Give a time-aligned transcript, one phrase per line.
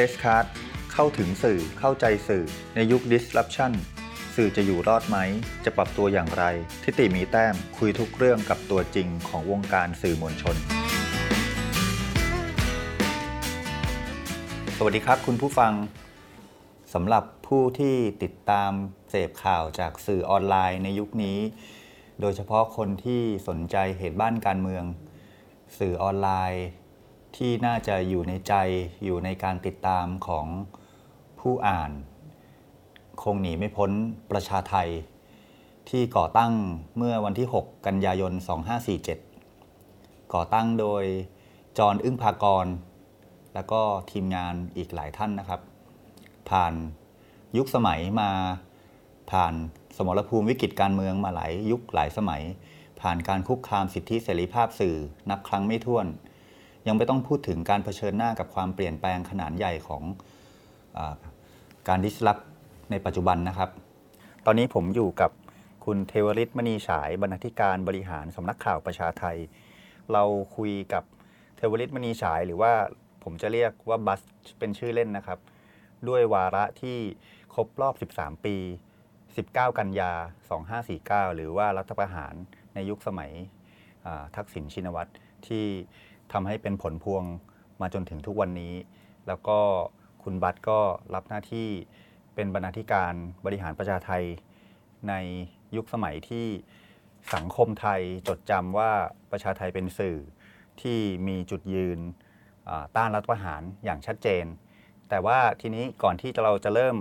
[0.00, 0.46] Place Card
[0.92, 2.44] เข้าถึงสื่อเข้าใจสื่อ
[2.74, 3.72] ในยุค disruption
[4.36, 5.16] สื่อจะอยู่รอดไหม
[5.64, 6.44] จะปรับตัวอย่างไร
[6.82, 10.56] ทิติมีแต้มคุยทุกเรื่องกับตัวจริงของวงการสื่อมวลชน
[14.76, 15.72] สวัสดีครับคุณผู้ฟัง
[16.94, 18.70] สำหรับผู้ที่ติดตาม
[19.10, 21.38] เสพข่าวจากสื่อออนไลน์ในยุคนี้
[22.20, 24.84] โดยเฉพาะคนที่สนใจเหตุบ้านการเมือง
[25.78, 26.66] สื่อออนไลน์
[27.36, 28.54] ที่น่าจะอยู่ในใจ
[29.04, 30.46] อยู่ในการติดตามของ
[31.40, 31.90] ผู้อ่าน
[33.22, 33.90] คงหนีไม่พ้น
[34.30, 34.88] ประชาไทย
[35.88, 36.52] ที่ก่อตั้ง
[36.96, 38.32] เมื่อวันที่ 6 กันยายน
[39.52, 41.04] 2547 ก่อตั้งโดย
[41.78, 42.66] จอห์นอึ้งภากร
[43.54, 45.60] แล้วก็ทีมงานอีกหลายท่านนะครับ
[46.50, 46.74] ผ่าน
[47.56, 48.30] ยุคสมัยมา
[49.30, 49.54] ผ่าน
[49.96, 52.42] สมรภูมิวิกฤตการเมืองมาหลายยุคหลายสมัย
[53.00, 54.96] ผ่านการคุกคามสิทธิเสรีภาพสื่อ
[55.30, 56.06] นับครั้งไม่ถ้วน
[56.88, 60.02] ยังไม่ต้องพูดถึงการเผชิญหน้ากับความเปลี่ยนแปลงขนาดใหญ่ของ
[60.96, 60.98] อ
[61.88, 62.38] การดิสลอฟ
[62.90, 63.70] ในปัจจุบันนะครับ
[64.46, 65.30] ตอนนี้ผมอยู่กับ
[65.84, 69.36] คุณเทวริศมณีฉายบรรณาธิการบริหารสำนักข่าวประชาไทย
[70.12, 70.24] เรา
[70.56, 71.04] คุยกับ
[71.56, 72.72] เทวริศมณีฉายหรือว่า
[73.24, 74.20] ผมจะเรียกว่าบัส
[74.58, 75.38] เป็นชื่อเล่นนะครับ
[76.08, 76.98] ด้วยวาระที่
[77.54, 78.56] ครบรอบ 13 ปี
[79.16, 80.12] 19 กันยา
[80.74, 82.34] 2549 หรือว่ารัฐประหาร
[82.74, 83.32] ในยุคสมัย
[84.36, 85.10] ทักษิณชินวัตร
[85.48, 85.66] ที่
[86.32, 87.24] ทำให้เป็นผลพวง
[87.80, 88.74] มาจนถึงทุกวันนี้
[89.26, 89.58] แล้วก็
[90.22, 90.78] คุณบัตก็
[91.14, 91.68] รับหน้าที่
[92.34, 94.24] เป็นบรรณาธิการบริหารประชาไทย
[95.08, 95.14] ใน
[95.76, 96.46] ยุคสมัยที่
[97.34, 98.92] สังคมไทยจดจำว่า
[99.30, 100.18] ประชาไทยเป็นสื่อ
[100.80, 101.98] ที่มีจุดยืน
[102.96, 104.44] ต้านรัฐประหารอย่างชัดเจน
[105.08, 106.96] แต่ว่าทีนี้ก่อนที่เราจะเริ่ม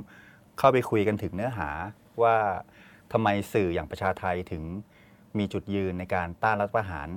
[0.58, 1.70] เข้าไปคุยกันถึงเนื้อหา
[2.24, 2.38] ว่า
[3.12, 4.64] ทำไมสื่ออย่างประชาไทยถึง
[5.38, 7.08] มีจุดยืนในการต้านรัฐประหาร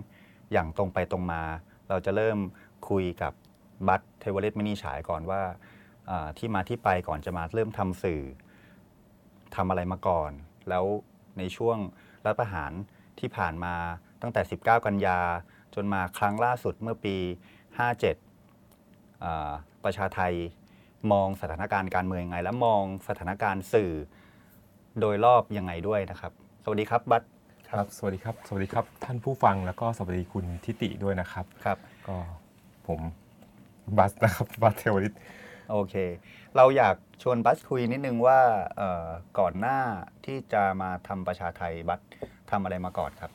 [0.53, 1.43] อย่างตรงไปตรงมา
[1.91, 2.39] เราจะเริ่ม
[2.89, 3.33] คุยกับ
[3.89, 5.43] บัตเทวเรศมินิฉายก่อนว่า
[6.39, 8.23] ที่มาที่ไปก่อนจะมาเริ่มทำสื่อ
[9.57, 10.31] ทำอะไรมาก่อน
[10.69, 10.85] แล้ว
[11.39, 11.79] ในช่วง
[12.25, 12.73] รัฐประหาร
[13.21, 13.75] ที่ผ่านมา
[14.23, 15.21] ตั้งแต่ 19 กันยา
[15.75, 17.17] จนมาครั้งล่าสุดเมื่อปี
[18.91, 20.35] 57 ประชาไทย
[21.13, 23.93] มองสถานการณ์การเมืองยังไง และมองสถานการณ์สื่อ
[25.01, 26.33] โดยรอบยังไงด้วยนะครับ
[26.65, 27.23] สวัสดีครับบัต
[27.71, 32.17] ครับ สวัสดีครับ สวัสดีครับ ท่านผู้ฟังแล้วก็สวัสดีคุณทิติด้วยนะครับ ครับ ก็
[32.89, 33.01] ผม
[33.97, 35.15] บัสนะครับบัสเทวริต
[35.71, 35.95] โอเค
[36.57, 38.41] เราอยากชวนบัสคุยนิดนึงว่า
[38.77, 39.79] เอ่อก่อนหน้า
[40.27, 42.01] ที่จะมาทำประชาไทยบัส
[42.51, 43.31] ทำอะไรมาก่อนครับ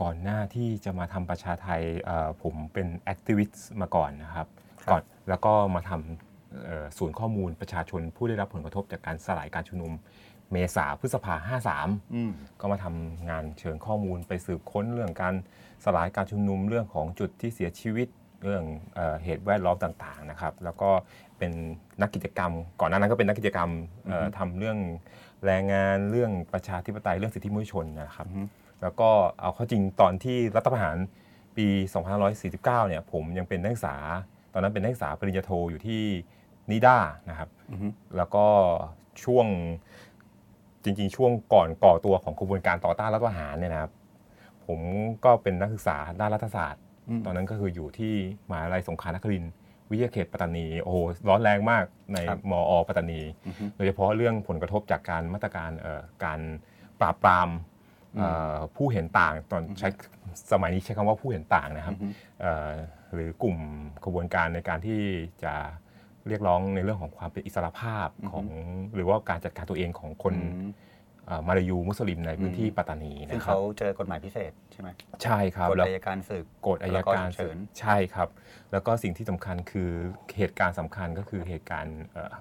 [0.00, 4.48] ก่อนหน้าที่จะมาทำประชาไทยเอ่อผมเป็นแอคทิวิสต์มาก่อนนะครับ
[4.84, 9.92] ครับก่อนแล้วก็มาทำเอ่อศูนย์ข้อมูลประชาชนผู้ได้รับผลกระทบจากการสลายการชุมนุม
[10.52, 11.34] เมษาพฤษภา
[11.66, 12.30] 53อืม
[12.60, 15.34] ก็มาทำงานเชิงข้อมูลไปสืบค้นเรื่องการ
[15.84, 18.08] สลายการชุมนุมเรื่องของจุดที่เสียชีวิต
[18.44, 20.90] เรื่องเออเหตุแวดล้อมต่างๆนะครับ แล้วก็
[21.38, 21.52] เป็น
[22.02, 23.70] นักกิจกรรม ก่อนหน้านั้นก็เป็นนักกิจกรรม
[24.06, 24.78] เอ่ออือฮึทำเรื่อง
[25.46, 28.42] แรงงานเรื่องประชาธิปไตยเรื่องสิทธิมนุษยชนนะครับอือฮึ
[28.82, 29.10] แล้วก็
[29.40, 30.96] เอาเข้าจริงตอนที่รัฐประหาร
[31.56, 31.66] ปี
[32.28, 33.96] 2549เนี่ยผมยังเป็นนักศึกษา
[34.52, 36.02] ตอนนั้นเป็นนักศึกษาปริญญาโทอยู่ที่
[36.70, 36.98] นิด้า
[37.30, 38.46] นะครับอือฮึแล้วก็
[39.24, 39.46] ช่วง
[40.84, 43.92] จริง ๆ ช่วงก่อนก่อตัวของกระบวนการต่อต้านรัฐประหารเนี่ยนะครับ
[44.66, 44.80] ผม
[45.24, 48.14] ก็เป็นนักศึกษาด้านรัฐศาสตร์อืมตอนนั้นก็คืออยู่ที่
[48.48, 49.52] มหาลัยสงขลานครินทร์
[49.90, 50.96] วิทยาเขตปัตตานี โอ้โห
[51.28, 56.40] ร้อนแรงมากในครับมอปัตตานีอือฮึโดยเฉพาะเรื่องผลกระทบจากการมาตรการเอ่อการ
[57.00, 57.48] ปราบปราม
[58.16, 59.88] เอ่อผู้เห็นต่างตอนใช้
[60.52, 62.70] สมัยนี้ใช้คำว่าผู้เห็นต่างนะครับอือฮึเอ่อ
[63.12, 63.56] หรือกลุ่ม
[64.04, 65.00] ขบวนการในการที่
[65.44, 65.54] จะ
[66.28, 68.46] เรียกร้องในเรื่องของความเป็นอิสรภาพของ
[68.94, 70.70] หรือว่าการจัดการตัวเองของคนอืม
[71.26, 74.88] เอ่อมาลายูมุสลิมในพื้นที่อืมปัตตานีซึ่งนะครัเขาบเจอกฎหมายพิเศษใช่ไหม
[75.22, 78.28] ใช่ครับกฎแล้วอัยการศึกกฎอายแล้วก็การฉุกเฉินใช่ครับ
[78.72, 79.90] แล้วก็สิ่งที่สำคัญคือ
[80.36, 82.34] เหตุการณ์สำคัญก็คือเหตุการณ์เอ่อ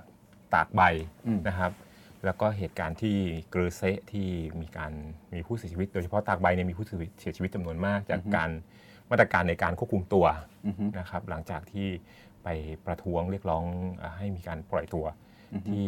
[0.54, 0.82] ตากใบ
[1.28, 1.72] อืมนะครับ
[2.26, 3.18] แล้วก็เหตุการณ์ที่
[3.50, 4.28] เกรเซะที่
[4.62, 4.92] มีการ
[5.34, 8.50] มีผู้เสียชีวิต โดยเฉพาะตากใบเนี่ยมีผู้เสียชีวิตจำนวนมาก จากการ
[9.12, 10.26] มาตรการในการควบคุมตัว
[10.66, 11.88] อือฮึนะครับหลังจากที่
[12.44, 12.48] ไป
[12.86, 13.64] ประท้วงเรียกร้อง
[13.98, 15.06] เอ่อให้มีการปล่อยตัว
[15.54, 15.88] อือฮึที่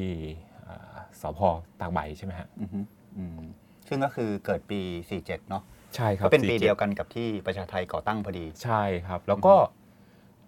[0.63, 1.39] เอ่อสพ
[1.79, 2.79] ตากใบใช่ไหมฮะอือฮึ
[3.17, 3.39] อืม
[3.87, 4.79] ซึ่งก็คือเกิดปี
[5.15, 5.63] 47 เนาะ
[5.95, 9.53] ใช่ครับก็เป็นปี47เดียวกันกับที่ประชาไทยก่อตั้งพอดี ใช่ครับ แล้วก็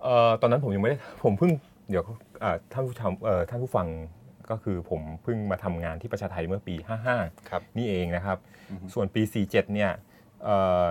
[0.03, 1.51] เอ่อตอนนั้นผมยังไม่ได้ผมเพิ่ง
[1.89, 2.03] เดี๋ยว
[2.41, 3.87] เอ่อท่านผู้ชมเอ่อท่านผู้ฟัง
[4.49, 6.75] ก็คือผมเพิ่งมาทำงานที่ประชาไทยเมื่อปี
[7.13, 8.37] 55ครับนี่เองนะครับ
[8.71, 9.91] อือฮึส่วนปี 47 เนี่ย
[10.43, 10.85] เอ่อ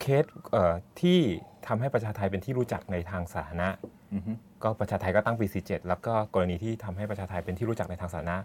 [0.00, 1.20] เคสเอ่อที่
[1.66, 3.68] ทำให้ประชาไทยเป็นที่รู้จักในทางสาธารณะ
[4.14, 8.36] อือฮึก็ประชาไทยก็ตั้งปี 47 แล้วก็กรณีที่ทำให้ประชาไทยเป็นที่รู้จักในทางสาธารณะ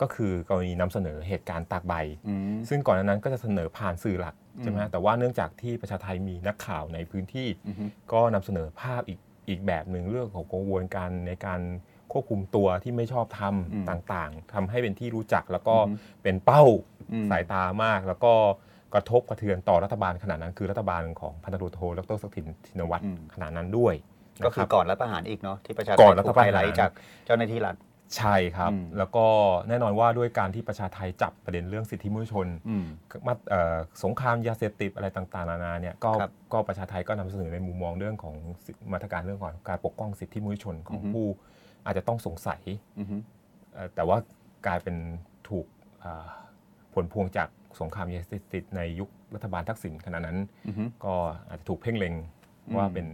[0.00, 1.94] ก็คือกรณีนำเสนอเหตุการณ์ตากใบ
[2.28, 9.18] อืมซึ่งก่อนหนานั้นก็จะเสนอผ่านสื่อหลักใช่ไหมอืฮะมแต่ว่าเนื่องจากที่ประชาไทยมีนักข่าวในพื้นที่อือฮึก็นำเสนอภาพอีก
[9.48, 11.60] อีกแบบหนึ่งเรื่องของกระบวนการในการ
[12.12, 16.62] ควบคุมตัวที่ไม่ชอบทอืมำต่างๆทำให้เป็นที่รู้จักแล้วก็อือฮึเป็นเป้า
[17.12, 18.32] อืมสายตามากแล้วก็
[18.94, 22.34] กระทบกระเทือนต่อรัฐบาลขนาดนั้น คือรัฐบาลของพันตำรวจโทดรศักดิ์
[22.66, 23.94] ทินวัตรอืมขนาดนั้นด้วย
[24.44, 26.90] ก็นะคืรัอบก่อนรัฐประหารอีกเนาะที่ประชาชนก่อนรัฐประหารถูไฮไลท์จาก
[27.26, 27.76] เจ้าหน้าที่รัฐ
[28.16, 29.26] ใช่ครับอืมแล้วก็
[29.68, 32.84] แน่นอนว่าด้วยการที่ประชาไทยจับประเด็นเรื่องสิทธิมนุษยชนอืม
[33.26, 41.26] มาเอ่อสงครามยาเสพติดอะไรต่างๆนานาเนี่ยก็ครับก็ประชาไทยก็นำเสนอในมุมมองเรื่องของสิมาตรการเรื่องของการปกป้องสิทธิมนุษยชนของอือฮึผู้
[41.84, 42.60] อาจจะต้องสงสัย
[42.98, 43.16] อือฮึ
[43.74, 44.16] เอ่อแต่ว่า
[44.66, 44.96] กลายเป็น
[45.48, 45.66] ถูก
[46.04, 46.26] อ่า
[46.94, 47.48] ผลพวงจาก
[47.80, 51.14] สงครามยาเสพติดในยุครัฐบาลทักษิณขณะนั้นอือฮึก็
[51.48, 52.14] อาจจะถูกเพ่งเล็ง
[52.66, 53.06] อืมว่าเป็น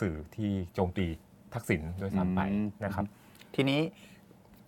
[0.00, 1.06] สื่อที่โจมตี
[1.54, 3.06] ทักษิณด้วยซ้ำไปอืมนะครับ
[3.54, 3.80] ทีนี้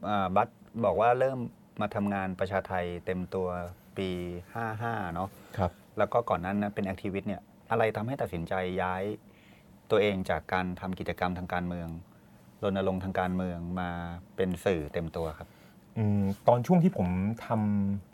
[0.08, 0.49] อ่าบัต
[0.85, 1.38] บอกว่าเริ่ม
[1.81, 3.49] มาทำงานประชาไทยเต็มตัว
[3.99, 4.08] ปี
[4.62, 9.02] 55 เนาะครับ แล้วก็ก่อนนั้นนะเป็นแอคทิวิสต์เนี่ยอะไรทำให้ตัดสินใจย้าย
[9.91, 11.88] ตัวเองจากการทำกิจกรรมทางการเมือง
[12.62, 13.91] รณรงค์ทางการเมืองมา
[14.37, 15.49] เป็นสื่อเต็มตัวครับ
[15.99, 17.08] อืมตอนช่วงที่ผม
[17.46, 18.14] ทำ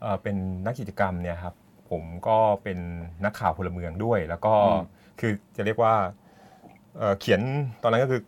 [0.00, 0.36] เอ่อเป็น
[0.66, 1.54] นักกิจกรรมเนี่ยครับ
[1.90, 2.78] ผมก็เป็น
[3.24, 4.82] นักข่าวพลเมืองด้วย แล้วก็อืม
[5.20, 5.94] คือจะเรียกว่า
[6.98, 7.40] เอ่อเขียน
[7.82, 8.20] ตอนนั้นก็คือ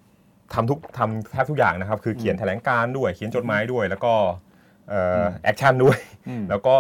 [0.55, 4.15] ทำทุกทำแทบทุกอย่างนะครับ คือเขียนแถลงการณ์ด้วย เขียนจดหมายด้วย แล้วก็
[4.89, 6.75] เอ่อ action ด้วยอืมแล้วก็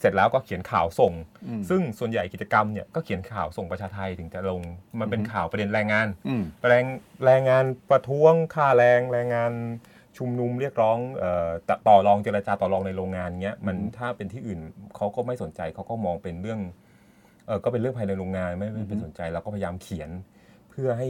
[0.00, 1.12] เสร็จแล้วก็เขียนข่าวส่ง
[1.46, 4.62] อืมซึ่งส่วนใหญ่กิจกรรมเนี่ยก็เขียนข่าวส่งประชาไทถึงจะลง
[5.00, 6.84] มันเป็นอือฮึข่าวประเด็นแรงงานอืมแรง
[7.24, 9.52] แรงงานประท้วงค่าแรงแรงงาน
[10.18, 14.60] ชุมนุมเรียกร้องเอ่อตต่อรองเจรจาต่อรองในโรงงานเงี้ยมันอืมถ้าเป็นที่อื่น
[14.96, 16.60] เขาก็ไม่สนใจเขาก็มองเป็นเรื่อง
[17.46, 20.10] เออก็เป็นเรื่องภายในโรงงานไม่ไม่เป็นสนใจเราก็พยายามเขียน
[20.70, 21.08] เพื่อให้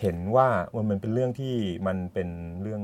[0.00, 1.54] เห็นว่ามันมันเป็นเรื่องที่
[1.86, 2.28] มันเป็น
[2.62, 2.82] เรื่อง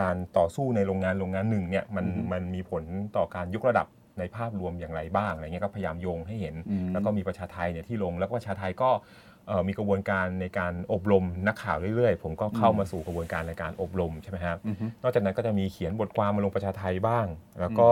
[0.00, 2.84] การต่อสู้ในโรงงานโรงงานหนึ่งเนี่ยมันอือฮึมันมีผล
[3.16, 3.86] ต่อการยกระดับ
[4.18, 9.27] ในภาพรวมอย่างไรบ้างอะไรเงี้ยก็พยายามโยงให้เห็นอืมแล้วก็มีประชาไทยเนี่ยที่ลงแล้วก็ประชาไทยก็เอ่อ
[9.68, 17.26] มีกระบวนการในการอบรมนักข่าวเรื่อยๆ ผมก็เข้ามาสู่กระบวนการในการอบรมใช่ไหมครับอือฮึนอกจากนั้นก็จะมีเขียนบทความมาลงประชาไทยบ้าง
[17.60, 17.90] แล้วก็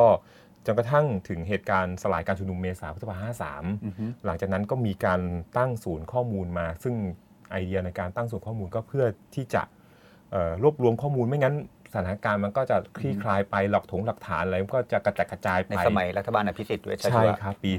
[0.67, 5.21] จนกระทั่งถึงเหตุการณ์สลายการชุมนุมเมษาพฤษภาอือฮึ53หลังจากนั้นก็มีการ
[5.57, 6.95] ตั้งศูนย์ข้อมูลมา ซึ่ง
[7.51, 9.05] ไอเดียในการตั้งศูนย์ข้อมูลก็เพื่อ
[9.35, 9.63] ที่จะ
[10.31, 11.55] เอ่อรวบรวมข้อมูลไม่งั้น
[11.93, 17.73] สถานการณ์มันก็จะคลี่คลายไปหลักถงหลักฐานอะไรมันก็จะกระจัดกระจายไปในสมัยรัฐบาลอภิสิทธิ์เวชชใช่วะครับ ปี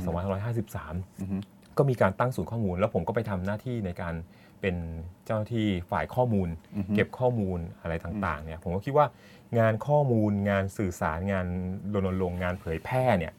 [0.56, 1.38] 2553อือฮึ
[1.78, 4.16] ก็มีการตั้งศูนย์ข้อมูล แล้วผมก็ไปทำหน้าที่ในการ
[4.62, 4.76] เป็น
[5.26, 9.08] เจ้าหน้าที่ฝ่ายข้อมูลอือฮึเก็บข้อมูลอะไรต่างๆเนี่ยผมก็คิดว่า
[9.60, 11.48] งานข้อมูลงานสื่อสารงาน
[11.94, 13.34] รณรงค์งานเผยแพร่เนี่ย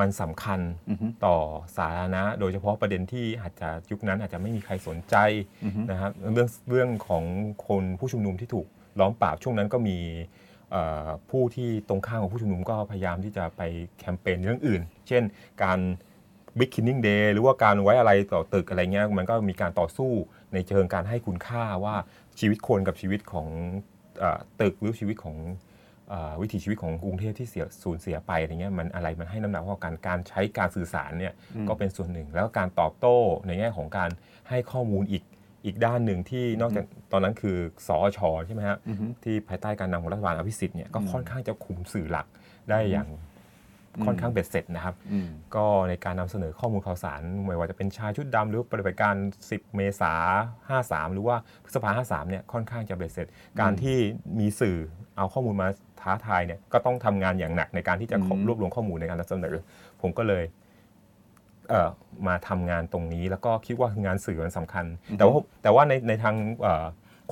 [0.00, 0.60] มันสำคัญ
[0.90, 1.36] อือฮึต่อ
[1.76, 5.16] สาธารณะ โดยเฉพาะประเด็นที่อาจจะยุคนั้นอาจจะไม่มีใครสนใจ
[5.64, 7.24] อือฮึนะครับเรื่องเรื่องของ
[7.68, 8.66] คนผู้ชุมนุมที่ถูก
[9.00, 9.98] ล้อมปราบช่วงนั้นก็มี
[10.70, 13.62] เอ่อผู้ที่ตรงข้ามของผู้ชุมนุมก็พยายามที่จะไป
[13.98, 15.22] แคมเปญเรื่องอื่น เช่น
[15.62, 15.78] การ
[16.58, 20.12] Big Killing Day หรือว่าการไว้อะไรต่อตึกอะไรเงี้ยมันก็มีการต่อสู้
[20.54, 21.94] ในเชิงการให้คุณค่าว่า
[22.40, 23.48] ชีวิตคนกับชีวิตของ
[24.18, 25.36] เออตึกหรือชีวิตของ
[26.08, 33.16] เออวิถีชีวิตของกรุงเทพที่เสียสูญเสียไปอะไรเงี้ยมันอะไรมันให้น้ำหนักว่าการการใช้การสื่อสารเนี่ยอืมก็เป็นส่วนหนึ่ง แล้วก็การตอบโต้
[33.46, 34.10] ในแง่ของการ
[34.48, 35.22] ให้ข้อมูลอีก
[35.64, 37.56] อีกด้านหนึ่งที่นอกจากตอนนั้นคือ
[37.88, 42.26] สอชใช่ไหมฮะอือฮึที่ภายใต้การนำของรัฐบาลอภิสิทธิ์เนี่ยก็อืมค่อนข้างจะคุมสื่อหลัก
[42.70, 43.33] ได้อย่างอืม
[44.04, 49.14] ค่อนข้างเบ็ดเสร็จนะครับอืมก็ในการนำเสนอข้อมูลข่าวสารไม่ว่าจะเป็นชายชุดดำหรือปฏิบัติการ
[49.48, 50.12] 10 เมษา
[50.68, 53.26] 53 หรือว่าพฤษภา53เนี่ยค่อนข้างจะเบ็ดเสร็จ
[53.60, 53.96] การที่
[54.40, 54.76] มีสื่อ
[55.16, 55.68] เอาข้อมูลมา
[56.00, 59.54] ท้าทายเนี่ยก็ต้องทำงานอย่างหนักในการที่จะอืมรวบรวมข้อมูลในการนำเสนอ
[60.02, 60.44] ผมก็เลย
[61.70, 61.88] เอ่อ
[62.26, 64.84] มาทำงานตรงนี้แล้วก็คิดว่างานสื่อมันสำคัญ
[65.18, 66.84] แต่ว่าแต่ว่าในในทางเอ่อ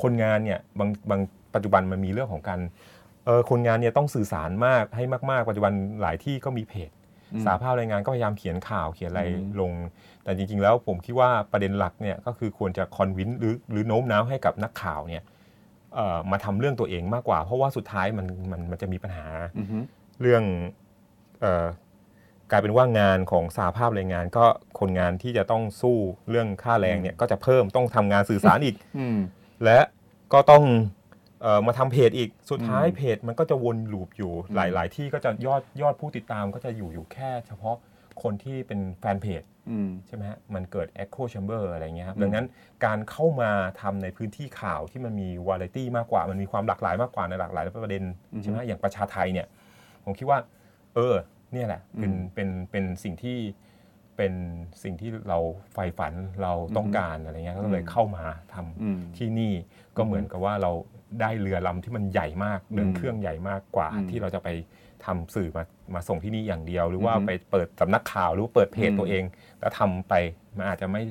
[0.03, 1.21] คนงานเนี่ยบางบาง
[1.55, 2.71] ปัจจุบันมันมีเรื่องของการเอ่อ
[3.51, 6.91] คนงานเนี่ยต้องสื่อสารมากให้มากๆปัจจุบันหลายที่ก็มีเพจ
[7.35, 9.73] อืมสาภาพแรงงานก็พยายามเขียนข่าวเขียนอะไรอืมลง
[10.25, 15.23] แต่จริง ๆ แล้วผมคิดว่าประเด็นหลักเนี่ยก็คือควรจะคอนวินหรือหรือโน้มน้าวให้กับนักข่าวเนี่ย
[15.95, 19.27] เอ่อมาทำเรื่องตัวเองมากกว่า เพราะว่าสุดท้ายมันมันมันจะมีปัญหา
[19.59, 19.79] อือฮึ
[20.21, 20.43] เรื่อง
[21.41, 21.67] เอ่อ
[22.51, 24.45] กลายเป็นว่างานของสาภาพแรงงาน ก็
[24.81, 25.99] คนงานที่จะต้องสู้
[26.31, 29.19] เรื่องค่าแรงเนี่ยก็จะเพิ่มต้องทำงานสื่อสารอีกอืม
[29.65, 29.79] และ
[30.33, 31.02] ก็ต้องเออ
[31.67, 37.77] มาทำเพจอีกสุดท้ายอืมเพจมันก็จะวนลูปอยู่อืมหลาย ๆ ที่ก็จะยอดยอดผู้ติดตามก็จะอยู่อยู่แค่เฉพาะ
[38.23, 42.47] คนที่เป็นแฟนเพจอืมใช่ไหมฮะมันเกิด Echo Chamber อะไรเงี้ยครับอืมดังนั้น
[42.85, 48.05] การเข้ามาทำในพื้นที่ข่าวที่มันมีวาไรตี้มากกว่า มันมีความหลากหลายมากกว่าในหลากหลายประเด็น
[48.43, 49.47] ใช่ไหมอย่างประชาไทยเนี่ย
[50.05, 50.39] ผมคิดว่า
[50.95, 51.15] เออ
[51.53, 53.39] เนี่ยแหละเป็นอืมเป็นเป็นสิ่งที่
[54.17, 54.33] เป็น
[54.83, 55.39] สิ่งที่เรา
[55.75, 59.53] ใฝ่ฝันเราต้องการอะไรเงี้ยก็เลยอืมเข้ามาทำอืมที่นี่
[59.97, 60.73] ก็เหมือนกับว่าเรา
[61.21, 64.49] ได้เรือลำที่มันใหญ่มากเรือเครื่องใหญ่มากกว่าอืมที่เราจะไป
[65.05, 65.65] ทำสื่อมา
[65.95, 69.25] มาส่งที่นี่อย่างเดียว หรือว่าอือฮึไปเปิดสำนักข่าวหรือว่าเปิดเพจอืมตัวเอง
[69.61, 70.15] แล้วทำไป
[70.57, 71.03] มันอาจจะไม่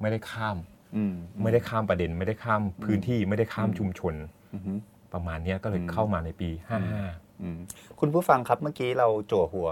[0.00, 0.56] ไม่ได้ข้าม
[0.96, 4.14] อืมไม่ได้ข้ามประเด็น ไม่ได้ข้ามพื้นที่ไม่ได้ข้ามชุมชน
[4.54, 4.72] อือฮึ
[5.14, 6.50] ประมาณเนี้ยก็เลยอืมเข้ามาในปี
[7.42, 7.58] อืม
[8.00, 9.68] คุณผู้ฟังครับเมื่อกี้เราโจั่วหัว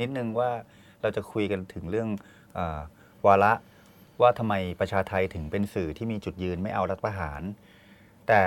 [0.00, 0.50] นิดนึงว่า
[1.02, 2.08] เราจะคุยกันถึงเรื่อง
[2.58, 2.80] อา
[3.26, 3.52] วาระ
[4.20, 7.42] ว่าทำไมประชาไทยถึงเป็นสื่อที่มีจุดยืนไม่เอารัฐประหาร
[8.28, 8.42] แต่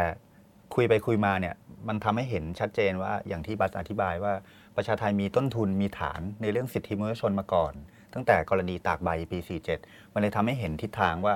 [0.76, 1.56] คุยไปคุยมาเนี่ย
[1.88, 4.34] มันทำให้เห็นชัดเจนว่าอย่างที่บัสอธิบายว่า
[4.76, 7.74] ประชาไทยมีต้นทุนมีฐานในเรื่องสิทธิมนุษยชนมาก่อน
[8.14, 9.40] ตั้งแต่กรณีตากใบปี
[9.76, 11.34] 47 มันเลยทำให้เห็นทิศทางว่า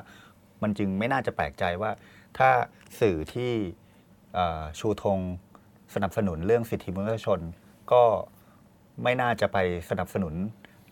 [0.63, 1.91] มันจึงไม่น่าจะแปลกใจว่า
[2.37, 2.49] ถ้า
[2.99, 3.51] สื่อที่
[4.33, 5.19] เอ่อชูธง
[5.93, 7.39] สนับสนุนเรื่องสิทธิมนุษยชน
[7.91, 8.03] ก็
[9.03, 9.57] ไม่น่าจะไป
[9.89, 10.33] สนับสนุน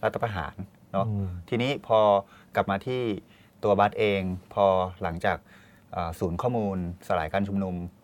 [0.04, 0.56] รัฐประหาร
[0.92, 2.00] เนาะอืมทีนี้พอ
[2.56, 3.02] กลับมาที่
[3.64, 4.22] ตัวบัสเอง
[4.54, 4.66] พอ
[5.04, 5.38] หลังจาก
[5.92, 8.00] เอ่อศูนย์ข้อมูลสลายการชุมนุมอ่า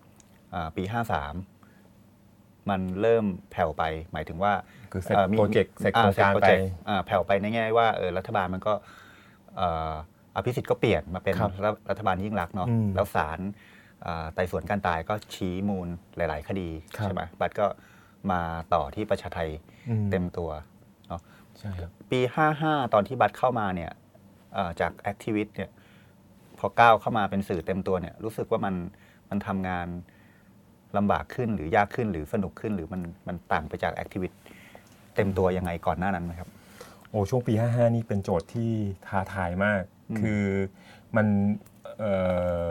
[0.75, 4.53] ปี 53 มันเริ่มแผ่วไป หมายถึงว่า
[4.91, 8.73] คือเสร็จอ่อมีโปรเจกต์เสร็จอ่โครงการเสจไปโปเจต์อ่าแผ่วไปในแง่ว่าเออรัฐบาลมันก็
[9.57, 9.93] เอ่อ
[10.35, 13.39] อภิสิทธิ์ก็เปลี่ยนมาเป็นครับรัฐรัฐบาลยิ่งรักษณ์เนาะอืมแล้วศาล
[14.05, 17.67] อ่าไต่สวนการตายก็ชี้มูลหลาย ๆ คดีครับใช่ไหมบัตรก็
[18.31, 18.41] มา
[18.73, 19.49] ต่อที่ประชาไทย
[19.89, 20.49] อืมเต็มตัว
[21.07, 21.21] เนาะ
[21.59, 22.19] ใช่ครับปี
[22.57, 23.91] 55 ตอนที่บัตรเข้ามาเนี่ย
[24.53, 25.69] เอ่อจากแอคทิวิตเนี่ย
[26.59, 28.75] พอก้าวเข้ามาเป็นสื่อเต็มตัวเนี่ยรู้สึกว่ามัน
[29.29, 29.87] มันทำงาน
[30.97, 34.31] ลำบากขึ้นหรือยากขึ้นหรือสนุกขึ้นหรือมันมันต่างไปจากแอคทิวิต
[35.15, 36.49] เต็มตัวยังไงก่อนหน้านั้นไหมครับ
[37.09, 38.71] โอ้ช่วงปี 55 นี่เป็นโจทย์ที่
[39.07, 40.43] ท้าทายมากอืมคือ
[41.15, 41.27] มัน
[41.99, 42.13] เอ่
[42.65, 42.67] อ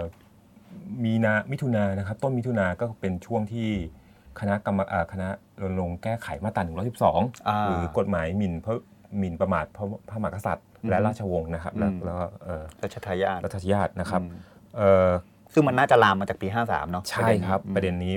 [1.05, 3.69] มีนามิถุนานะครับ ต้นมิถุนาก็เป็นช่วงที่
[4.41, 5.29] คณะกรรมอ่าคณะ
[5.63, 6.63] รณรงค์แก้ไขมาตรา
[7.01, 8.75] 112อ่าหรือกฎหมายหมิ่นพระ
[9.19, 14.39] หมิ่นประมาทพระพระมหากษัตริย์ และอืมราชวงศ์นะครับ แล้วอืมแล้วก็เอ่อรัชทายาทรัชทายาทนะครับอืม
[14.77, 15.11] เอ่อ
[15.53, 18.15] ซึ่งมันน่าจะลามมาจากปี 53 เนาะใช่ครับ ประเด็นนี้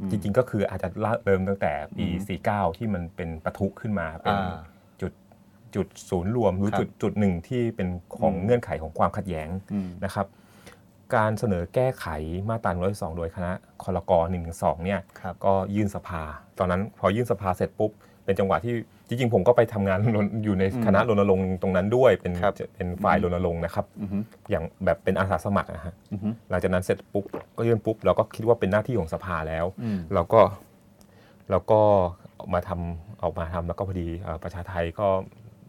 [0.00, 0.88] อืมจริงๆก็คืออาจจะ
[1.24, 4.56] เริ่มตั้งแต่ปีอืม49 ที่มันเป็นปะทุขึ้นมาเป็นอ่า
[5.00, 5.12] จุด
[5.74, 10.26] จุดศูนย์รวมหรือครับจุดจุดหนึ่งที่เป็นของอืมเงื่อนไขของความขัดแย้งอืมนะครับ
[11.16, 12.06] การเสนอแก้ไข
[12.48, 13.52] มาตรา112โดยคณะ
[13.82, 14.12] คอรก
[14.48, 16.22] 112เนี่ยครับก็ยื่นสภา
[16.58, 17.90] ตอนนั้นพอยื่นสภาเสร็จปุ๊บ
[18.24, 18.74] เป็นจังหวะที่
[19.14, 24.18] จริงๆผมก็ไปทำงานรณอยู่ในอืมคณะรณรงค์ตรงนั้นด้วยเป็นครับเป็นฝ่ายรณรงค์นะครับอือฮึ
[24.50, 27.24] อย่างแบบเป็นอาสาสมัครนะฮะอือฮึหลังจากนั้นเสร็จปุ๊บ
[27.56, 30.40] ก็ยื่นปุ๊บเราก็คิดว่าเป็นหน้าที่ของสภาแล้วอืมเราก็
[31.50, 31.80] เราก็
[32.38, 35.06] ออกมาทำออกมาทำแล้วก็พอดีเอ่อประชาไทยก็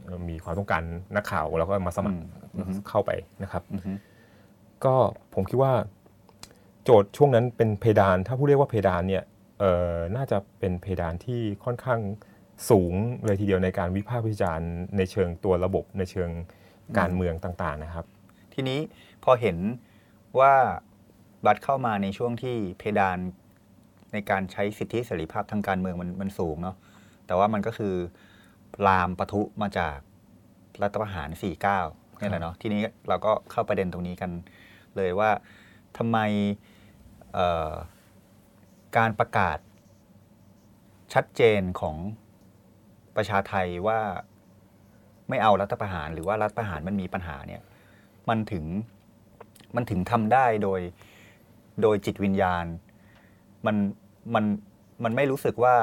[0.04, 0.84] เอ่อมีความต้องการ
[1.16, 2.20] นักข่าวเราก็มาสมัคร
[2.56, 3.12] อืมเข้าไป
[3.44, 3.92] นะครับอือฮึ
[4.86, 4.96] ก็
[5.34, 5.74] ผมคิดว่า
[6.84, 9.24] โจทย์ช่วงนั้นเป็นเพดาน ถ้าผู้เรียกว่าเพดานเนี่ย
[9.60, 12.00] เอ่อน่าจะเป็นเพดานที่ค่อนข้าง
[12.70, 12.94] สูง
[13.26, 16.30] เลยทีเดียวในการวิพากษ์วิจารณ์ในเชิงตัวระบบในเชิง
[16.98, 18.06] การเมืองต่างๆนะครับ
[18.54, 18.80] ทีนี้
[19.24, 19.58] พอเห็น
[20.40, 20.54] ว่า
[21.46, 23.18] บัตรเข้ามาในช่วงที่เพดาน
[24.14, 26.76] ในการใช้สิทธิเสรีภาพทางการเมืองมันมันสูงเนาะ
[27.28, 27.96] แต่ว่ามันก็คือ
[28.88, 29.98] ลามปะทุมาจาก
[30.82, 31.30] รัฐประหาร
[31.76, 34.32] 49นี่แหละเนาะทีนี้เราก็เข้าประเด็นตรงนี้กัน
[34.96, 35.30] เลยว่า
[35.98, 36.18] ทำไม
[37.34, 37.72] เอ่อ
[38.98, 39.58] การประกาศ
[41.14, 41.96] ชัดเจนของ
[43.16, 44.00] ประชาไทยว่า
[45.30, 47.62] ไม่เอารัฐประหารหรือว่ารัฐประหารมันมีปัญหาเนี่ย
[48.30, 48.66] มันถึง
[49.76, 50.82] มันถึงทำได้โดย
[51.82, 52.66] โดยจิตวิญญาณ
[53.66, 53.76] มัน
[54.34, 54.46] มัน
[55.04, 55.76] มันไม่รู้สึกว่า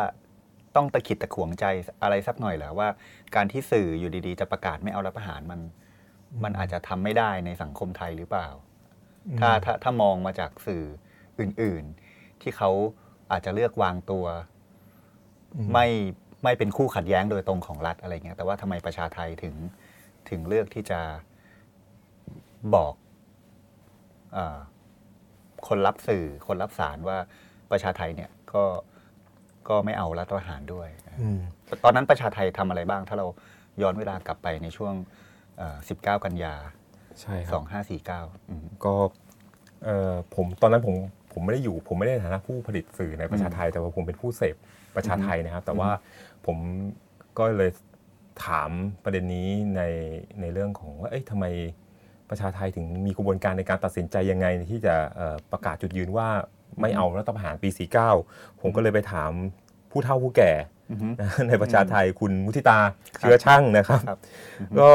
[0.77, 1.65] ต้องตะขิดตะขวงใจ
[2.03, 2.89] อะไรสักหน่อยเหรอว่า
[3.35, 5.61] การที่สื่ออยู่ดีๆ จะประกาศไม่เอารัฐประหารมัน
[6.45, 8.49] มันอาจจะทำไม่ได้ในสังคมไทยหรือเปล่า
[9.41, 10.85] ถ้าถ้าถ้ามองมาจากสื่อ
[11.41, 12.71] อื่น ๆ ที่เขา
[13.33, 14.25] อาจจะเลือกวางตัว
[15.57, 15.87] อืมไม่
[16.43, 19.55] ไม่เป็นคู่ขัดแย้งโดยตรงของรัฐอะไรเงี้ยแต่ว่าทำไมประชาไทยถึง
[20.29, 21.01] ถึงเลือกที่จะ
[22.75, 22.95] บอก
[24.33, 24.59] เออ
[25.69, 27.19] คนรับสื่อคนรับสารว่า
[27.71, 28.65] ประชาไทยเนี่ยก็
[29.69, 30.89] ก็ไม่เอารัฐประหารด้วย
[31.21, 31.41] อืม
[31.85, 33.27] ตอนนั้นประชาไทยทำอะไรบ้าง ถ้าเรา
[33.83, 34.95] ย้อนเวลากลับไปในช่วง
[35.59, 36.55] เอ่อ19 กันยา
[37.21, 37.63] ใช่ครับ
[38.09, 38.95] 2549อืมก็
[39.85, 40.95] เอ่อผมตอนนั้นผม
[41.33, 44.57] ผมไม่ได้อยู่ ผมไม่ได้ในฐานะผู้ผลิตสื่อในประชาไทย แต่ว่าผมเป็นผู้เสพ
[44.97, 45.91] ประชาไทยนะครับ แต่ว่า
[46.47, 46.59] ผม
[47.39, 47.71] ก็เลย
[48.47, 48.71] ถาม
[49.05, 49.83] ประเด็นนี้ใน
[50.41, 51.47] ในเรื่องของว่าเอ้ยทำไม
[52.31, 56.29] ประชาไทยถึงมีกระบวนการในการตัดสินใจยังไงที่จะเอ่อประกาศจุดยืนว่า
[56.81, 57.69] ไม่เอารัฐประหารปี
[58.17, 59.31] 49 ผมก็เลยไปถาม
[59.91, 60.53] ผู้เฒ่าผู้แก่
[60.91, 62.79] อือฮึนะในประชาไทยคุณมุทิตา
[63.21, 64.19] เชื้อช่างนะครับครับ
[64.81, 64.91] ก็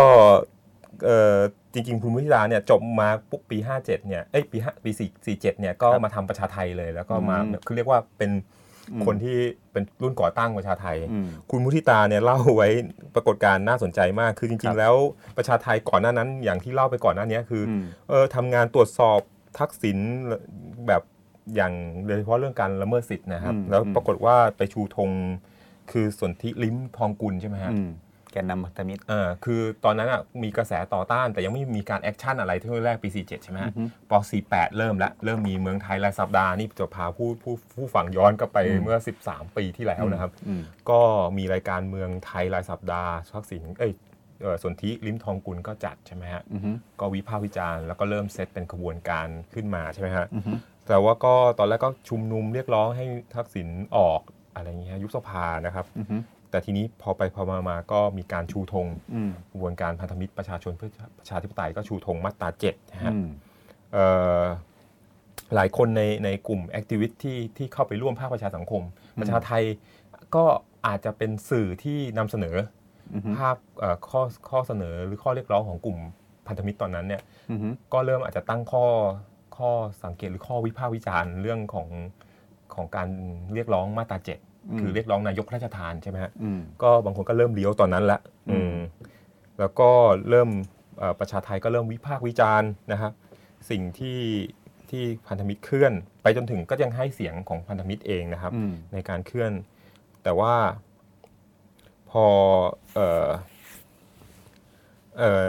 [1.05, 1.37] เอ่อ
[1.73, 8.41] จริงๆ คุณมุทิตาเนี่ยจบมาปุ๊บปี 57 เนี่ยเอ้ยปี5ปี4 47เนี่ยก็ครับมาทำประชาไทยเลย แล้วก็มาอืมคือเรียกว่าเป็นอืม
[9.05, 9.37] คนที่
[9.71, 12.69] เป็นรุ่นก่อตั้งประชาไทยอืมคุณมุทิตาเนี่ยเล่าไว้
[13.15, 14.95] ปรากฏการณ์น่าสนใจมาก คือจครับแล้ว
[15.37, 19.19] ประชาไทก่อนหน้านั้นอย่างที่เล่าไปก่อนหน้านี้คืออมเออทำงานตรวจสอบ
[19.59, 19.97] ทักษิณ
[20.87, 21.01] แบบ
[21.55, 21.73] อย่าง
[22.05, 25.09] โดยเฉพาะเรื่องการละเมิดสิทธิ์นะครับอืมแล้วอืมปรากฏว่าไปชูธง
[25.91, 27.89] คือสนธิลิ้มทองกุลใช่ไหมฮะอืม
[28.31, 34.17] แกนนำพันธมิตรเออคือตอนนั้นอะมีกระแสต่อต้านแต่ยังไม่มีการ action อะไรที่แรกปี 47 ใช่ไหมฮะอือฮึพอ
[34.47, 40.99] 48 เริ่มแล้วเริ่มมีเมืองไทยรายสัปดาห์นี่จะพาผู้ผู้ผู้ฟังย้อนกลับไปอืมเมื่อ 13 ปีที่แล้วนะครับ อืม ก็
[41.37, 43.93] มีรายการเมืองไทยรายสัปดาห์ทักษิณเอ้ย
[44.41, 50.53] เอ่อสนธิลิมทองกุลก็จัดใช่ไหมฮะ อือฮึ ก็วิพากษ์วิจารณ์แล้วก็เริ่มเซตเป็นขบวนการขึ้นมาใช่ไหมฮะ อือฮึ
[50.87, 53.05] แต่ว่าก็ตอนแรกก็ชุมนุมเรียกร้องให้
[53.35, 53.67] ทักษิณ
[53.97, 54.21] ออก
[54.55, 56.17] อะไรอย่างเงี้ยยุบสภานะครับ อือฮึ
[56.49, 60.89] แต่ทีนี้พอไปพอมามาก็มีการชูธงอืมกระบวนการพันธมิตรประชาชนเพื่อ
[61.19, 63.27] ประชาธิปไตยก็ชูธงมาตราเจ็ดนะฮะอืม
[63.93, 64.05] เอ่
[64.39, 64.43] อ
[65.55, 68.83] หลายคนในในกลุ่ม activist ที่ที่เข้าไปร่วมภาคประชาสังคม
[69.19, 69.63] ประชาไท
[70.35, 70.45] ก็
[70.87, 72.55] อาจจะเป็นสื่อที่นำเสนอ
[73.13, 75.97] อือฮึภาพเอ่อข้อข้อเสนอหรือข้อเรียกร้องของกลุ่ม
[76.47, 78.85] พันธมิตรตอนนั้นเนี่ยอือฮึก็เริ่มอาจจะตั้งข้อ
[79.57, 79.69] ข้อ
[80.03, 81.87] สังเกตหรือข้อวิพากษ์วิจารณ์เรื่องของ
[82.73, 83.07] ของการ
[83.53, 84.39] เรียกร้องมาตราเจ็ด
[84.79, 88.19] คือเรียกร้องนายกพระราชทานใช่ไหมฮะอืมก็บางคนก็เริ่มเลี้ยวตอนนั้นละ
[88.49, 88.77] อืมอืม
[89.59, 89.89] แล้วก็
[90.29, 90.49] เริ่ม
[90.99, 93.11] เอ่อประชาไทยก็เริ่มวิพากษ์วิจารณ์นะครับ
[93.69, 94.19] สิ่งที่
[94.89, 99.51] ที่พันธมิตรเคลื่อน ไปจนถึงก็ยังให้เสียงของพันธมิตรเองนะครับอืมในการเคลื่อน
[100.23, 100.55] แต่ว่า
[102.11, 102.25] พอ
[102.95, 103.27] เอ่อ
[105.17, 105.45] เอ่อ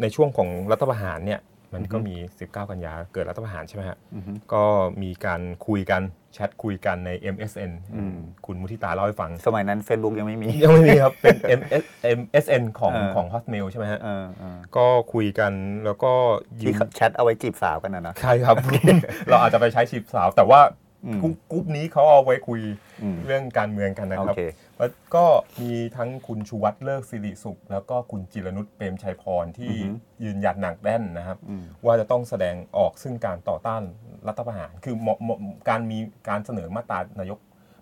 [0.00, 1.40] ในช่วงของรัฐประหารเนี่ย
[1.74, 4.64] มันก็มี 19 กันยาเกิดรัฐประหารใช่ไหมฮะอือฮึก็
[5.02, 6.02] มีการคุยกัน
[6.36, 8.16] แชทคุยกันใน MSN อืม
[8.46, 11.84] คุณมุทิตาเล่าให้ฟัง สมัยนั้น Facebook ยังไม่มี ยังไม่มีครับ เป็น MS
[12.18, 15.52] MSN ของเออของ Hotmail ใช่ไหมฮะเออเออก็คุยกัน
[15.84, 16.12] แล้วก็
[16.62, 18.56] ยืที่นแชทเอาไว้จีบสาวกันนะเนอะใช่ครับ
[19.28, 20.60] เราอาจจะไปใช้ชีพสาว แต่ว่า
[21.06, 22.60] อืมกรุ๊ปกรุ๊ปนี้เขาเอาไว้คุย
[23.02, 24.42] อืมเรื่องการเมืองกันนะโอครับเค
[24.78, 25.24] แล้วก็
[25.60, 29.88] มีทั้งคุณชูวัตรเลิกสิริสุข แล้วก็คุณจิรนุชเปรมชัยพรที่อือฮึ
[30.24, 33.82] ยืนหยัดหนักแน่นนะครับอืมว่าจะต้องแสดงออกซึ่งการต่อต้าน
[34.28, 37.38] รัฐประหาร คือเหมาะเหมาะการมีการเสนอมาตรานายก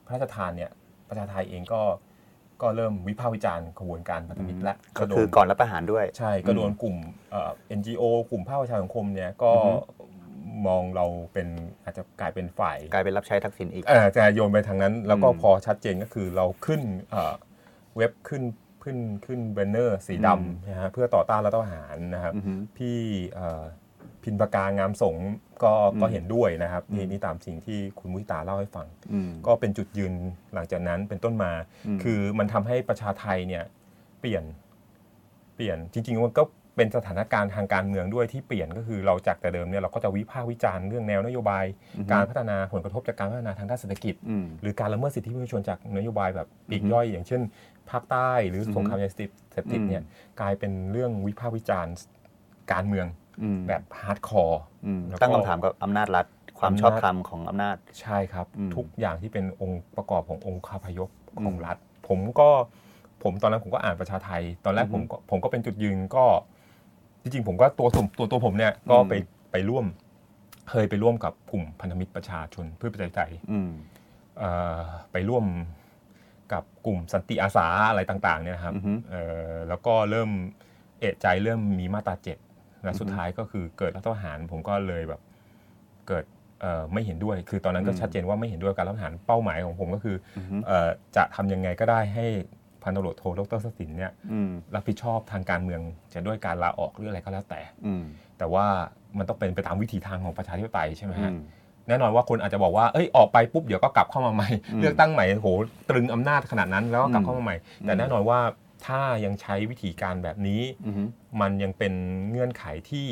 [0.06, 0.70] พระราชทานเนี่ย
[1.08, 1.82] ประชาไทยเองก็
[2.62, 6.96] ก็เริ่มวิพากษ์วิจารณ์ขบวนการพันธมิตรและก็โดคือนก่อนรับประหารด้วย ใช่ก็โดนกลุ่ม
[7.30, 9.72] เอ่อ NGO กลุ่มภาคประชาสังคมเนี่ยก็อือฮึ
[10.66, 11.48] มองเราเป็น
[11.84, 17.34] อาจจะกลายเป็นฝ่ายกลายเป็นรับใช้ทักษิณอีกเอ่อจะโยนไปทางนั้น แล้วก็อืมพอชัดเจนก็คือเราขึ้นเอ่อ
[17.96, 18.42] เว็บขึ้น
[18.82, 22.98] ขึ้นขึ้นแบนเนอร์สีอืมดำนะฮะเพื่อต่อต้านรัฐประหารนะครับอือฮึพี่
[23.34, 23.62] เอ่อ
[24.24, 25.28] พินปากางามสงฆ์
[25.62, 30.12] ก็อืมก็เห็นด้วยนะครับอืมนี่นี่ตามสิ่งที่คุณมุทิตาเล่าให้ฟังอืมก็เป็นจุดยืน
[30.54, 31.52] หลังจากนั้นเป็นต้นมา
[31.86, 33.64] อืมคือมันทำให้ประชาไทยเนี่ย
[34.20, 34.44] เปลี่ยน
[35.54, 36.44] เปลี่ยนจริงๆมันก็
[36.76, 41.64] เป็นสถานการณ์ทางการเมืองด้วยที่เปลี่ยนก็คือเราจากแต่เดิมเนี่ยเราก็จะวิพากษ์วิจารณ์เรื่องแนวนโยบาย
[41.96, 47.42] อือฮึการพัฒนาผลกระทบจากการพัฒนาทางด้านเศรษฐกิจอืมหรือการละเมิดสิทธิมนุษยชนจากนโยบายแบบปลีกอือฮึย่อย อย่างเช่น
[47.90, 50.06] ภาคใต้หรือสงครามอือฮึยาเสพติดเสพติดเนี่ยอื
[50.36, 51.94] มกลายเป็นเรื่องวิพากษ์วิจารณ์
[52.72, 53.23] การเมืองอืม
[53.68, 56.26] แบบ hardcore อืมแล้วก็ตั้งคำถามกับอำนาจรัฐ
[56.58, 61.08] ความอำนาจชอบธรรมของอำนาจใช่ครับอืมทุกอย่างที่เป็นองค์ประกอบขององค์คาพยพ
[61.44, 61.76] ของอืมรัฐ
[62.08, 62.48] ผมก็
[63.22, 66.24] ผมตอนนั้นผมก็อ่านประชาไท ตอนแรกอือฮึผมก็ผมก็เป็นจุดยืนก็
[67.22, 69.12] จริงๆ ผมก็ตัวผมตัวตัวผมเนี่ยก็อืมไป
[69.52, 69.84] ไปร่วม
[70.70, 73.70] เคยไปร่วมกับกลุ่มพันธมิตรประชาชนเพื่อประชาธิปไตยอืม
[74.38, 74.80] เอ่อ
[75.12, 75.44] ไปร่วม
[76.52, 80.30] กับกลุ่มสันติอาสาอะไรต่าง ๆ เนี่ยนะครับอือฮึเอ่อแล้วก็เริ่ม
[81.00, 82.38] เอะใจเริ่มมีมาตราเจ็ด
[82.84, 85.20] และอือฮึสุดท้ายก็คือเกิดรัฐประหารผมก็เลยแบบ
[86.08, 86.24] เกิด
[86.60, 92.26] เอ่อไม่เห็นด้วย คือตอนนั้นก็อืมชัดเจนว่าไม่เห็นด้วยกับการรัฐประหารเป้าหมายของผมก็คืออือฮึเอ่อจะทำยังไงก็ได้ให้
[92.82, 95.80] พันตำรวจโทดรสศินเนี่ยอืมรับผิดชอบทางการเมือง
[96.14, 98.04] จะด้วยการลาออกหรืออะไรก็แล้วแต่อืม
[98.38, 98.66] แต่ว่า
[99.18, 101.38] มันต้องเป็นไปตามวิถีทางของประชาธิปไตยใช่ไหมอืฮะม
[101.88, 105.48] แน่นอนว่าคนอาจจะบอกว่าเอ้ยออกไปปุ๊บเดี๋ยวก็กลับเข้ามาใหม่อืมเลือกตั้งใหม่โห
[105.90, 108.38] ตรึงอำนาจขนาดนั้นแล้วก็กลับอืมเข้ามาใหม่อืมแต่แน่นอนว่า
[108.86, 111.04] ถ้ายังใช้วิธีการแบบนี้อือฮึ
[111.40, 111.92] มันยังเป็น
[112.30, 113.08] เงื่อนไขที่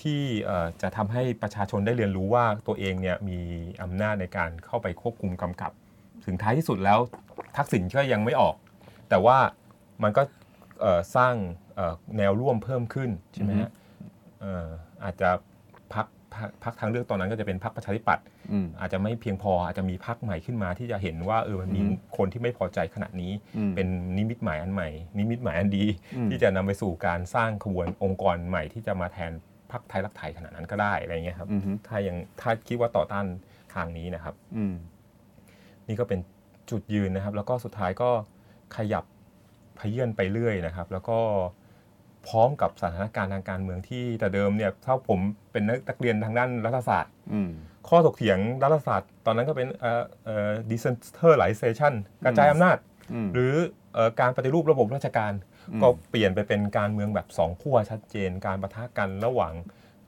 [0.00, 3.38] ที่เอ่อจะทำให้ประชาชนได้เรียนรู้ว่าตัวเองเนี่ยมี
[3.82, 5.72] อำนาจในการเข้าไปควบคุมกำกับ
[6.24, 6.98] ถึงท้ายที่สุดแล้ว
[7.56, 8.54] ทักษิณก็ยังไม่ออก
[9.08, 9.38] แต่ว่า
[10.02, 10.22] มันก็
[10.80, 11.34] เอ่อสร้าง
[11.74, 13.70] เอ่อแนวร่วมเพิ่มขึ้นใช่ไหมฮะ
[14.40, 14.66] เอ่อ
[15.04, 15.30] อาจจะ
[16.34, 23.88] พักพักพักทางเลือกตอนนั้นก็จะเป็นพักประชาธิปัตย์อืมอาจจะไม่เพียงพออาจจะมีพักใหม่ขึ้นมาที่จะเห็นว่าเออมันมีอืมคนที่ไม่พอใจขนาดนี้อืมเป็น
[24.18, 24.88] นิมิตหมายอันใหม่
[25.18, 25.84] นิมิตหมายอันดี
[26.16, 29.32] อืมที่จะนำไปสู่การสร้างขบวนองค์กรใหม่ที่จะมาแทน
[29.72, 33.26] พักไทยรักไทยขนาดนั้นก็ได้อะไรเงี้ยครับอืมถ้ายังถ้าคิดว่าต่อต้าน
[33.74, 34.74] ทางนี้นะครับอืม
[35.88, 36.20] นี่ก็เป็น
[36.70, 38.10] จุดยืนนะครับ แล้วก็สุดท้ายก็
[38.76, 39.04] ขยับ
[39.78, 41.18] พเยื่อนไปเรื่อยนะครับ แล้วก็
[42.28, 45.18] พร้อมกับสถานการณ์ทางการเมืองที่แต่เดิมเนี่ยถ้าผม
[45.52, 47.50] เป็นนักเรียนทางด้านรัฐศาสตร์อืม
[47.88, 51.92] ข้อถกเถียงรัฐศาสตร์ ตอนนั้นก็เป็นเอ่อเอ่อ decentralization
[52.24, 52.76] กระจายอำนาจ
[53.12, 53.54] อืมหรือ
[53.94, 55.32] เอ่อการปฏิรูประบบราชการ
[55.72, 59.54] อืมก็เปลี่ยนไปเป็นการเมืองแบบสองขั้วชัดเจน การประทะกันระหว่าง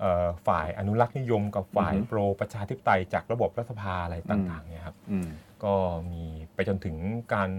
[0.00, 5.28] เอ่อฝ่ายอนุรักษ์นิยมกับฝ่ายอือฮึโปรประชาธิปไตยจากระบบรัฐสภาอะไรต่างๆเนี่ยครับอืม
[5.64, 5.74] ก็
[6.12, 6.96] มีไปจนถึง
[7.34, 7.50] การ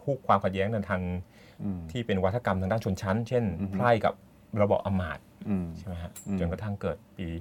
[0.00, 1.31] คู่ความขัดแย้งในทางอืม
[1.90, 4.14] ที่เป็นวัฒกรรมทางด้านชนชั้น เช่นอือฮึไพร่กับ
[4.62, 7.34] ระบอบอำมาตย์อืมใช่ไหมฮะอืมจนกระทั่งเกิดปีอื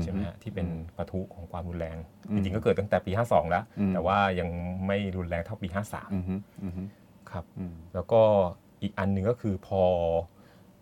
[0.00, 0.66] 53 ใช่ไหมฮะที่เป็น
[0.96, 1.96] ปะทุของความรุนแรง
[2.30, 4.48] อืมจริงๆก็เกิดตั้งแต่ปี 52 แล้วอืมแต่ว่ายัง
[4.86, 5.66] ไม่รุนแรงเท่าปี
[6.12, 8.22] อืมฮึอืมฮึ53 ครับอืมแล้วก็
[8.82, 9.82] อีกอันหนึ่งก็คือพอ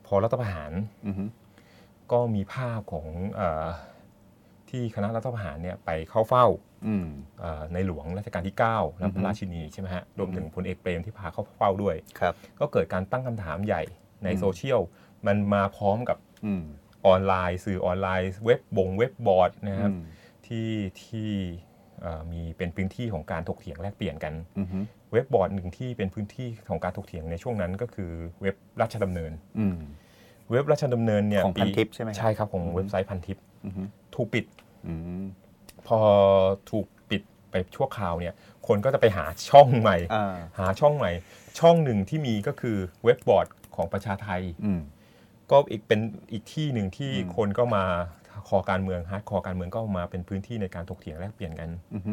[0.07, 0.73] พอรัฐประหาร
[1.07, 1.25] อืมฮึ
[2.13, 3.67] ก็มีภาพของเออ
[4.71, 6.47] ที่คณะรัฐประหารเนี่ยไปเข้าเฝ้า
[6.87, 7.07] อืม
[7.41, 13.83] เอ่อในหลวงรัชกาลที่9และพระราชินีใช่ไหมฮะรวมถึงพลเอกเปรมที่พาเข้าเฝ้าด้วยครับก็เกิดการตั้งคำถามใหญ่
[14.25, 14.81] ในอืมโซเชียล
[15.27, 16.63] มันมาพร้อมกับอืม
[17.07, 20.03] ออนไลน์ สื่อออนไลน์เว็บบงเว็บบอร์ดนะครับอืม
[20.47, 20.71] ที่
[21.05, 21.31] ที่
[22.03, 24.79] เอ่อมีเป็นพื้นที่ของการถกเถียงแลกเปลี่ยนกันอืมฮึ
[25.13, 28.11] เว็บบอร์ดหนึ่งที่เป็นพื้นที่ของการถกเถียงในช่วงนั้นก็คือ
[28.43, 29.79] เว็บราชดำเนินอืม
[30.51, 33.83] เว็บราชดำเนินเนี่ยของพันทิปใช่ไหมครับใช่ครับของเว็บไซต์พันทิปอืมฮึ
[34.21, 34.45] ถูกปิด
[34.87, 35.25] อืม
[35.87, 35.99] พอ
[36.71, 38.35] ถูกปิดไปชั่วคราวเนี่ย
[38.67, 41.13] คนก็จะไปหาช่องใหม่อ่าหาช่องใหม่
[41.59, 44.81] ช่องหนึ่งที่มีก็คือเว็บบอร์ดของประชาไทอืม
[45.51, 46.01] ก็อีกเป็น
[46.33, 47.85] อีกที่หนึ่งที่อืมคนก็มา
[48.49, 52.13] คอการเมือง hardcore การเมืองก็มาเป็นพื้นที่ในการถกเถียงแลกเปลี่ยนกันอืมฮึ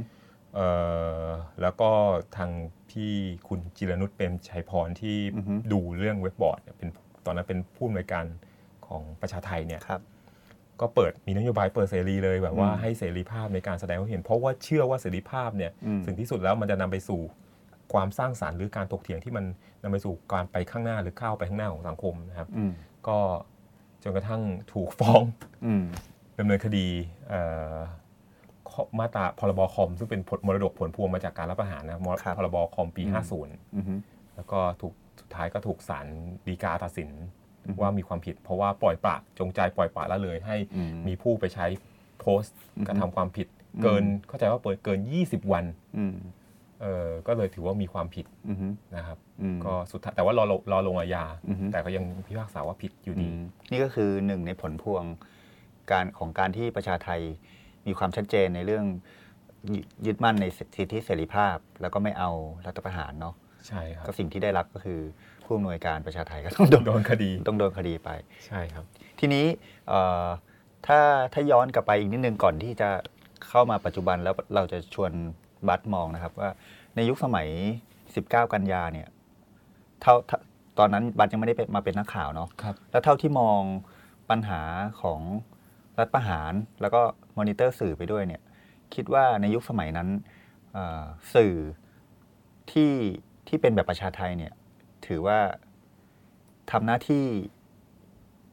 [0.56, 0.68] เอ่
[1.24, 1.28] อ
[1.62, 1.90] แล้วก็
[2.38, 2.52] ทาง
[2.90, 3.12] พี่
[3.48, 5.18] คุณจีรนุชเปรมชัยพรที่
[5.72, 6.90] ดูเรื่องเว็บบอร์ดเนี่ยเป็น
[7.26, 8.26] ตอนนั้นเป็นผู้อำนวยการ
[8.88, 10.02] ของประชาไทเนี่ยครับ
[10.82, 17.22] ก็เปิดมีนโยบายเปิดเสรีเลยแบบว่าอืมให้เสรีภาพในการแสดงความเห็น เพราะว่าเชื่อว่าเสรีภาพเนี่ยอืมถึงที่สุดแล้วมันจะนำไปสู่
[17.94, 19.46] ความสร้างสารรค์หรือการถกเถียงที่มัน
[19.84, 22.72] นำไปสู่การไปข้างหน้าหรือก้าวไปข้างหน้าของสังคมนะครับอืม
[23.08, 23.18] ก็
[24.04, 24.42] จนกระทั่ง
[24.74, 25.22] ถูกฟ้อง
[25.66, 25.84] อืม
[26.40, 26.88] ดำเนินคดี
[27.30, 27.42] เอ่
[27.74, 27.76] อ
[28.72, 33.94] ข้อมาตราพรบคอมซึ่งเป็นผลมรดกผลพวงมาจากการรัฐประหารนะมรครับพรบคอมปีอืม50อืมฮึ
[34.36, 36.08] แล้วก็ถูกสุดท้ายก็ถูกศาล
[36.48, 37.26] ฎีกาตัดสินอือฮึ
[37.82, 41.66] ว่ามีความผิด เพราะว่าปล่อยปละจงใจปล่อยปละละเลยให้อืมมีผู้ไปใช้
[42.20, 43.48] โพสต์อือฮึกระทำความผิด
[43.84, 45.66] เกินเข้าใจว่าเปิดเกิน 20 วัน
[45.98, 46.16] อืม
[46.82, 53.40] เออก็เลยถือว่ามีความผิดอืมฮึนะครับอืมก็สุดท้ายแต่ว่ารอลงรอลงอาญาอือฮึแต่ก็ยังพิพากษาว่าผิดอยู่อืดีม
[53.72, 55.04] นี่ก็คือหนึ่งในผลพวง
[55.92, 57.22] การของการที่ประชาไทย
[57.88, 58.86] มีความชัดเจนในเรื่อง
[59.70, 62.32] ยึยึดมั่นในสิทธิเสรีภาพ แล้วก็ไม่เอา
[62.66, 63.36] รัฐประหารเนาะ
[63.68, 65.00] ใช่ครับก็สิ่งที่ได้รับก็คือ
[65.48, 68.10] ผู้อำนวยการประชาไทยก็ต้องโดนโดนคดีต้องโดนคดีไป
[68.46, 68.86] ใช่ครับ
[69.20, 69.46] ทีนี้
[69.88, 70.26] เอ่อ
[70.88, 71.00] ถ้า
[71.34, 72.90] ถ้าย้อนกลับไปอีกนิดนึงก่อนที่จะ
[73.48, 75.12] เข้ามาปัจจุบันแล้วเราจะชวน
[75.68, 76.50] บัตมองนะครับว่า
[76.96, 77.48] ในยุคสมัย
[77.98, 79.08] 19 กันยาเนี่ย
[80.02, 80.40] เท่าเท่า
[80.80, 83.62] ตอนนั้นบัตยังไม่ได้เป็นมาเป็นนักข่าวเนาะครับแล้วเท่าที่มอง
[84.30, 84.62] ปัญหา
[85.02, 85.22] ของ
[86.00, 87.02] รัฐประหาร แล้วก็
[87.38, 88.42] มอนิเตอร์สื่อไปด้วยเนี่ย
[88.96, 90.08] คิดว่าในยุคสมัยนั้น
[90.74, 91.04] เอ่อ
[91.36, 91.54] สื่อ
[92.72, 92.94] ที่
[93.48, 94.54] ที่เป็นแบบประชาไทยเนี่ย
[95.08, 95.40] ถือว่า
[96.72, 97.26] ทำหน้าที่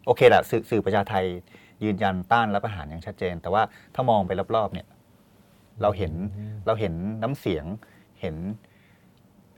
[0.06, 1.24] โอเคแหละสื่อสื่อประชาไทย
[1.84, 3.62] ยืนยันต้านรัฐประหารอย่างชัดเจน แต่ว่า
[3.94, 4.86] ถ้ามองไปรอบๆเนี่ย
[5.82, 6.12] เราเห็น
[6.66, 7.64] เราเห็นน้ำเสียง
[8.20, 8.36] เห็น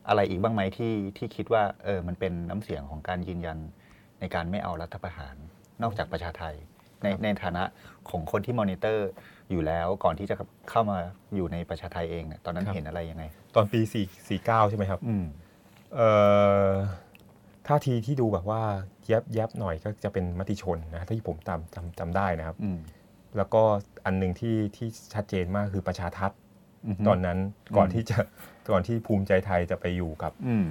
[0.09, 3.59] อะไรอีกบ้างไหมที่ที่คิดว่า เออมันเป็นน้ำเสียงของการยืนยัน
[4.21, 5.37] ในการไม่เอารัฐประหาร
[5.83, 6.55] นอกจากประชาไทย
[7.03, 7.65] ในในฐานะ
[8.11, 9.09] ของคนที่มอนิเตอร์
[9.51, 10.37] อยู่แล้วก่อนที่จะ
[10.71, 10.99] เข้ามา
[11.35, 15.46] อยู่ในประชาไทยเองเนี่ยตอนนั้นครับเห็นอะไรยังไง ตอนปี4 49ใช่ไหมครับ อืมเอ่อ
[17.67, 18.63] ท่าทีที่ดูแบบว่า
[19.07, 22.79] แยบแยบหน่อยก็จะเป็นมติชนนะที่ผมจำจำจำได้นะครับอืม
[23.37, 23.63] แล้วก็
[24.07, 26.39] อันหนึ่งที่ที่ชัดเจนมากคือประชาทัศน์
[26.87, 27.39] มตอนนั้น
[27.77, 28.19] ก่อนอืมที่จะ
[28.71, 30.65] ก่อนที่ภูมิใจไทยจะไปอยู่กับอืม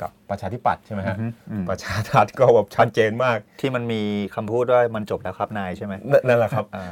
[0.00, 4.02] กับประชาธิปัตย์ใช่ไหมฮะอืมอืมประชาทัศน์ก็แบบชัดเจนมาก ที่มันมี
[4.34, 6.86] คำพูดว่ามันจบแล้วครับนายใช่ไหมนั่นนั่นแหละครับอ่า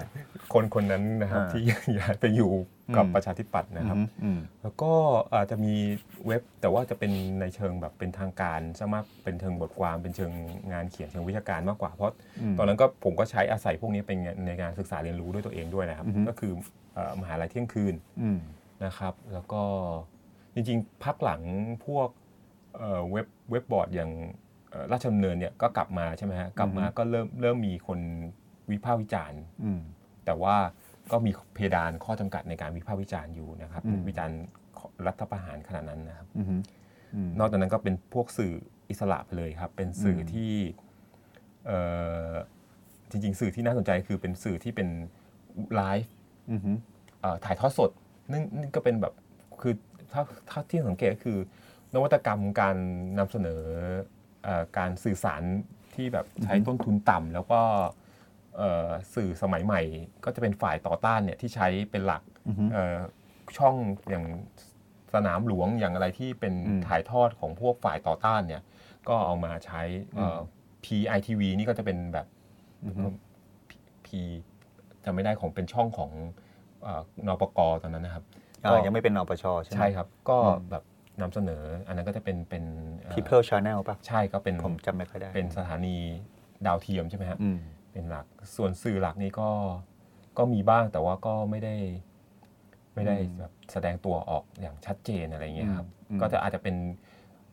[0.55, 1.63] คนคนนั้นนะครับอ่าที่
[1.99, 2.53] ย้ายไปอยู่
[2.97, 4.93] กับอืมประชาธิปัตย์นะครับอืมอืมแล้วก็
[5.35, 5.75] อาจจะมี
[6.27, 10.33] เว็บแต่ว่าจะเป็นในเชิงแบบเป็นทางการซะมากเป็นเชิงบทความเป็นเชิง
[10.73, 12.13] งานเขียนเชิงวิชาการมากกว่า เพราะ
[12.53, 16.53] มตอนนั้นก็ผมก็ใช้อาศัยพวกนี้เป็นในการศึกษาเรียนรู้ด้วยตัวเองด้วยนะครับอือฮึก็คือ
[16.95, 18.39] เอ่อมหาลัยเที่ยงคืนอืม
[18.85, 19.63] นะครับ แล้วก็
[20.55, 21.43] จริงๆ พักหลัง
[21.87, 22.09] พวก
[22.77, 24.11] เอ่อเว็บเว็บบอร์ดอย่าง
[24.71, 28.01] เอ่อราชดำเนินเนี่ยก็กลับมาใช่ไหมฮะกลับมาอือฮึก็เริ่มเริ่มมีคน
[28.71, 29.81] วิพากษ์วิจารณ์อืม
[30.25, 30.57] แต่ว่า
[31.13, 34.39] ก็มีเพดานข้อจำกัดในการวิพากษ์วิจารณ์อยู่นะครับอืมวิจารณ์
[35.07, 36.47] รัฐประหารขนาดนั้นนะครับอืม
[37.15, 38.53] อืมนอกจากนั้นก็เป็นพวกสื่อ
[38.91, 40.53] อิสระไปเลยครับ เป็นสื่ออมที่
[41.67, 41.79] เอ่
[42.31, 42.33] อ
[43.11, 44.89] จริงๆ สื่อที่น่าสนใจคือเป็นสื่อที่เป็น
[45.77, 46.13] ไลฟ์
[46.51, 46.61] อืม
[47.21, 47.91] เอ่อถ่ายทอดสด
[48.33, 49.15] นั่นนั่นก็เป็นแบบ
[49.63, 49.75] คือ
[50.13, 51.39] ถ้าถ้าที่สังเกตก็คือ
[51.95, 52.77] นวัตกรรมการ
[53.19, 53.63] นำเสนอ
[54.45, 55.43] เออการสื่อสาร
[55.95, 58.08] ที่แบบใช้ต้นทุนต่ำแล้วก็เอ่อ
[59.15, 59.81] สื่อสมัยใหม่
[60.25, 62.97] ก็จะเป็นฝ่ายต่อต้านเนี่ยที่ใช้เป็นหลักอืมเอ่อ
[63.59, 63.75] ช่อง
[64.11, 64.25] อย่าง
[65.15, 68.63] สนามหลวงอย่างอะไรที่เป็นอืมถ่ายทอดของพวกฝ่ายต่อต้านเนี่ย
[69.09, 69.83] ก็เอามาใช้
[70.15, 70.39] เอ่อ
[70.85, 72.27] PITV นี่ก็จะเป็นแบบ
[74.05, 74.09] P
[75.05, 76.11] จะไม่ได้ของเป็นช่องของ
[76.83, 78.25] เอ่อนปกตอนนั้นนะครับ
[78.65, 80.85] อ่ายังไม่เป็นนปชใช่ไหมใช่ครับ ก็อืมแบบ
[81.21, 82.65] นำเสนอ อันนั้นก็จะเป็นเป็น
[83.01, 85.97] เอ่อ People Channel ป่ะ ใช่ก็เป็นผมจำไม่ค่อยได้ เป็นสถานี
[86.67, 87.59] ดาวเทียมใช่ไหมฮะอืม
[87.93, 89.51] เป็นหลัก ส่วนสื่อหลักนี่ก็
[90.39, 91.77] ก็มีบ้างแต่ว่าก็ไม่ได้
[92.95, 96.77] ไม่ได้อืมแบบแสดงตัวออกอย่างชัดเจนอะไรเงี้ยครับอืมก็จะอาจจะเป็น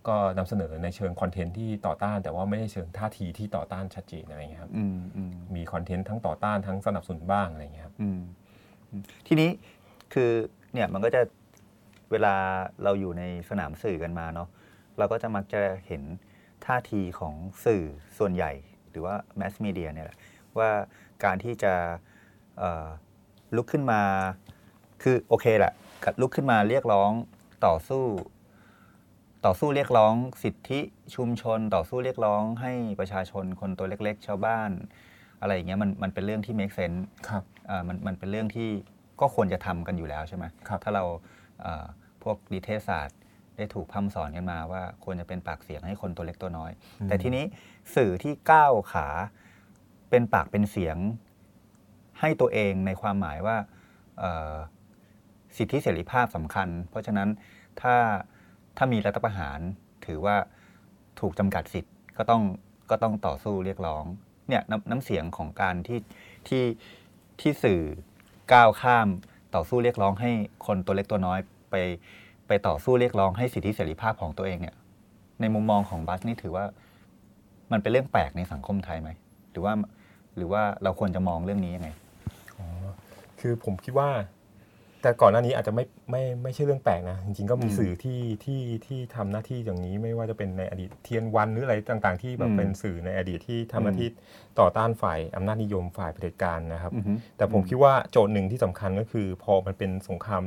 [0.08, 8.20] ก็นำเสนอในเชิงคอนเทนต์ที่ต่อต้าน แต่ว่าไม่ได้เชิงท่าทีที่ต่อต้านชัดเจนอะไรเงี้ยครับอืมอืมมีคอนเทนต์ทั้งต่อต้านทั้งสนับสนุนบ้างอะไรเงี้ยครับอืม
[8.90, 9.50] อืมทีนี้
[10.14, 10.32] คือ
[10.74, 11.22] เนี่ยมันก็จะ
[12.12, 12.36] เวลา
[12.84, 14.48] เราอยู่ในสนามสื่อกันมาเนาะ
[14.98, 16.04] เราก็จะมักจะเห็น
[16.66, 17.34] ท่าทีของ
[17.66, 17.84] สื่อ
[18.18, 18.52] ส่วนใหญ่
[18.96, 20.18] หรือว่าแมสมีเดียเนี่ยแหละ
[20.58, 20.70] ว่า
[21.24, 21.74] การที่จะ
[22.58, 22.88] เอ่อ
[23.56, 24.02] ลุกขึ้นมา
[25.02, 25.74] คือโอเคแหละ
[26.22, 27.12] ลุกขึ้นมาเรียกร้อง
[27.66, 28.04] ต่อสู้
[29.46, 30.80] ต่อสู้เรียกร้องสิทธิ
[31.16, 34.72] ชุมชน ต่อสู้เรียกร้องให้ประชาชนคนตัวเล็ก ๆ ชาวบ้าน
[35.42, 38.70] อะไรอย่างเงี้ยมันมันเป็นเรื่องที่ make sense ครับอ่ามันมันเป็นเรื่องที่
[39.22, 41.04] ก็ควรจะทำกันอยู่แล้วใช่ไหมครับถ้าเรา
[41.66, 41.86] อ่า
[42.24, 43.18] พวกดิเทศศาสตร์
[43.58, 46.72] ได้ถูกพร่ำสอนกันมาว่าควรจะเป็นปากเสียงให้คนตัวเล็กตัวน้อย
[47.08, 47.46] แต่ทีนี้
[47.96, 49.08] สื่อที่ก้าวขา
[50.10, 50.98] เป็นปากเป็นเสียง
[52.20, 53.58] ให้ตัวเองในความหมายว่า
[54.20, 54.56] เอ่อ
[55.58, 57.30] สิทธิเสรีภาพสำคัญ เพราะฉะนั้น
[57.82, 57.96] ถ้า
[58.78, 59.60] ถ้ามีรัฐประหาร
[60.06, 60.36] ถือว่า
[61.20, 62.44] ถูกจำกัดสิทธิ์ก็ต้อง
[62.90, 64.04] ก็ต้องต่อสู้เรียกร้อง
[64.50, 66.00] เนี่ยน้ำน้ำเสียงของการที่
[66.48, 66.64] ที่
[67.42, 67.82] ที่สื่อ
[68.54, 69.08] ก้าวข้าม
[69.56, 70.32] ต่อสู้เรียกร้องให้
[70.66, 71.40] คนตัวเล็กตัวน้อย
[71.72, 71.76] ไป
[72.48, 74.76] ไปต่อสู้เรียกร้องให้สิทธิเสรีภาพของตัวเองเนี่ย
[75.42, 76.66] ในมุมมองของบัสนี่ถือว่า
[77.72, 79.10] มันเป็นเรื่องแปลกในสังคมไทยไหม
[79.52, 79.74] หรือว่า
[80.38, 81.90] หรือว่าเราควรจะมองเรื่องนี้ยังไง
[83.40, 84.10] คือผมคิดว่า
[85.02, 94.10] แต่ก่อนหน้านี้อาจจะไม่ไม่ไม่ใช่เรื่องแปลกนะจริงๆก็มีอืมสื่อที่ที่ที่ทำหน้าที่อย่างนี้ไม่ว่าจะเป็นในอดีตเทียนวันหรืออะไรต่างๆ ที่แบบอืมเป็นสื่อในอดีตที่ทำหน้าที่
[94.60, 100.42] ต่อต้านฝ่ายอำนาจนิยมฝ่ายเผด็จการนะครับอือฮึแต่ผมคิดว่าโจทย์หนึ่งที่สำคัญก็คือ พอมันเป็นสงคราม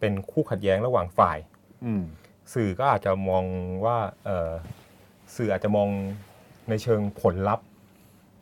[0.00, 1.38] เป็นคู่ขัดแย้งระหว่างฝ่าย
[1.84, 2.02] อืม
[2.54, 3.44] สื่อก็อาจจะมอง
[3.84, 4.50] ว่าเอ่อ
[5.36, 5.88] สื่ออาจจะมอง
[6.68, 7.66] ในเชิงผลลัพธ์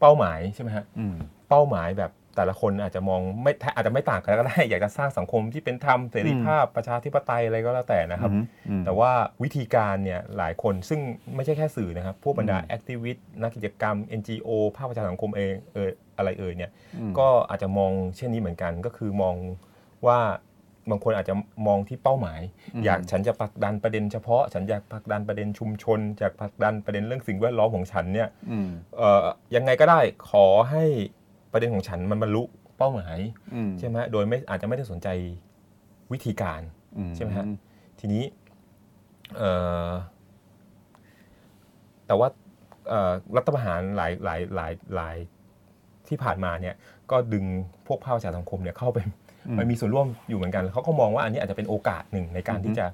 [0.01, 1.17] เป้าหมายใช่ไหมฮะอืม
[1.49, 8.31] เป้าหมายแบบแต่ละคนอาจจะมองไม่อาจจะไม่ต่างกันก็ได้ อยากจะสร้างสังคมที่เป็นธรรมเสรีภาพประชาธิปไตยอะไรก็แล้วแต่นะครับ
[8.69, 11.01] อืมแต่ว่าวิธีการเนี่ยหลายคนซึ่ง
[11.35, 19.35] ไม่ใช่แค่สื่อนะครับ พวกบรรดาอืมแอคทิวิสต์นักกิจกรรม NGO ภาคประชาสังคมเองเอออะไรเอ่ยเนี่ยอืมก็อาจจะมองเช่นนี้เหมือนกันก็คือมอง
[20.07, 20.19] ว่า
[20.91, 21.35] บางคนอาจจะ
[21.67, 22.41] มองที่เป้าหมาย
[22.75, 30.85] อืมอยากฉันจะผลักดันประเด็นเฉพาะ ฉันอยากผลักดันประเด็นชุมชนอยากผลักดันประเด็นเรื่องสิ่งแวดล้อมของฉันเนี่ยอืมเอ่อยังไงก็ได้ขอให้
[31.53, 32.43] ประเด็นของฉันมันบรรลุ
[32.79, 33.19] เป้าหมาย
[33.55, 35.09] อืมใช่ไหมโดยไม่อาจจะไม่ได้สนใจ
[36.13, 36.61] วิธีการ
[36.99, 37.47] อืใช่ไหมฮะ
[38.01, 38.25] ทีนี้
[39.37, 39.51] เอ่
[39.89, 39.91] อ
[42.07, 42.29] แต่ว่า
[42.89, 45.17] เอ่อรัฐประหารหลายหลายหลายหลาย
[46.09, 46.75] ที่ผ่านมาเนี่ย
[47.11, 47.45] ก็ดึง
[47.87, 49.11] พวกภาคประชาสังคมเนี่ยเข้าไปอื
[49.55, 52.87] มไปมีส่วนร่วมอยู่เหมือนกันเขาก็มองว่าอันนี้อาจจะเป็นโอกาสหนึ่งในการอือฮึที่จะ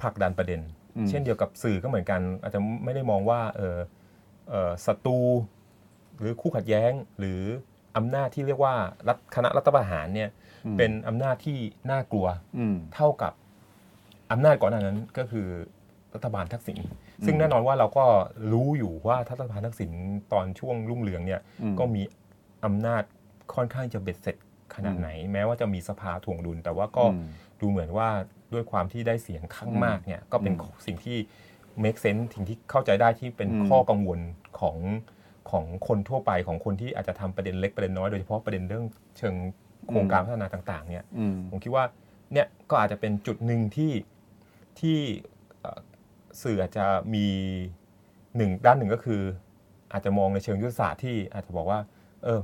[0.00, 0.60] ผลักดันประเด็น
[0.96, 3.78] อืมเช่นเดียวกับสื่อก็เหมือนกัน อาจจะไม่ได้มองว่าเออ
[4.48, 5.18] เอ่อศัตรู
[6.20, 7.40] หรือคู่ขัดแย้งหรือ
[7.96, 8.74] อำนาจที่เรียกว่า
[9.08, 10.30] รัฐคณะรัฐประหารเนี่ย
[10.66, 11.58] อืมเป็นอำนาจที่
[11.90, 12.26] น่ากลัว
[12.58, 13.32] อืมเท่ากับ
[14.32, 15.48] อำนาจก่อนหน้านั้นก็คือ
[16.14, 16.78] รัฐบาลทักษิณ
[17.24, 18.04] ซึ่งแน่นอนว่าเราก็
[18.52, 19.90] รู้อยู่ว่าถ้ารัฐบาลทักษิณ
[20.32, 22.02] ตอนช่วงรุ่งเรืองเนี่ยอืมก็มี
[22.64, 23.02] อำนาจ
[23.54, 24.36] ค่อนข้างจะเบ็ดเสร็จ
[24.74, 27.24] ขนาดไหน แม้ว่าจะมีสภาถ่วงดุล แต่ว่าก็อืม
[27.60, 28.08] ดูเหมือนว่า
[28.52, 31.18] ด้วยความที่ได้เสียงข้างมากเนี่ยก็เป็นอืมสิ่งที่
[31.82, 34.20] make sense สิ่งที่เข้าใจได้ที่เป็นอืมข้อกังวล
[34.60, 34.76] ของ
[35.50, 38.84] ของคนทั่วไปของคนที่อาจจะทำประเด็นเล็กประเด็นน้อยโดยเฉพาะประเด็นเรื่อง
[39.18, 39.34] เชิง
[39.88, 41.84] โครงการพัฒนาต่างๆเนี่ยอืมผมคิดว่า
[42.32, 43.92] เนี่ยก็อาจจะเป็นจุดหนึ่งที่
[44.80, 44.98] ที่
[45.60, 45.80] เอ่อ
[46.42, 47.26] สื่ออาจจะมี
[48.36, 49.22] หนึ่งด้านหนึ่งก็คือ
[49.92, 51.80] อาจจะมองในเชิงยุทธศาสตร์ที่อาจจะบอกว่า
[52.24, 52.40] เออ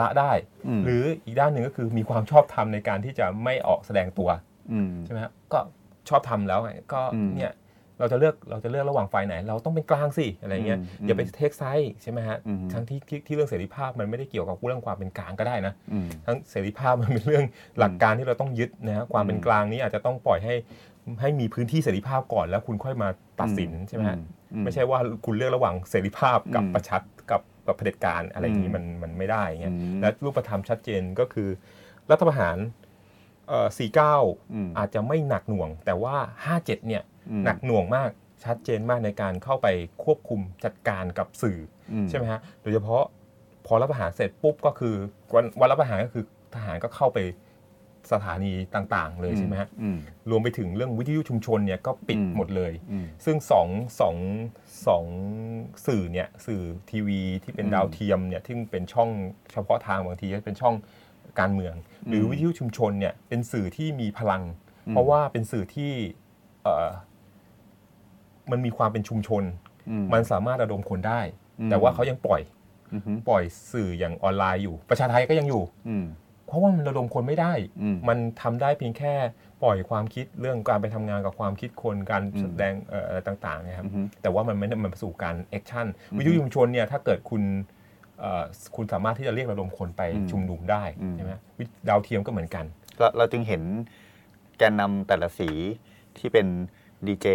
[0.00, 0.32] ละได้
[0.66, 4.28] อืมหรืออีกด้านหนึ่งก็คือมีความชอบธรรมในการที่จะไม่ออกแสดงตัว
[4.72, 5.58] อืมใช่ไหมครับก็
[6.08, 7.54] ชอบทำแล้วไงก็อืมเนี่ย
[8.00, 17.44] เราจะเลือกเราจะเลือกระหว่างฝ่ายไหน เราต้องเป็นกลางสิอะไรเงี้ยอืมอย่าไปเทคไซด์ใช่ไหมฮะอืมทั้งที่ที่ที่เรื่องเสรีภาพมันไม่ได้เกี่ยวกับเรื่องความเป็นกลางก็ได้นะอืมทั้งเสรีภาพมันเป็นเรื่อง
[17.78, 20.54] หลักการที่เราต้องยึดนะฮะความเป็นอืมกลางนี้อาจจะต้องปล่อยให้
[21.20, 23.08] ให้มีพื้นที่เสรีภาพก่อนแล้วคุณค่อยมา
[23.40, 24.18] ตัดสินใช่ไหมฮะ
[24.52, 27.02] อืไม่ใช่ว่าคุณเลือกระหว่างเสรีภาพกับอืมประชัด
[27.68, 31.48] กับกับเผด็จการอะไรอย่างนี้อืมมันมันไม่ได้อย่างเงี้ยอืมและรูปธรรมชัดเจนก็คือ
[32.10, 32.56] รัฐประหาร
[33.48, 36.16] เอ่ออืม49อาจจะไม่หนักหน่วง แต่ว่า
[36.52, 38.10] 57เนี่ยอืมหนักหน่วงมาก
[38.44, 39.66] ชัดเจนมากในการเข้าไป
[40.04, 41.58] ควบคุมจัดการกับสื่อ
[41.92, 43.04] อืใช่ไหมฮะโดยเฉพาะ
[43.66, 44.94] พอรัฐประหารเสร็จปุ๊บก็คือ
[45.34, 46.24] วันวันรัฐประหารก็คือ
[46.54, 47.18] ทหารก็เข้าไป
[48.12, 49.98] สถานีต่างๆ เลยใช่ไหมฮะอืม
[50.30, 53.68] รวมไปถึงเรื่องวิทยุชุมชนเนี่ยก็ปิดอืมหมดเลยอืมซึ่งสอง
[54.00, 54.16] สอง
[54.86, 55.04] สอง
[55.86, 59.10] สื่อเนี่ยสื่อทีวีที่เป็นอืมดาวเทียมเนี่ยที่เป็นช่อง
[59.52, 60.74] เฉพาะทางบางทีก็เป็นช่อง
[61.40, 61.74] การเมือง
[62.08, 64.42] หรืออืมวิทยุชุมชนเนี่ยเป็นสื่อที่มีพลัง
[64.90, 65.92] เพราะว่าเป็นสื่อที่
[66.62, 66.90] เอ่อ
[68.50, 69.42] มันมีความเป็นชุมชน
[69.90, 71.20] อืมันสามารถระดมคนได้
[71.60, 72.42] อืมแต่ว่าเขายังปล่อย
[72.94, 76.04] อือฮึปล่อยสื่ออย่างออนไลน์อยู่ ประชาไทก็ยังอยู่อืม
[76.46, 79.14] เพราะว่ามันระดมคนไม่ได้อืมมันทำได้เพียงแค่
[79.62, 87.42] ปล่อยความคิดเรื่องการไปทำงานกับความคิดคนการอืมแสดงเอ่ออะไรต่างๆนะครับอือฮึแต่ว่ามันไม่ได้มันไปสู่การ actionอืมวิทยุชุมชนเนี่ยถ้าเกิดคุณ
[88.20, 88.44] เอ่อ
[88.76, 92.64] คุณสามารถที่จะเรียกระดมคนไปอืมชุมนุมได้อืมใช่ไหมวิดาวเทียมก็เหมือนกัน
[92.98, 93.62] เราเราจึงเห็น
[94.58, 95.50] แกนนำแต่ละสี
[96.18, 96.46] ที่เป็น
[97.06, 97.26] ดีเจ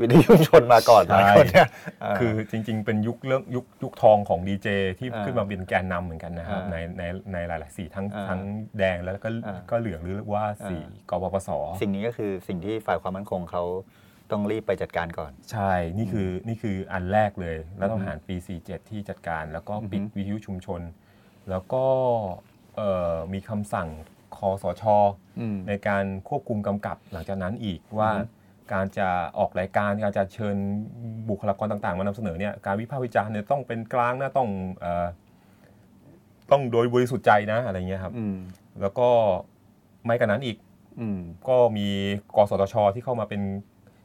[0.00, 8.40] วิทยุชุมชนมาก่อนใช่หลายคนเนี่ยาคือจริง ๆ เป็นยุคเรื่องยุคยุคทองของดีเจที่อ่าขึ้นมาเป็นแกนนำเหมือนกันนะครับอ่าในในในหลายๆสีทั้งอ่าทั้ง
[8.78, 13.64] แดงแล้วก็อ่าก็เหลืองหรือว่าสีอ่กปปสสิ่งนี้ก็คือสิ่งที่ฝ่ายความมั่นคงเขา
[14.30, 20.80] ต้องรีบไปจัดการก่อน ใช่ นี่คือนี่คืออันแรกเลย แล้วต้องอือฮึหารปี 47 ที่จัดการ แล้วก็ปิดอือฮึวิทยุชุมชน
[21.50, 21.84] แล้วก็
[22.76, 23.88] เอ่อมีคำสั่ง
[24.36, 24.84] คอสช
[25.40, 28.40] อืมในการควบคุมกำกับหลังจากนั้นอีกว่าอือฮึ
[28.72, 29.08] การจะ
[29.38, 30.56] ออกรายการการจะเชิญ
[31.28, 34.48] บุคลากรต่างๆ มานำเสนอเนี่ยการวิพากษ์วิจารณ์เนี่ยต้องเป็นกลางนะต้อง
[34.80, 35.06] เอ่อ
[36.50, 38.36] ต้องโดยบริสุทธิ์ใจนะอะไรเงี้ยครับอืม
[38.80, 39.08] แล้วก็
[40.06, 40.56] ไม่กันนั้นอีก
[41.00, 41.88] อืมก็มี
[42.36, 43.42] กสทช ที่เข้ามาเป็น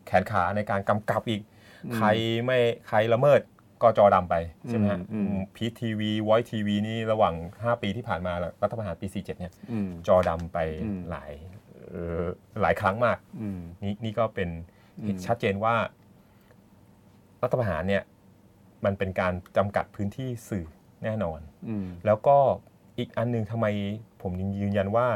[0.08, 1.42] แขนขาในการกำกับอีก
[1.86, 2.08] อืมใคร
[2.46, 3.42] ไม่ใครละเมิด
[3.82, 4.36] ก็จอดำไป
[4.70, 11.67] ใช่ไหมฮะอืมอืมพีทีวีวอยทีวีนี่ระหว่าง 5 ปีที่ผ่านมารัฐประหารปี 47 เนี่ยอืมจอดำไปอืมหลายเอ่อ
[12.62, 14.50] หลายครั้งมากอืมนี่นี่ก็เป็น
[15.02, 15.76] อืมชัดเจนว่า
[17.42, 18.04] รัฐประหารเนี่ย
[18.86, 20.68] มันเป็นการจำกัดพื้นที่สื่อ
[21.04, 22.38] แน่นอนอืมแล้วก็
[23.00, 23.66] อีกอันหนึงทำไม
[24.22, 25.08] ผมยังยืนยันว่า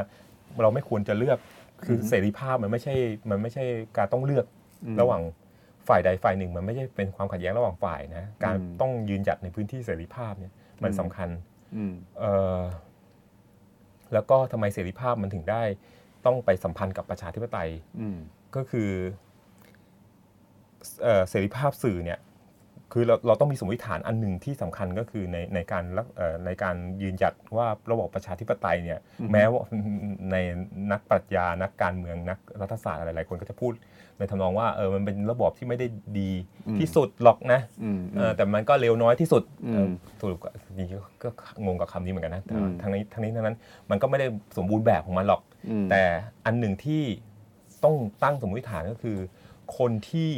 [0.60, 1.38] เราไม่ควรจะเลือก
[1.84, 2.94] คืออฮึเสรีภาพมันไม่ใช่
[3.30, 3.64] มันไม่ใช่
[3.96, 4.46] การต้องเลือก
[4.84, 5.22] อืมระหว่าง
[5.88, 11.28] ฝ่ายใดฝ่ายหนึ่ง มันไม่ใช่เป็นความขัดแย้งระหว่างฝ่ายนะการอืมต้องยืนหยัดในพื้นที่เสรีภาพเนี่ย มันอืมสำคัญ
[11.76, 12.60] อืมเอ่อ
[14.12, 15.62] แล้วก็ทำไมเสรีภาพมันถึงได้
[16.26, 17.68] ต้องไปสัมพันธ์กับประชาธิปไตย
[18.00, 18.18] อืม
[18.56, 18.90] ก็คือ
[21.02, 22.20] เอ่อเสรีภาพสื่อเนี่ย
[22.92, 29.60] คือเราเราต้องมีสมมติฐานอันหนึ่งที่สำคัญก็คือในในการรักเอ่อในการยืนหยัดว่าระบอบประชาธิปไตยเนี่ยอือฮึแม้ว่า
[30.30, 30.36] ใน
[30.92, 33.72] นักปรัชญานักการเมืองนักรัฐศาสตร์อะไรหลายคนก็จะพูด
[34.18, 35.86] ในทำนองว่าเออมันเป็นระบอบที่ไม่ได้
[36.18, 36.30] ดี
[36.78, 39.88] ที่สุดหรอกนะอืมเออแต่มันก็เลวน้อยที่สุดอืมเออ
[40.20, 41.28] สรุปก็จริงๆก็
[41.64, 43.56] งงกับคำนี้เหมือนกันนะแต่อืมทั้งนี้ทั้งนี้ทั้งนั้น
[43.90, 45.51] มันก็ไม่ได้สมบูรณ์แบบของมันหรอกอืม
[45.90, 46.02] แต่
[46.44, 47.02] อันหนึ่งที่
[47.84, 49.18] ต้องตั้งสมมติฐานก็คือ
[49.78, 50.30] คนที่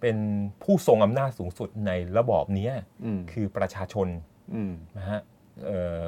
[0.00, 0.18] เป็น
[0.62, 2.72] ผู้ทรงอำนาจสูงสุดในระบอบเนี้ย
[3.04, 4.08] อืมคือประชาชน
[4.54, 5.20] อืมนะฮะ
[5.64, 6.00] เอ่อ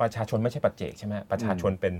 [0.00, 1.94] ประชาชนไม่ใช่ปัจเจกใช่ไหมประชาชนเป็น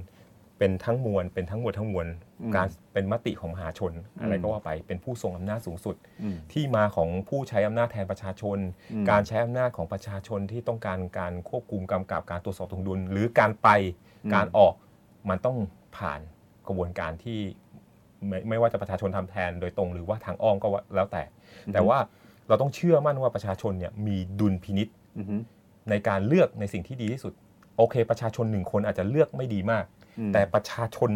[0.58, 2.06] เป็นทั้งมวลเป็นทั้งหมดทั้งมวล
[2.42, 8.58] อืมการเป็นมติของมหาชนอะไรอืมก็ว่าไปเป็นผู้ทรงอำนาจสูงสุดอืมที่มาของผู้ใช้อำนาจแทนประชาชน
[8.92, 13.68] อืมการใช้อำนาจของประชาชนที่ต้องการการควบคุมกำกับการตรวจสอบถวงดุล หรือการไป
[14.24, 14.74] อืมการออก
[15.28, 15.56] มันต้อง
[15.96, 16.20] ผ่าน
[16.66, 17.40] กระบวนการที่
[18.28, 21.22] ไม่ไม่ว่าจะประชาชนทำแทนโดยตรงหรือว่าทางอ้อมก็ว่าแล้วแต่
[21.72, 21.98] แต่ว่า
[22.48, 25.42] เราต้องเชื่อมั่นว่าประชาชนเนี่ยมีดุลพินิษอืม
[25.90, 27.32] ในการเลือกในสิ่งที่ดีที่สุด
[27.76, 29.84] โอเค ประชาชนหนึ่งคนอาจจะเลือกไม่ดีมาก
[30.18, 31.10] อืมแต่ประชาชน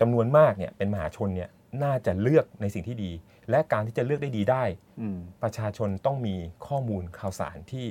[0.00, 1.50] จำนวนมากเนี่ยเป็นมหาชนเนี่ย
[1.84, 3.10] น่าจะเลือกในสิ่งที่ดี
[3.50, 4.64] และการที่จะเลือกได้ดีได้
[5.00, 6.34] อืมประชาชนต้องมี
[6.66, 7.86] ข้อมูลข่าวสารที่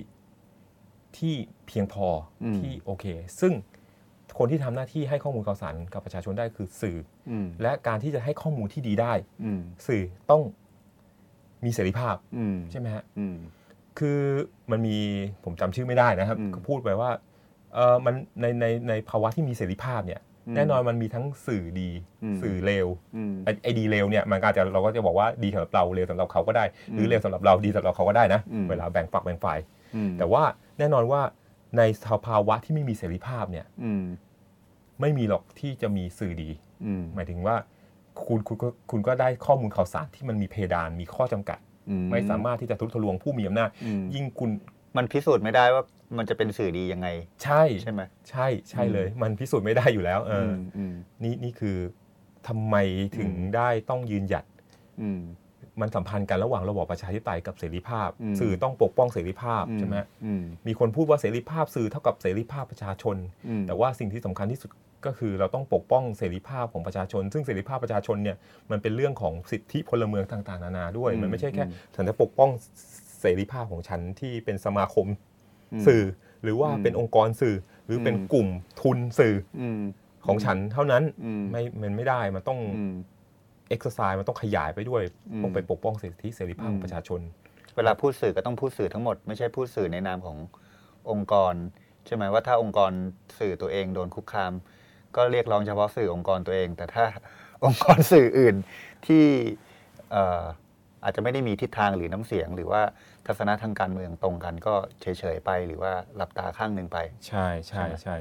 [1.17, 1.33] ที่
[1.67, 2.07] เพียงพอ
[2.43, 3.05] อมที่โอเค
[3.39, 3.53] ซึ่ง
[4.37, 6.97] คนที่ทำหน้าที่ให้ข้อมูลข่าวสารกับประชาชนได้คือสื่อ
[7.29, 9.13] อืมและการที่จะให้ข้อมูลที่ดีได้
[9.43, 10.41] อืมสื่อต้อง
[11.65, 13.35] มีเสรีภาพอืมใช่ไหมฮะอืม
[13.99, 14.19] คือ
[14.71, 14.97] มันมี
[15.43, 17.11] ผมจำชื่อไม่ได้นะครับอืมก็พูดไปว่า
[17.73, 21.89] เออมันในในในภาวะที่มีเสรีภาพเนี่ยอืมแน่นอนมันมีทั้งสื่อดี
[22.23, 29.59] อืมสื่อเลวอืมไอ้ไอ้ดีเลวเนี่ยมันก็อาจจะเราก็จะบอกว่าดีสำหรับเราเลวสำหรับเขาก็ได้ หรือมเลวสำหรับเราดีสำหรับเขาก็ได้นะอืมเวลาแบ่งฝักแบ่งฝ่าย
[29.95, 30.43] อืมแต่ว่า
[30.79, 31.21] แน่นอนว่า
[31.77, 34.03] ในสภาวะที่ไม่มีเสรีภาพเนี่ยอืม
[35.01, 36.49] ไม่มีหรอกที่จะมีสื่อดี
[36.85, 37.55] อืมหมายถึงว่า
[38.25, 44.49] คุณคุณก็คุณก็ได้ข้อมูลข่าวสารที่มันมีเพดานมีข้อจำกัดอืไม่สามารถที่จะทุบทะลวงผู้มีอำนาจอืมยิ่งคุณ
[44.97, 45.83] มันพิสูจน์ไม่ได้ว่า
[46.17, 47.07] มันจะเป็นสื่อดียังไง
[47.43, 51.77] ใช่ใช่ไหมใช่ใช่เลย มันพิสูจน์ไม่ได้อยู่แล้ว เอออมอืมนี่นี่คือ
[52.47, 52.75] ทำไม
[53.17, 54.45] ถึงอืมได้ต้องยืนหยัด
[55.01, 55.09] อื
[55.81, 63.15] มมันสัมพันธ์กันระหว่างระบอบประชาธิปไตยกับเสรีภาพอืมสื่อต้องปกป้องเสรีภาพใช่ไหมอืมมีคนพูดว่าเสรีภาพสื่อเท่ากับเสรีภาพประชาชน
[63.47, 64.69] อืมแต่ว่าสิ่งที่สำคัญที่สุด
[65.05, 68.37] ก็คือเราต้องปกป้องเสรีภาพของประชาชน ซึ่งเสรีภาพประชาชนเนี่ย
[68.71, 72.49] มันเป็นเรื่องของสิทธิพลเมืองต่างๆ นานาด้วยอืมมันไม่ใช่แค่อืมฉันจะปกป้อง
[73.21, 75.07] เสรีภาพของฉันที่เป็นสมาคม
[75.79, 76.03] มสื่อ
[76.43, 77.55] หรือว่าอืมเป็นองค์กรสื่อ
[77.85, 78.47] หรือเป็นอืมกลุ่ม
[78.81, 79.81] ทุนสื่ออืม
[80.25, 82.93] ของฉันเท่านั้นอืมไม่มันไม่ได้มันต้องอืม
[83.71, 85.01] เอ็กซ์ไซส์มันต้องขยายไปด้วย
[85.31, 87.21] อืมต้องไปปกป้องสิทธิเสรีภาพขออืงมประชาชน
[87.75, 90.37] เวลาพูดสื่อก็ต้องพูดสื่อทั้งหมด ไม่ใช่พูดสื่อในนามของ
[91.11, 91.53] องค์กร
[92.05, 92.91] ใช่ไหมว่าถ้าองค์กร
[93.39, 94.53] สื่อตัวเองโดนคุกคาม
[95.15, 97.05] ก็เรียกร้องเฉพาะสื่อองค์กรตัวเอง แต่ถ้า
[97.65, 98.55] องค์กรสื่ออื่น
[99.07, 99.25] ที่
[100.11, 100.43] เอ่อ
[101.03, 102.81] อาจจะไม่ได้มีทิศทางหรือน้ำเสียง หรือว่า
[103.27, 105.05] ทัศนะทางการเมืองตรงกันก็เฉ
[105.35, 106.97] ยๆไปหรือว่าหลับตาข้างหนึ่งไป
[107.27, 108.15] ใช่ใช่ใช่ไหมใช่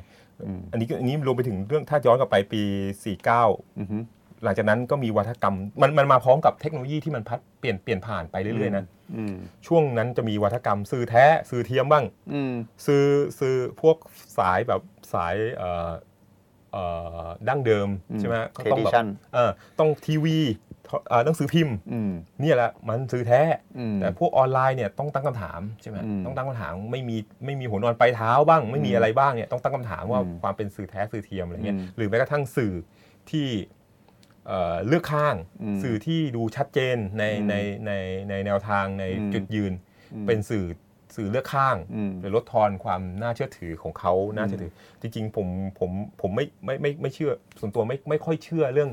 [0.45, 2.63] อืมอันนี้ก็อันนี้รวมไปถึงเรื่องถ้าย้อนกลับไปปี
[3.21, 3.99] 49อือฮึ
[4.45, 8.85] หลังจากนั้นก็มีวัฒกรรมมันมันมาพร้อมกับเทคโนโลยีที่มันพัดเปลี่ยนเปลี่ยนผ่านไปเรื่อยๆนะ
[9.17, 9.37] อืม
[9.67, 12.53] ช่วงนั้นจะมีวัฒกรรมสื่อแท้สื่อเทียมบ้างอืม
[12.87, 13.07] ซื้อ
[13.41, 13.97] ซื้อพวก
[14.39, 14.81] สายแบบ
[15.13, 15.91] สายเอ่อ
[16.73, 16.85] เอ่
[17.25, 20.39] อดั้งเดิมอืมใช่ไหมก็เทต้องดิแบบชันเออต้องทีวี
[21.09, 22.11] เอ่อหนังสือพิมพ์อืม
[22.41, 23.41] เนี่ยแหละมันซื้อแท้
[23.79, 32.73] อืมแต่พวกออนไลน์เนี่ยต้องตั้งคำถามใช่ไหมอืมต้องตั้งคำถามไม่มีไม่มีหัวนอนปลายเท้าบ้าง ไม่มีอืมอะไรบ้างเนี่ยต้องตั้งคำถามว่าอืมความเป็นสื่อแท้สื่อเทียมอะไรเงี้ยอืมหรือแม้กระทั่งสื่อ
[33.31, 33.47] ที่
[34.47, 37.55] เอ่อเลือกข้างอืมสื่อที่ดูชัดเจนในอืมใน
[37.87, 37.93] ใน
[38.31, 39.73] ในแนวทางในอืมจุดยืน
[40.15, 40.67] อืมเป็นสื่อ
[41.17, 48.91] สื่อเลือกข้างอืมหรือลดทอนความน่าเชื่อถือของเขาน่าเชื่อถือ จริงๆผมผมผมไม่ไม่ไม่ไม่เชื่อส่วนตัวไม่ไม่ค่อยเชื่อเรื่อง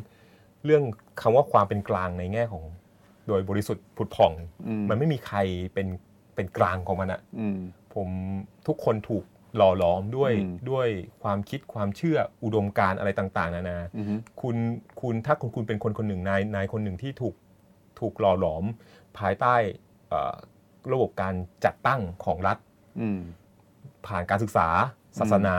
[0.66, 0.84] เรื่อง
[1.22, 2.64] คำว่าความเป็นกลางในแง่ของ
[3.28, 4.34] โดยบริสุทธิ์ผุดผ่อง
[4.68, 5.38] อืมมันไม่มีใคร
[5.74, 5.88] เป็น
[6.36, 7.58] เป็นกลางของมันอะอืม
[7.95, 8.08] ผม
[8.68, 9.24] ทุกคนถูก
[9.58, 10.88] หล่อหลอมด้วยอืมด้วย
[11.24, 14.05] ความคิดความเชื่ออุดมการณ์อะไรต่างๆ นานาอืม
[14.41, 14.55] คุณ
[15.01, 17.36] คุณถ้าคุณคุณเป็นคนคนหนึ่งนายนายคนหนึ่งที่ถูก
[17.99, 18.64] ถูกหล่อหลอม
[19.20, 19.55] ภายใต้
[20.10, 20.36] เอ่อ
[20.93, 21.34] ระบบการ
[21.66, 22.58] จัดตั้งของรัฐ
[23.01, 23.20] อืม
[24.08, 24.68] ผ่านการศึกษา
[25.20, 25.55] ศาสนา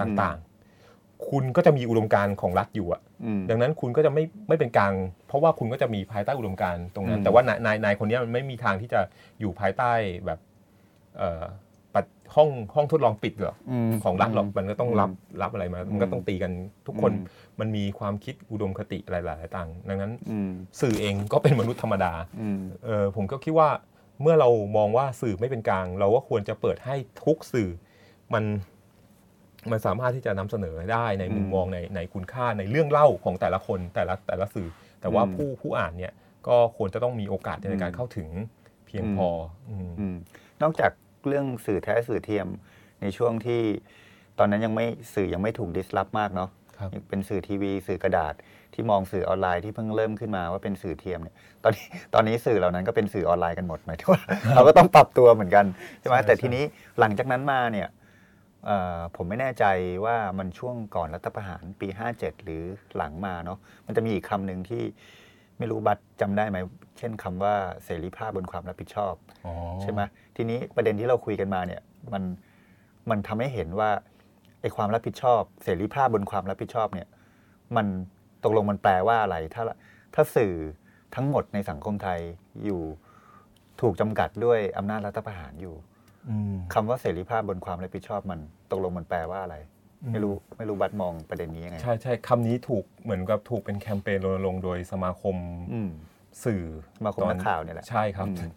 [0.00, 4.94] อืมต่างๆ คุณก็จะมีอุดมการณ์ของรัฐอยู่อะอืมดังนั้นคุณก็จะไม่ไม่เป็นกลาง
[5.26, 9.00] เพราะว่าคุณก็จะมีภายใต้อุดมการณ์ตรงนั้อืนมแต่ว่านายนายนายคนเนี้ยมันไม่มีทางที่จะ
[9.40, 9.92] อยู่ภายใต้
[10.26, 10.38] แบบ
[11.18, 11.67] เอ่อปัด
[12.38, 13.56] ห้องห้องทดลองปิดหรอก
[13.88, 16.52] มของรัฐหรอกมันก็ต้องรับอืมรับอะไรมา มันก็ต้องตีกัน
[16.86, 17.24] ทุกคนอืม
[17.60, 23.68] มันมีความคิดอุดมคติหลายๆต่าง ดังนั้นอืมสื่อเองก็เป็นมนุษย์ธรรมดาอืมเออผมก็คิดว่า
[24.22, 27.70] เมื่อเรามองว่าสื่อไม่เป็นกลาง เราก็ควรจะเปิดให้ทุกสื่อ
[28.34, 28.44] มัน
[29.70, 34.68] มันสามารถที่จะนำเสนอได้ในมุมอืมมองในในคุณค่าในเรื่องเล่าของแต่ละคนแต่ละแต่ละสื่อ
[35.00, 36.12] แต่ว่าอืมผู้ผู้อ่านเนี่ย
[36.48, 38.28] ก็ควรจะต้องมีโอกาสในการอืมเข้าถึง
[38.86, 39.28] เพียงอืมพอ
[39.68, 40.16] อืมอืม
[40.62, 40.92] นอกจาก
[41.28, 42.46] เรื่องสื่อแท้สื่อเทียม
[43.02, 43.62] ในช่วงที่
[44.38, 48.34] ตอนนั้นยังไม่สื่อยังไม่ถูกดิสลอฟมากเนาะครับยังเป็นสื่อทีวีสื่อกระดาษ
[48.74, 54.22] ที่มองสื่อออนไลน์ที่เพิ่งเริ่มขึ้นมาว่าเป็นสื่อเทียมเนี่ยตอนนี้ตอนนี้สื่อเหล่านั้นก็เป็นสื่อออนไลน์กันหมดหมายถึงว่า
[54.54, 55.66] เราก็ต้องปรับตัวเหมือนกัน
[56.00, 56.64] ใช่ไหมใช่แต่ใช่ทีนี้
[57.00, 57.88] หลังจากนั้นมาเนี่ย
[58.66, 59.64] เอ่อผมไม่แน่ใจ
[60.04, 62.62] ว่ามันช่วงก่อนรัฐประหารปี 57 หรือ
[62.96, 64.82] หลังมาเนาะมันจะมีอีกคำหนึ่งที่
[65.58, 66.58] ไม่รู้บัตรจำได้ไหม
[66.98, 69.14] เช่นคำว่าเสรีภาพบนความรับผิดชอบ
[69.46, 70.00] อ๋อใช่ไหม
[70.36, 71.80] ทีนี้ประเด็นที่เราคุยกันมาเนี่ย
[72.12, 72.22] มัน
[73.10, 73.90] มันทำให้เห็นว่า
[74.60, 77.08] ไอ้ความรับผิดชอบ เสรีภาพบนความรับผิดชอบเนี่ย
[77.76, 77.86] มัน
[78.44, 79.62] ตกลงมันแปลว่าอะไร ถ้า
[80.14, 80.54] ถ้าสื่อ
[81.14, 82.20] ทั้งหมดในสังคมไทย
[82.64, 82.82] อยู่
[83.80, 85.74] ถูกจำกัดด้วยอำนาจรัฐประหารอยู่
[86.28, 88.40] อืมคำว่าเสรีภาพบนความรับผิดชอบมัน
[88.70, 89.56] ตกลงมันแปลว่าอะไร
[90.12, 95.36] ไม่รู้ไม่รู้บัตรมองประเด็นนี้ยังไงใช่ใช่คำนี้ถูกเหมือนกับถูกเป็นแคมเปญรณรงค์โดยสมาคม
[95.72, 95.90] อืม
[96.44, 96.62] สื่อ
[96.96, 98.50] สมาคมนักข่าวเนี่ยแหละใช่ครับอืม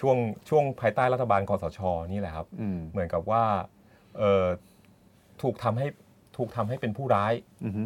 [0.00, 0.16] ช่วง
[0.48, 1.80] ช่วงภายใต้รัฐบาลคอสช
[2.12, 3.44] นี่แหละครับอืมเหมือนกับว่า
[4.18, 4.46] เอ่อ
[5.42, 5.86] ถูกทำให้
[6.36, 7.32] ถูกทำให้เป็นผู้ร้าย
[7.64, 7.82] อือฮึ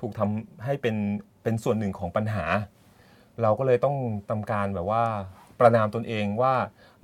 [0.00, 0.96] ถูกทำให้เป็น
[1.42, 2.44] เป็นส่วนหนึ่งของปัญหา
[3.42, 3.96] เราก็เลยต้อง
[4.30, 5.02] ทำการแบบว่า
[5.60, 6.54] ประนามตนเองว่า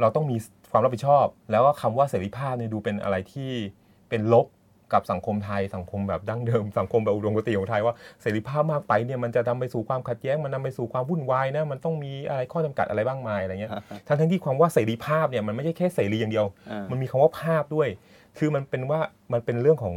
[0.00, 0.36] เราต้องมี
[0.70, 3.52] ความรับผิดชอบ แล้วก็คำว่าเสรีภาพเนี่ยดูเป็นอะไรที่
[4.08, 4.46] เป็นลบ
[4.92, 13.72] กับสังคมไทยสังคมแบบดั้งเดิมสังคมแบบอุดมคติของไทยว่าเสรีภาพมากไปเนี่ยมันจะนำไปสู่ความขัดแย้งมันนำไปสู่ความวุ่นวายนะมันต้องมีอะไรข้อจำกัดอะไรบ้างมายอะไรเงี้ย
[14.06, 17.88] ทั้งทั้งที่ความว่าเสรีภาพเนี่ยมันไม่ใช่แค่เสรีอย่างเดียวอ่ามันมีคำว่าภาพด้วย
[18.38, 19.00] คือมันเป็นว่า
[19.32, 19.94] มันเป็นเรื่องของ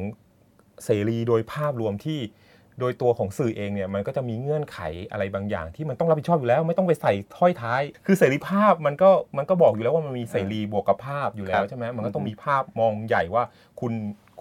[0.85, 2.19] เสรีโดยภาพรวมที่
[2.79, 4.79] โดยตัวของสื่อเองเนี่ยมันก็จะมีเงื่อนไข
[5.11, 13.43] อะไรบางอย่าง ที่มันต้องรับผิดชอบอยู่แล้ว ไม่ต้องไปใส่ถ้อยท้าย คือเสรีภาพมันก็มันก็บอกอยู่แล้วว่ามันมีเสรีบวกกับภาพอยู่แล้ควรับใช่ไหมมันก็ต้องมีภาพมองใหญ่ว่า
[13.79, 13.93] คุณ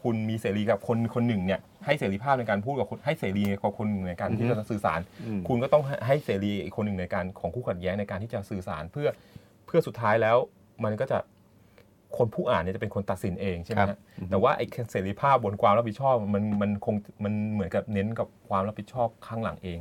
[0.02, 9.08] คุณมีเสรีกับคนคนหนึ่งเนี่ยให้เสรีภาพในการพูดกับคนให้เสรีกับคนหนึ่งในการที่จะสื่อสารอืมคุณก็ต้องให้เสรีอีกคนหนึ่งในการของคู่ขัดแย้งในการที่จะสื่อสารเพื่อ
[9.66, 10.36] เพื่อสุดท้ายแล้ว
[10.84, 11.18] มันก็จะ
[12.16, 16.94] คนผู้อ่านเนี่ยจะเป็นคนตัดสินเองใช่ไหมครัฮะบอือฮึแต่ว่าไอ้เสรีภาพบนความรับผิดชอบมันมันคง
[17.24, 19.78] มันเหมือนกับเน้นกับความรับผิดชอบข้างหลังเอง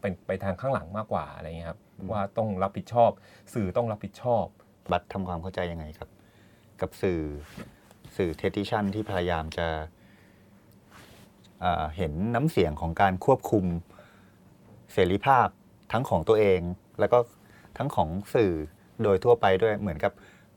[0.00, 1.80] เป็นไปทางข้างหลังมากกว่าอะไรเงี้ยครับ
[2.10, 3.10] ว่าต้องรับผิดชอบ
[3.54, 4.44] สื่อต้องรับผิดชอบ
[4.92, 6.08] บัตรทำความเข้าใจยังไงครับ
[6.80, 7.20] กับสื่อ
[8.18, 9.66] สื่อเทติชันที่พยายามจะ
[11.60, 13.64] เอ่อเห็นน้ำเสียงของการควบคุม
[14.92, 15.48] เสรีภาพ
[15.92, 16.60] ทั้งของตัวเอง
[17.00, 17.18] แล้วก็
[17.78, 18.52] ทั้งของสื่อ
[19.02, 20.12] โดยทั่วไปด้วยเหมือนกับ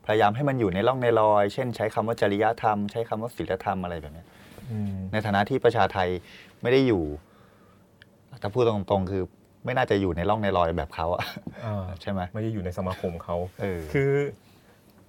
[0.06, 4.26] พยายามให้มันอยู่ในร่องในรอย เช่น ใช้คำว่าจริยธรรม ใช้คำว่าศีลธรรมอะไรแบบเนี้ย
[4.70, 6.08] อืมในฐานะที่ประชาไทย
[6.62, 7.04] ไม่ได้อยู่
[8.42, 9.22] ถ้าพูดตรงๆ คือ
[9.64, 11.22] ไม่น่าจะอยู่ในร่องในรอยแบบเขาอะ
[11.64, 14.10] อ่าใช่ไหมไม่ได้อยู่ในสมาคมเขาเออคือ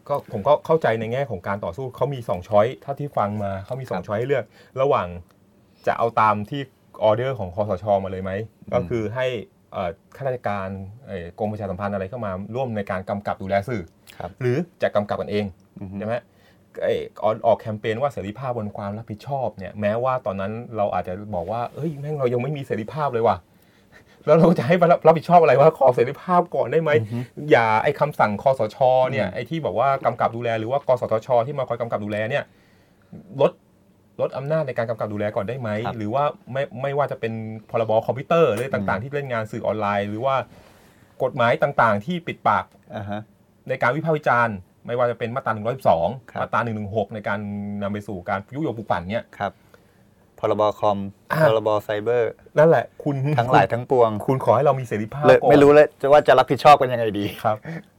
[0.09, 4.45] ก็ผมก็เข้าใจในแง่ของการต่อสู้เขามีสองช้อยถ้าที่ฟังมาเขามีสองครับช้อยให้เลือก
[4.81, 5.07] ระหว่าง
[5.87, 6.61] จะเอาตามที่
[7.03, 8.31] ออเดอร์ของคอสชมาเลยไหม
[8.73, 9.27] ก็คือให้
[9.73, 10.67] เอ่อข้าราชการ
[11.07, 13.83] เอ่อกรมประชาสัมพันธ์อะไรเข้ามาร่วมในการกำกับดูแลสื่อ
[14.17, 15.45] ครับหรือจะกำกับกันเอง
[15.81, 16.15] อือฮึใช่ไหม
[16.83, 16.93] ไอ้
[17.23, 23.37] ออกออกแคมเปญว่าเสรีภาพบนความรับผิดชอบเนี่ยแม้ว่าตอนนั้นเราอาจจะบอกว่าเอ้ยแม่งเรายังไม่มีเสรีภาพเลยว่ะ
[24.25, 26.91] แล้วเราจะให้รับรับผิดชอบอะไรว่าขอเสรีภาพก่อนได้ไหม
[27.51, 28.77] อย่าไอ้คำสั่งคอสช
[29.11, 32.43] เนี่ยไอ้ที่บอกว่ากำกับดูแลหรือว่ากสทช ที่มาคอยกำกับดูแลเนี่ย
[33.41, 33.51] ลด
[34.21, 37.33] ลดอำนาจในการกำกับดูแลก่อนได้ไหมครับหรือว่าไม่ไม่ว่าจะเป็น
[37.69, 40.35] พรบคอมพิวเตอร์หรือต่าง ๆ ที่เล่นงานสื่อออนไลน์ หรือว่า
[41.23, 42.65] กฎหมายต่างๆ ที่ปิดปาก
[42.95, 43.21] อ่าฮะ
[43.69, 44.55] ในการวิพากษ์วิจารณ์
[44.87, 47.39] ไม่ว่าจะเป็นมาตราครับ112มาตรา116 ในการ
[47.83, 49.41] นำไปสู่การยุยงปลุกปั่นเนี่ยค
[50.51, 50.97] รับพรบคอม
[51.31, 57.57] อ่าพรบไซเบอร์นั่นแหละ คุณทั้งหลายทั้งปวง คุณขอให้เรามีเสรีภาพเลยก่อนไม่รู้เลยจะว่าจะรับผิดชอบกันยังไงดีครับ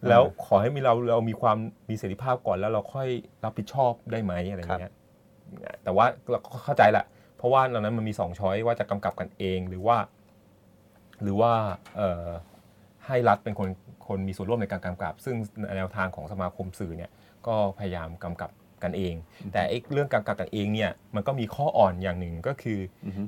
[0.08, 1.56] แล้วขอให้มีเราเรามีความ
[1.90, 3.08] มีเสรีภาพก่อนแล้วเราค่อย
[3.44, 4.92] รับผิดชอบได้ไหมอะไรเงี้ย
[5.84, 7.04] แต่ว่าเราก็เข้าใจแหละ
[7.36, 9.96] เพราะว่าตอนนั้นมันมีสองช้อยว่าจะกำกับกันเองหรือว่า
[11.22, 11.52] หรือว่า
[11.96, 12.28] เอ่อ
[13.06, 13.68] ให้รัฐเป็นคน
[14.06, 15.36] คนมีส่วนร่วมในการกำกับ ซึ่ง
[15.76, 17.10] แนวทางของสมาคมสื่อเนี่ย
[17.46, 18.50] ก็พยายามกำกับ
[18.84, 19.14] กันเอง
[19.52, 23.22] แต่ไอ้เรื่องกำกับกันเองเนี่ยมันก็มีข้ออ่อนอย่างหนึ่งก็คืออือฮึ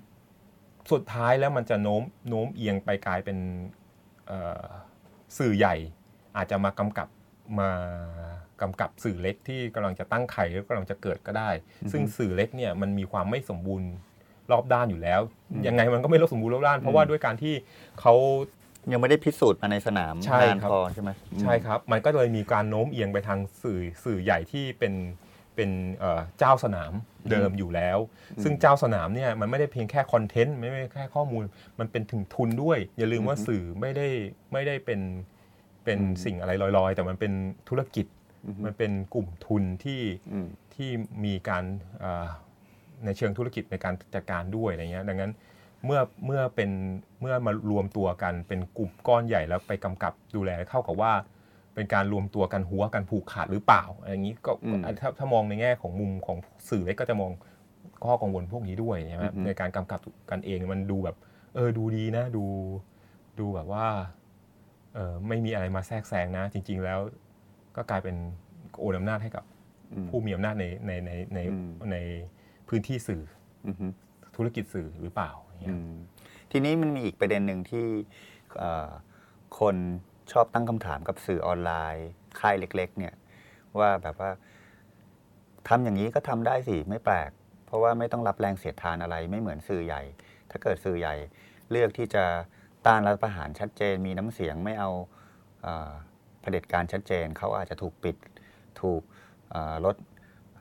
[0.93, 3.39] สุดท้ายแล้วมันจะโน้มโน้มเอียงไปกลายเป็น
[4.27, 4.65] เอ่อ
[5.39, 5.75] สื่อใหญ่
[6.37, 7.09] อาจจะมากำกับ
[7.61, 7.71] มา
[8.61, 11.51] กำกับสื่อเล็กที่กำลังจะตั้งไข่หรือกำลังจะเกิดก็ได้
[11.93, 13.91] ซึ่งสื่อเล็กเนี่ยมันมีความไม่สมบูรณ์
[14.51, 15.21] รอบด้านอยู่แล้ว
[15.67, 17.55] ยังไงมันก็ไม่รอบสมบูรณ์รอบด้าน เพราะว่าด้วยการที่
[18.01, 18.15] เขา
[18.93, 24.93] ยังไม่ได้พิสูจน์มาในสนามใช่นานครับพอใช่ไหมใช่ครับ มันก็เลยมีการโน้มเอียงไปทางสื่อสื่อใหญ่ที่เป็น
[25.57, 26.93] เป็นเอ่อเจ้าสนาม
[27.31, 27.99] เดิมอยู่แล้ว
[28.43, 31.43] ซึ่งเจ้าสนามเนี่ยมันไม่ได้เพียงแค่คอนเทนต์ไม่ได้แค่ข้อมูล
[31.81, 34.09] มันเป็นถึงทุนด้วย อย่าลืมว่าสื่อไม่ได้
[34.53, 35.01] ไม่ได้เป็น
[35.85, 37.33] เป็นสิ่งอะไรลอยๆ แต่มันเป็น
[37.69, 38.07] ธุรกิจ
[38.65, 40.01] มันเป็นกลุ่มทุนที่
[40.33, 40.91] อืมที่
[41.25, 41.65] มีการ
[42.01, 42.27] เอ่อ
[43.05, 45.33] ในเชิงธุรกิจในการจัดการด้วยอะไรเงี้ยดังนั้น
[45.85, 46.71] เมื่อเมื่อเป็น
[47.21, 51.13] เมื่อมารวมตัวกันเป็นกลุ่มก้อนใหญ่แล้วไปกำกับดูแลเข้ากับว่า
[51.77, 56.39] เป็นการรวมตัวกันหัวกันผูกขาดหรือเปล่าอะไรอย่างนี้ก็อืมถ้าถ้ามองในแง่ของมุมของ
[56.71, 57.31] สื่อเล็กก็จะมอง
[58.05, 60.01] ข้อกังวลพวกนี้ด้วยใช่ไหมอือฮึในการกำกับ
[60.31, 61.17] กันเองมันดูแบบ
[61.55, 62.45] เออดูดีนะดู
[63.41, 63.87] ดูแบบว่า
[64.95, 66.99] เออไม่มีอะไรมาแทรกแซงนะ จริง ๆ แล้ว
[67.77, 68.17] ก็กลายเป็น
[68.79, 69.45] โอนอำนาจให้กับ
[69.93, 71.97] อืมผู้มีอำนาจในในในในอืมใน
[72.69, 73.23] พื้นที่สื่อ
[73.67, 73.87] อือฮึ
[74.37, 75.97] ธุรกิจสื่อหรือเปล่าอย่างเงี้อืยม
[76.51, 77.87] ทีนี้มันมีอีกประเด็นหนึ่งที่
[78.59, 78.91] เอ่อ
[79.61, 79.77] คน
[80.33, 82.07] ชอบตั้งคำถามกับสื่อออนไลน์
[82.41, 83.15] ค่ายเล็ก ๆ เนี่ย
[83.79, 84.31] ว่าแบบว่า
[85.69, 87.31] ทำอย่างนี้ก็ทำได้สิไม่แปลก
[87.67, 90.03] เพราะว่าไม่ต้องรับแรงเสียดทานอะไรไม่เหมือนสื่อใหญ่
[90.51, 91.15] ถ้าเกิดสื่อใหญ่
[91.71, 92.25] เลือกที่จะ
[92.87, 94.91] ต้านรัฐประหารชัดเจน มีน้ำเสียงไม่เอา
[95.63, 95.93] เออ
[96.41, 98.17] เผด็จการชัดเจนเขาอาจจะถูกปิด
[98.81, 99.03] ถูก
[99.85, 99.97] รถ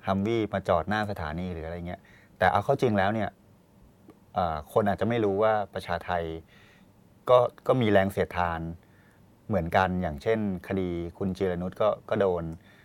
[0.07, 2.01] ฮัมวี่มาจอดหน้าสถานีหรืออะไรเงี้ย
[2.37, 3.29] แต่เอาเข้าจริงแล้วเนี่ย
[4.73, 6.23] คนอาจจะไม่รู้ว่าประชาไทย
[7.29, 7.37] ก็
[7.67, 8.59] ก็มีแรงเสียดทาน
[9.47, 12.43] เหมือนกันอย่างเช่น คดีคุณจิรนุชก็ก็โดน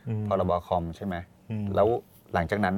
[0.09, 1.15] อืมพรบคอมใช่ไหม
[1.51, 1.89] อืมแล้ว
[2.35, 2.77] หลังจากนั้น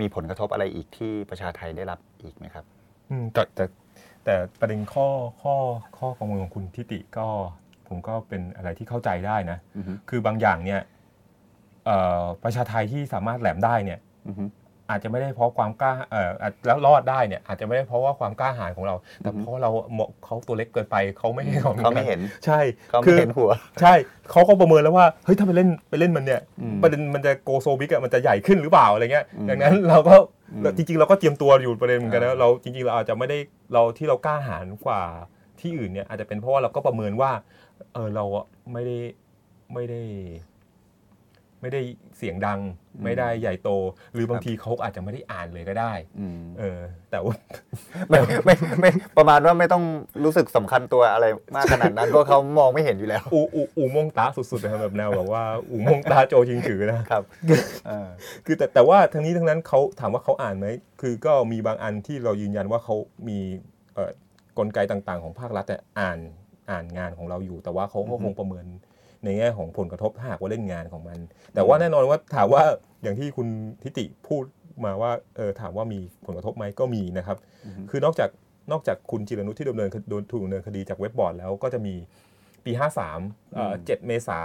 [0.00, 2.64] มีผลกระทบอะไรอีกที่ประชาไทยได้รับอีกไหมครับ
[3.10, 3.64] อืมแต่แต่
[4.24, 5.08] แต่ประเด็นข้อ
[5.42, 5.54] ข้อ
[5.98, 7.26] ข้อกังวลของคุณทิติก็
[7.88, 10.80] ผมก็เป็นอะไรที่เข้าใจได้นะอือฮึคือบางอย่างเนี่ย
[11.86, 13.98] เอ่อประชาไทยที่สามารถแหลมได้เนี่ย
[14.92, 23.94] อือฮึอาจจะไม่ได้เพราะความกล้าเอ่ออาจแล้วรอดได้เนี่ยอาจจะไม่ได้เพราะว่าความกล้าหาญของเรา แต่เพราะเราเหมาะเขาตัวเล็กเกินไปเขาไม่ให้ความเขาไม่เห็นใช่เขาคืไม่อเห็นหัว ใช่
[24.30, 30.14] เขาก็ประเมินแล้วว่าเฮ้ยถ้าไปเล่นไปเล่นมันเนี่ยอืมประเด็นมันจะโกโซบิกอะมันจะใหญ่ขึ้นหรือเปล่าอะไรเงี้ยอืมดังนั้นเราก็
[30.52, 33.38] อืมจริงๆเราก็เตรียมตัวอยู่ประเด็นเหมือนกันอ่านะเราจริงๆเราอาจจะไม่ได้
[33.72, 35.02] เราที่เรากล้าหาญกว่า
[35.60, 37.30] ที่อื่นเนี่ยอาจจะเป็นเพราะว่าเราก็ประเมินว่า
[37.94, 38.98] เออเราอะไม่ได้
[39.74, 40.02] ไม่ได้
[41.62, 41.80] ไม่ได้
[42.18, 42.60] เสียงดัง
[43.04, 43.70] ไม่ได้ใหญ่โต
[44.14, 47.34] หรือบางทีเขาอาจจะไม่ได้อ่านเลยก็ได้อืมเออ แต่ว่า
[48.08, 49.84] ไม่ไม่ไม่ประมาณว่าไม่ต้อง
[50.24, 57.22] รู้สึกสำคัญตัวอะไรมากขนาดนั้นเพราะเขามองไม่เห็นอยู่แล้ว อูอูอูมงตาสุดๆนะครับแบบแนวแบบว่าอูมงตาโจชิงถือนะครับ
[57.86, 58.08] เออ
[58.46, 60.66] คือแต่แต่ว่าทั้งนี้ทั้งนั้นเขาถามว่าเขาอ่านไหม
[61.00, 62.94] คือก็มีบางอันที่เรายืนยันว่าเขา
[63.28, 63.38] มี
[63.94, 64.10] เอ่อ
[64.58, 66.18] กลไกต่างๆ ของภาครัฐเนี่ยอ่าน
[66.70, 68.66] อ่านงานของเราอยู่ แต่ว่าเขาก็คงประเมิน
[69.24, 71.18] ในแง่ของผลกระทบถ้าหากว่าเล่นงานของมัน
[71.54, 72.62] แต่ว่าแน่นอนว่าถามว่า
[73.02, 73.48] อย่างที่คุณ
[73.82, 74.44] ทิติพูด
[74.84, 77.38] มาว่าเออถามว่ามีผลกระทบไหมก็มีนะครับ
[77.90, 78.30] คือนอกจาก
[78.72, 81.94] นอกจากคุณจิรนุชที่ดำเนินคดีโดนถูกดำเนินคดีจากเว็บบอร์ดแล้วก็จะมี
[82.64, 82.72] ปี
[83.12, 84.40] 53เอ่อ7เมษา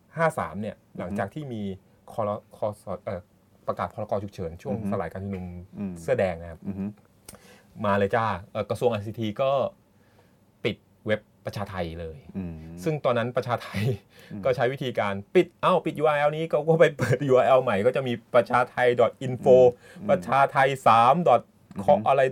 [0.00, 1.62] 53เนี่ยหลังจากที่มี
[2.12, 3.20] คอรคอสเอ่อ
[3.66, 5.46] ประกาศพรกฉุกเฉินช่วงอือฮึสลายการชุมนุม
[5.78, 6.84] อืมเสื้อแดงนะครับอือฮึ
[7.84, 9.81] มาเลยจ้าเอ่อกระทรวง ICT ก็ปิดเว็บ
[11.44, 13.82] ประชาไทยเลยอืมซึ่งตอนนั้นประชาไทย
[14.32, 18.88] อืมก็ใช้วิธีการปิด เอ้า ปิด URL นี้ก็ก็ไปเปิด URL ใหม่ก็จะมีประชาไทย
[19.26, 19.56] .info
[20.10, 20.68] ประชาไทย
[21.06, 22.22] 3 .co อะไร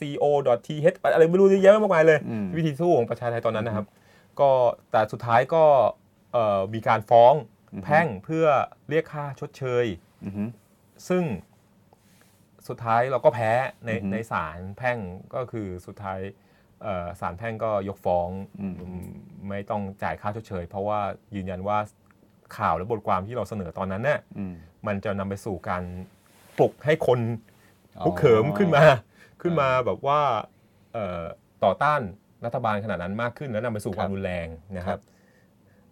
[0.00, 3.86] co.th อะไรไม่รู้เยอะแยะมากมายเลยอืมวิธีสู้ของประชาไทยตอนนั้นนะครับ
[4.40, 4.50] ก็
[4.90, 5.64] แต่สุดท้ายก็
[6.32, 7.34] เอ่อมีการฟ้อง
[7.84, 8.46] แพ่งเพื่อ
[8.90, 9.86] เรียกค่าชดเชย
[10.24, 10.44] อือฮึ
[11.08, 11.24] ซึ่ง
[12.68, 13.50] สุดท้ายเราก็แพ้
[13.84, 14.98] ในอือฮึในศาลแพ่ง
[15.34, 16.43] ก็คือสุดท้ายเอ่อ
[17.20, 18.28] ศาลแพ่งก็ยกฟ้อง
[18.60, 19.06] อืมอืม
[19.48, 21.00] ไม่ต้องจ่ายค่าชดเชย เพราะว่า
[21.36, 21.78] ยืนยันว่า
[22.56, 24.54] ข่าวและบทความที่เราเสนอตอนนั้นเนี่ยอืม
[24.86, 25.82] มันจะนำไปสู่การ
[26.58, 27.20] ปลุกให้คน
[27.98, 28.84] อ๋อลุกเขิมขึ้นมา
[29.42, 30.20] ขึ้นมาแบบว่า
[30.92, 31.22] เอ่อ
[31.64, 32.00] ต่อต้าน
[32.44, 34.46] รัฐบาลขนาดนั้นมากขึ้นแล้วนำไปสู่ความรุนแรง
[34.76, 35.02] นะคครัรับบ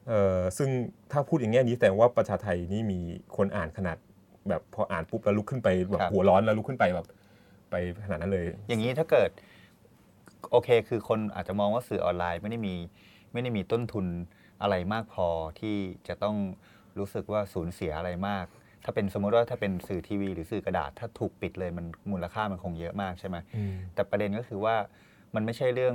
[0.09, 0.69] เอ่อซึ่ง
[1.13, 3.01] ถ้าพูดอย่างแง่นี้แสดงว่าประชาไทยนี่มี
[3.37, 3.97] คนอ่านขนาด
[4.49, 7.07] แบบพออ่านปุ๊บแล้วลุกขึ้นไปแบบหัวร้อนแล้วลุกขึ้นไปแบบ
[7.71, 7.75] ไป
[8.05, 9.31] ขนาดนั้นเลย อย่างนี้ถ้าเกิด
[10.51, 12.75] โอเค คือคนอาจจะมองว่าสื่อออนไลน์ไม่ได้มี
[13.33, 14.07] ไม่ได้มีต้นทุน
[14.63, 15.29] อะไรมากพอ
[15.61, 15.77] ที่
[16.09, 16.37] จะต้อง
[16.99, 18.47] รู้สึกว่าสูญเสียอะไรมาก
[18.85, 23.37] ถ้าเป็นสมมติว่าถ้าเป็นสื่อทีวี หรือสื่อกระดาษถ้าถูกปิดเลยมันมูลค่ามันคงเยอะมากใช่ไหม
[23.95, 24.77] แต่ประเด็นก็คือว่า
[25.35, 25.95] มันไม่ใช่เรื่อง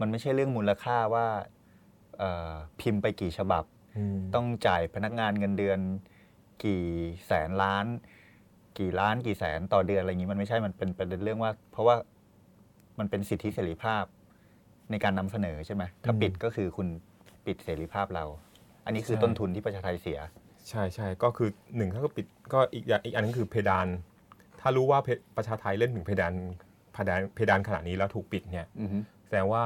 [0.00, 1.26] มันไม่ใช่เรื่องมูลค่าว่า
[2.18, 3.64] เอ่อพิมพ์ไปกี่ฉบับ
[4.34, 5.78] ต้องจ่ายพนักงานเงินเดือน
[6.64, 6.84] กี่
[7.26, 7.86] แสนล้าน
[8.78, 11.96] กี่ล้านกี่แสนต่อเดือนอะไรอย่างนี้มันไม่ใช่มันเป็นประเด็นเรื่องว่า เพราะว่า
[12.98, 14.04] มันเป็นสิทธิเสรีภาพ
[14.90, 16.88] ในการนำเสนอใช่ไหมถ้าอืมปิดก็คือคุณ
[17.46, 18.24] ปิดเสรีภาพเรา
[18.84, 20.18] อันนี้คือใช่ต้นทุนที่ประชาไทยเสีย
[20.68, 23.86] ใช่ใช่ก็คือหนึ่งถ้าก็ปิดก็อีกอย่างอีกอันนึงคือเพดาน
[24.60, 26.34] ถ้ารู้ว่าเพประชาไทยเล่นถึงเพดาน
[26.92, 29.64] เพดานเพดานขนาดนี้แล้วถูกปิดเนี่ยอือฮึแสดงว่า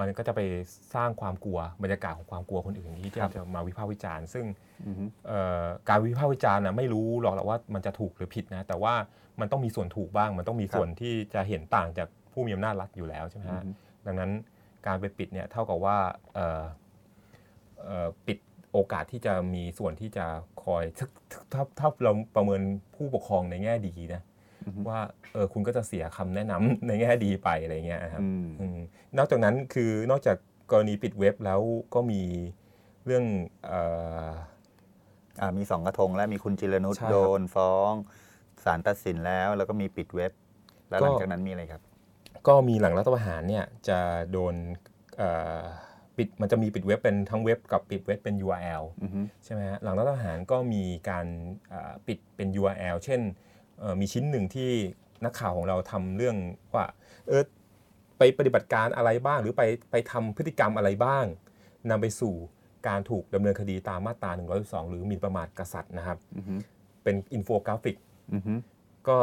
[0.00, 0.40] มันก็จะไป
[0.94, 4.46] สร้างความกลัวบรรยากาศของความกลัวคนอื่นที่ครัจะบจะมาวิพากษ์วิจารณ์ ซึ่ง
[4.86, 8.94] อือฮึเอ่อการวิพากษ์วิจารณ์นะไม่รู้หรอกหรอกว่ามันจะถูกหรือผิดนะ แต่ว่า
[9.40, 13.70] มันต้องมีส่วนถูกบ้าง มันต้องมีส่วนที่จะเห็นต่างจาก ผู้มีอำนาจรัฐอยู่แล้วใช่ไหมอือฮะฮึ
[14.06, 14.30] ดังนั้น
[14.86, 15.96] การไปปิดเนี่ยเท่ากับว่า
[16.34, 16.62] เอ่อ
[17.84, 18.38] เอ่อปิด
[18.72, 20.26] โอกาสที่จะมีส่วนที่จะ
[20.64, 21.06] คอยถ้า
[21.52, 22.62] ถ้าถ้าเราประเมิน
[22.94, 24.22] ผู้ปกครองในแง่ดีนะ
[24.66, 25.00] อือฮึว่า
[25.32, 28.78] เออคุณก็จะเสียคำแนะนำในแง่ดีไปอะไรเงี้ยนะครับอืมอืม
[29.18, 30.36] นอกจากนั้นคือนอกจาก
[30.70, 31.60] กรณีปิดเว็บแล้ว
[31.94, 32.22] ก็มี
[33.06, 33.24] เรื่อง
[33.66, 33.72] เอ
[34.28, 34.30] อ
[35.40, 37.92] อ่ามีสองกระทงแล้วมีคุณจิรนุชใช่ครับโดนฟ้อง
[38.64, 40.32] ศาลตัดสินแล้ว แล้วก็มีปิดเว็บ
[40.88, 41.82] แล้วหลังก็จากนั้นมีอะไรครับ
[42.48, 43.98] ก็มีหลังรัฐประหารเนี่ยจะ
[44.32, 44.54] โดน
[45.16, 45.60] เอ่อ
[46.16, 51.26] ปิดมันจะมีปิดเว็บเป็นทั้งเว็บกับปิดเว็บเป็น URL อือฮึใช่ไหมฮะหลังรัฐประหารก็มีการ
[51.68, 53.20] เอ่อปิดเป็น URL เช่น
[53.78, 54.72] เอ่อมีชิ้นหนึ่งที่
[55.24, 56.36] นักข่าวของเราทำเรื่อง
[56.74, 56.86] ว่า
[57.28, 57.42] เออ
[58.18, 61.24] ไปปฏิบัติการอะไรบ้าง หรือไปไปทำพฤติกรรมอะไรบ้าง
[61.90, 62.34] นำไปสู่
[62.88, 64.30] การถูกดำเนินคดีตามมาตรา
[64.60, 66.54] 112 หรือหมิ่นประมาทกษัตริย์นะครับอือฮึ
[67.02, 67.96] เป็นอินโฟกราฟิก
[68.34, 68.54] อือฮึ
[69.08, 69.18] ก็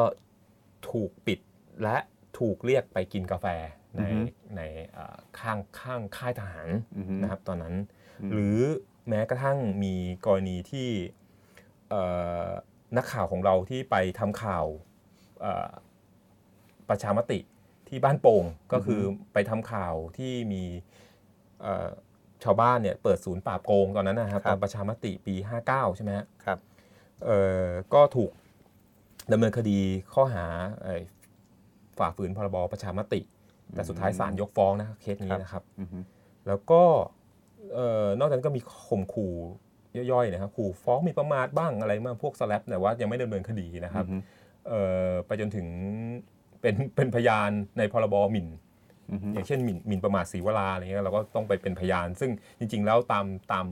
[0.89, 1.39] ถูกปิด
[1.84, 1.97] และ
[2.40, 3.48] ถูกเรียกไปกินกาแฟ
[3.98, 4.20] ในอือฮึ
[4.58, 4.62] ใน
[4.94, 7.76] เอ่อข้างข้างค่ายทหารอือฮึนะครับตอนนั้น
[8.22, 8.58] อืมหรือ
[9.10, 10.90] แม้กระทั่งมีกรณีที่
[11.90, 12.04] เอ่
[12.46, 12.48] อ
[12.98, 14.66] นักข่าวของเราที่ไปทำข่าว
[15.42, 15.70] เอ่อ
[16.90, 17.40] ประชามติ
[17.88, 19.02] ที่บ้านโป่งก็คือ
[19.34, 20.64] ไปทำข่าวที่มี
[21.62, 21.90] เอ่อ
[22.44, 25.36] ชาวบ้านเนี่ยเปิดศูนย์ปราบโกงตอนนั้นนะครับครัตบอนประชามติปี
[25.68, 26.60] 59 ใช่ไหมฮะครับ
[27.26, 28.32] เอ่อก็ถูก
[29.32, 29.80] ดำเนินคดี
[30.14, 30.46] ข้อหา
[30.84, 31.02] เอ่อ
[32.00, 33.22] ฝ่าฝืนพรบประชามติ
[33.76, 36.00] แต่สุดท้ายศาลยกฟ้องนะเคสนี้นะครับอือฮึ
[36.47, 36.82] แล้วก็
[37.74, 39.34] เอ่อนอกจากนั้นก็มีข่มขู่
[40.12, 44.18] ย่อยๆนะครับขู่ฟ้องหมีประมาทบ้างอะไรบ้างพวกสแลปแต่ว่ายังไม่ดำเนินคดีนะครับอือฮึ
[44.68, 45.68] เอ่อไปจนถึง
[46.62, 48.47] เป็นเป็นพยานในพรบหมิ่น
[49.12, 53.66] อือฮึอย่างเช่นหมิ่นหมิ่นประมาทศรีวราอะไรเงี้ยเราก็ต้องไปเป็นพยาน ซึ่งจริง ๆ แล้วตามตาม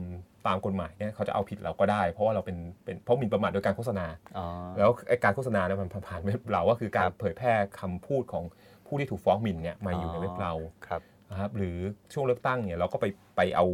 [0.48, 4.06] ตามกฎหมายเนี่ยเขาจะเอาผิดเราก็ได้ เพราะว่าเราเป็นเป็นเพราะหมิ่นประมาทโดยการโฆษณา
[4.38, 4.46] อ๋อ
[4.78, 8.44] แล้วไอ้การโฆษณาเนี่ยมันผ่านเว็บเราก็คือการครับเผยแพร่คำพูดของ
[8.86, 10.52] ผู้ที่ถูกฟ้องหมิ่นเนี่ยมาอยู่ในเว็บเรา
[10.88, 11.76] ครับนะครับหรือ
[12.12, 13.66] ช่วงเลือกตั้งเนี่ยเราก็ไปไปเอา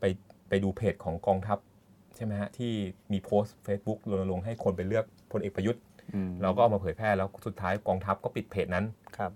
[0.00, 0.04] ไป
[0.48, 1.58] ไปดูเพจของกองทัพ
[2.16, 2.72] ใช่ไหมฮะที่
[3.12, 5.82] มีโพสต์ Facebook รณรงค์ให้คนไปเลือกพลเอกประยุทธ์
[6.14, 8.84] อืมเราก็เอามาเผยแพร่แล้วสุดท้ายกองทัพก็ปิดเพจนั้น
[9.16, 9.32] ครับ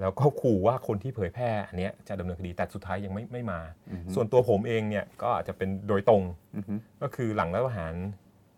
[0.00, 3.60] แล้วก็ขู่ว่าคนที่เผยแพร่อันเนี้ยจะดำเนินคดีแต่สุดท้ายยังไม่ไม่มา
[3.92, 6.22] อือฮึส่วนตัวผมเองเนี่ยก็อาจจะเป็นโดยตรง
[6.56, 7.94] อือฮึก็คือหลังรัฐประหาร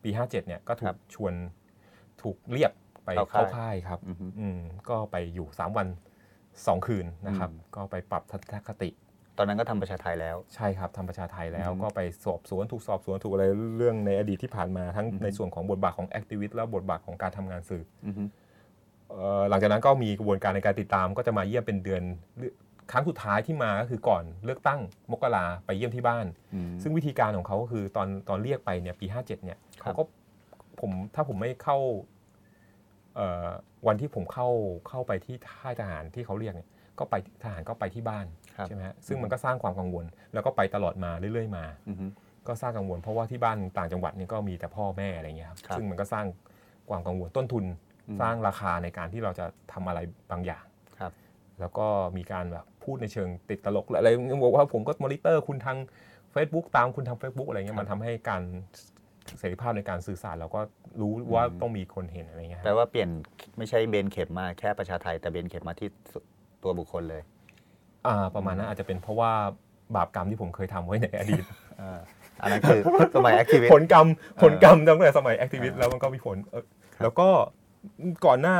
[0.02, 1.34] ปี 57เนี่ยก็ถูครักบชวน
[2.22, 2.72] ถูกเรียก
[3.04, 5.88] ไปเข้าเข้าค่ายค่ายครับอือฮึอืมก็ไปอยู่ 3 วัน
[6.36, 8.90] 2 คืนนะครับ อืม ก็ไปปรับทัศนคติ
[9.38, 13.44] ตอนนั้นก็ทำประชาไทยแล้ว ใช่ครับทำประชาไทยแล้วอืมก็ไปสอบสวนถูกสอบสวนถูกอะไร
[13.78, 18.30] เรื่องในอดีตที่ผ่านมาทั้งอืมในส่วนของบทบาทของแอคทิวิตและบทบาทของการทำงานสื่อ อือฮึเอ่อ
[19.48, 22.02] หลังจากนั้นก็มีกระบวนการในการติดตาม ก็จะมาเยี่ยมเป็นเดือน
[22.92, 24.80] ครั้งสุดท้ายที่มาก็คือก่อนเลือกตั้ง
[25.10, 30.04] มกราไปเยี่ยมที่บ้านอืมซึ่งวิธีการของเขาก็คือตอนตอนเรียกไปเนี่ยปี 57เนี่ยครัเขาบก็
[30.80, 31.78] ผมถ้าผมไม่เข้า
[33.16, 33.48] เอ่อ
[33.86, 34.48] วันที่ผมเข้า
[34.88, 42.06] เข้าไปที่ค่ายทหารที่เขาเรียกเนี่ยก็ไปทหารก็ไปที่บ้านครับใช่ไหมฮะซึ่งมันก็สร้างความกังวล แล้วก็ไปตลอดมาเรื่อย ๆ มาอือฮึ
[42.48, 46.26] ก็สร้างกังวลเพราะว่าที่บ้านต่างจังหวัดเนี่ยก็มีแต่พ่อแม่อะไรเงี้ยครับครับซึ่งมันก็สร้าง
[46.90, 47.89] ความกังวลต้นทุนอืม
[48.20, 50.00] สร้างราคาในการที่เราจะทำอะไร
[50.30, 50.64] บางอย่าง
[51.00, 51.12] ครับ
[51.60, 51.86] แล้วก็
[52.16, 54.08] มีการแบบพูดในเชิงติดตลกอะไร
[54.44, 55.78] บอกว่าผมก็มอนิเตอร์คุณทาง
[56.34, 58.42] Facebook ตามคุณทาง Facebook อะไรเงี้ยมันทำให้การ
[59.38, 60.60] เสรีภาพในการสื่อสารเราก็
[61.00, 63.08] รู้ว่าต้องมีคนเห็นอะไรเงี้ยแปลว่าเปลี่ยน
[63.58, 65.88] ไม่ใช่เบนเข็มมาแค่ประชาไทยแต่เบนเข็มมาที่
[66.62, 67.22] ตัวบุคคลเลย
[68.06, 69.32] อ่าประมาณนั้นอาจจะเป็นเพราะว่า
[69.96, 71.44] บาปกรรมที่ผมเคยทำไว้ในอดีต
[71.80, 71.98] อ่า
[72.42, 72.80] อันนั้นคือ
[73.16, 74.06] สมัยแอคทีวิสผลกรรม
[74.42, 76.64] ผลกรรมตั้งแต่สมัยแอคทิวิสต์แล้วมันก็มีผลเออ
[77.02, 77.28] แล้วก็
[78.26, 78.56] ก่อนหน้า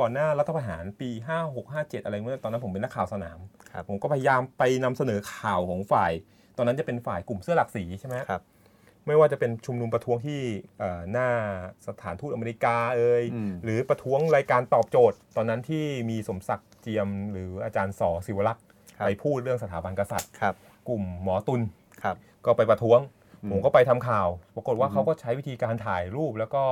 [0.00, 3.38] ก่อนหน้ารัฐประหารปี5 6 5 7 อะไรเมื่อตอนนั้นผมเป็นนักข่าวสนาม
[3.72, 6.12] ครับผมก็พยายามไปนำเสนอข่าวของฝ่าย
[6.56, 8.42] ตอนนั้นจะเป็นฝ่ายกลุ่มเสื้อหลักสีใช่ไหมครับ
[9.06, 10.40] ไม่ว่าจะเป็นชุมนุมประท้วงที่
[10.78, 11.28] เอ่อหน้า
[11.86, 18.64] สถานทูตอเมริกาเอ่ยอืมหรือประท้วงรายการตอบโจทย์ ตอนนั้นที่มีสมศักดิ์เจียม หรืออาจารย์สอศิวรักษ์
[18.98, 20.54] ครับไปพูดเรื่องสถาบันกษัตริย์ครับ
[20.88, 21.60] กลุ่มหมอตุล
[22.02, 23.15] ครับก็ไปประท้วงอืม
[23.50, 26.62] ผมก็ไปทำข่าว ปรากฏว่าอืมเขาก็ใช้วิธีการถ่ายรูป แล้วก็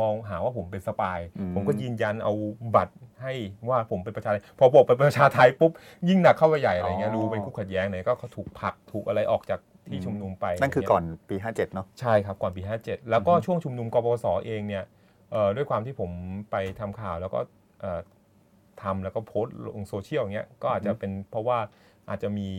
[0.00, 2.32] มองหาว่าผมเป็นสปายอืมผมก็ยืนยันเอา
[2.74, 3.32] บัตรให้
[3.68, 5.72] ว่าผมเป็นประชาไทพอบอกเป็นประชาไทปุ๊บ
[6.08, 14.84] ยิ่งหนักเข้าไปใหญ่อะไรเงี้ยอ๋อดูเป็นคู่ขัดแย้งเลยก็เขาถูกผลักถูกอะไรออกจากที่ชุมนุมไป นั่นคือก่อนปี 57 เนาะใช่ครับก่อนปี 57 แล้วก็ช่วงชุมนุมกปปสเองเนี่ย
[15.32, 16.10] เอ่อด้วยความที่ผม
[16.50, 17.40] ไปทำข่าวแล้วก็
[17.80, 18.00] เอ่อ
[18.82, 21.58] ทำแล้วก็โพสต์ลงโซเชียลอย่างเงี้ยก็อาจจะเป็นเพราะว่า
[22.08, 22.50] อาจจะมี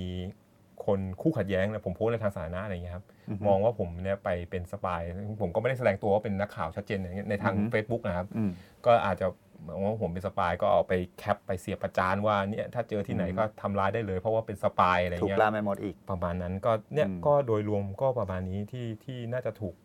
[0.87, 5.01] คนคู่ขัดแย้งนะผมโพสต์ในทางสาธารณะอะไรเงี้ยครับอือฮึมองว่าผมเนี่ยไปเป็น spy
[5.41, 8.51] ผมก็ไม่ได้แสดงตัวว่าเป็นนักข่าวชัดเจนอย่างเงี้ยในทางอือฮึ Facebook นะครับอืม
[8.85, 9.27] ก็อาจจะ
[9.67, 19.75] มองว่าผมเป็นสปายก็เอาไปแคปไปเสียบประจานว่าเนี่ยถ้าเจอที่ไหนอืมก็ทำร้ายได้เลย เพราะว่าเป็นสปายอะไรถูกเงี้ยล่าแม่มดอีกประมาณนั้นก็เนี่ยอืมก็โดยรวมก็ประมาณนี้ที่ที่น่าจะถูก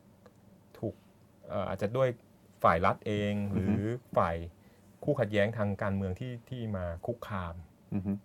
[0.78, 0.94] ถูก
[1.48, 2.09] เอ่ออาจจะด้วย
[2.64, 3.76] ฝ่ายรัฐเองหรือ
[4.16, 4.36] ฝ่าย
[5.05, 7.72] คู่ขัดแย้งทางการเมืองที่ที่มาคุกคามอือฮึ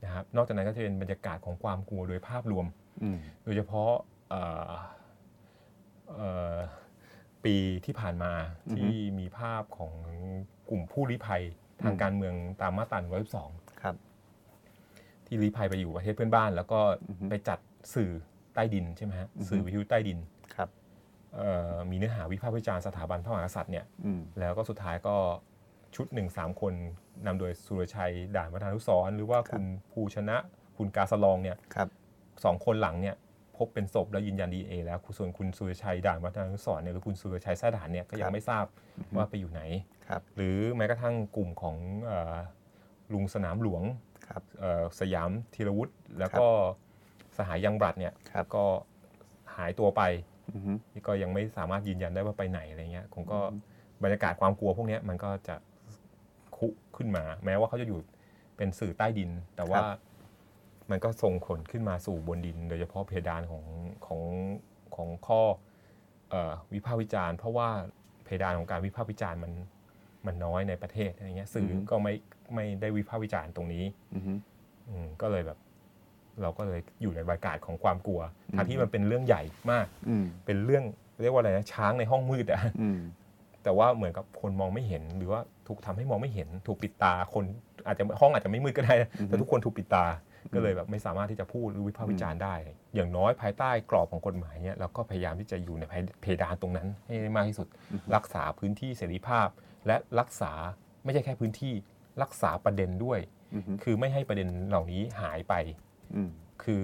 [0.03, 2.65] นะครับนอกจากนั้นก็จะเป็นบรรยากาศของความกลัวโดยภาพรวม
[3.03, 3.91] อืมโดยเฉพาะ
[4.29, 4.71] เอ่อ
[6.15, 6.55] เอ่อ
[7.45, 7.55] ปี
[7.85, 8.33] ที่ผ่านมา
[8.73, 9.93] ที่มีภาพของ
[10.69, 11.43] กลุ่มผู้ลี้ภัย
[11.83, 12.99] ทางการเมืองตามมาตรา
[13.39, 13.95] 112ครับ
[15.25, 17.59] ที่ลี้ภัยไปอยู่ประเทศเพื่อนบ้าน แล้วก็อือฮึไปจัด
[17.95, 18.11] สื่อ
[18.53, 20.19] ใต้ดินใช่ไหมฮะอือฮึสื่อวิทยุใต้ดิน
[20.55, 20.69] ครับ
[21.35, 25.15] เอ่อมีเนื้อหาวิพากษ์วิจารณ์สถาบันพระมหากษัตริย์เนี่ยอืมแล้วก็สุดท้ายก็
[25.95, 26.73] ชุดหนึ่งสามคน
[27.25, 30.37] นำโดยสุรชัยด่านวัฒนานุสรณ์หรือว่าคุณภูชนะ
[30.77, 31.87] คุณกาสลองเนี่ยครับ
[32.43, 33.15] สองคนหลังเนี่ย
[33.57, 38.65] พบเป็นศพแล้วยืนยันดีเอแล้วส่วนคุณสุรชัยด่านวัฒนานุสรณ์เนี่ยหรือคุณสุรชัยแท้ด่านเนี่ยก็ยัครังบไม่ทราบ
[39.15, 39.61] ว่าไปอยู่ไหน
[40.07, 41.75] ครับหรือแม้กระทั่งกลุ่มของ
[42.05, 42.35] เอ่อ
[43.13, 43.83] ลุงสนามหลวง
[44.27, 46.47] ครับเอ่อสยามธีรวุฒิแล้วก็
[47.37, 48.65] สหายยังบรัดเนี่ยครับก็
[49.55, 50.01] หายตัวไป
[50.53, 50.71] อือฮึ
[51.07, 53.39] ก็ยังไม่สามารถยืนยันได้ว่าไปไหนอะไรเงี้ยผมก็
[54.03, 55.55] บรรยากาศความกลัวพวกเนี้ยมันก็จะ
[56.57, 57.99] คุขึ้นมา แม้ว่าเขาจะอยู่
[58.57, 59.79] เป็นสื่อใต้ดิน แต่ว่า
[60.91, 63.65] มันก็ส่งผลขึ้นมาสู่บนดิน โดยเฉพาะเพดานของ
[64.05, 64.21] ของ
[64.95, 65.41] ของข้อ
[66.29, 67.69] เอ่อวิพากษ์วิจารณ์ เพราะว่า
[68.23, 69.53] เพดานของการวิพากษ์วิจารณ์มัน
[70.25, 72.13] มันน้อยในประเทศอะไรเงี้ยสื่อก็ไม่
[72.53, 73.83] ไม่ได้วิพากษ์วิจารณ์ตรงนี้
[74.15, 74.33] อือฮึ
[74.89, 75.57] อืมก็เลยแบบ
[76.41, 80.83] เราก็เลยอยู่ในบรรยากาศของความกลัวอืมทั้งที่มันเป็นเรื่องใหญ่มากอืมเป็นเรื่อง
[81.21, 82.99] เรียกว่าอะไรนะช้างในห้องมืดอะอืม
[83.67, 87.43] แต่ว่าเหมือนกับคนมองไม่เห็น หรือว่าถูกทำให้มองไม่เห็น ถูกปิดตาคน
[87.87, 90.05] อาจจะห้องอาจจะไม่มืดก็ได้นะอือฮึแต่ทุกคนถูกปิดตา
[90.53, 92.55] ก็เลยแบบไม่สามารถที่จะพูดหรือวิพากษ์วิจารณ์ได้
[92.95, 95.83] อย่างน้อยภายใต้กรอบของกฎหมายเนี่ยเราก็พยายามที่จะอยู่ใน
[96.21, 97.67] เพดานตรงนั้นให้ได้มากที่สุด
[98.15, 99.47] รักษาพื้นที่เสรีภาพ
[99.87, 100.51] และรักษา
[101.03, 101.73] ไม่ใช่แค่พื้นที่
[102.23, 103.19] รักษาประเด็นด้วย
[103.55, 105.53] อือฮึคือไม่ให้ประเด็นเหล่านี้หายไป
[106.15, 106.29] อืม
[106.63, 106.83] คือ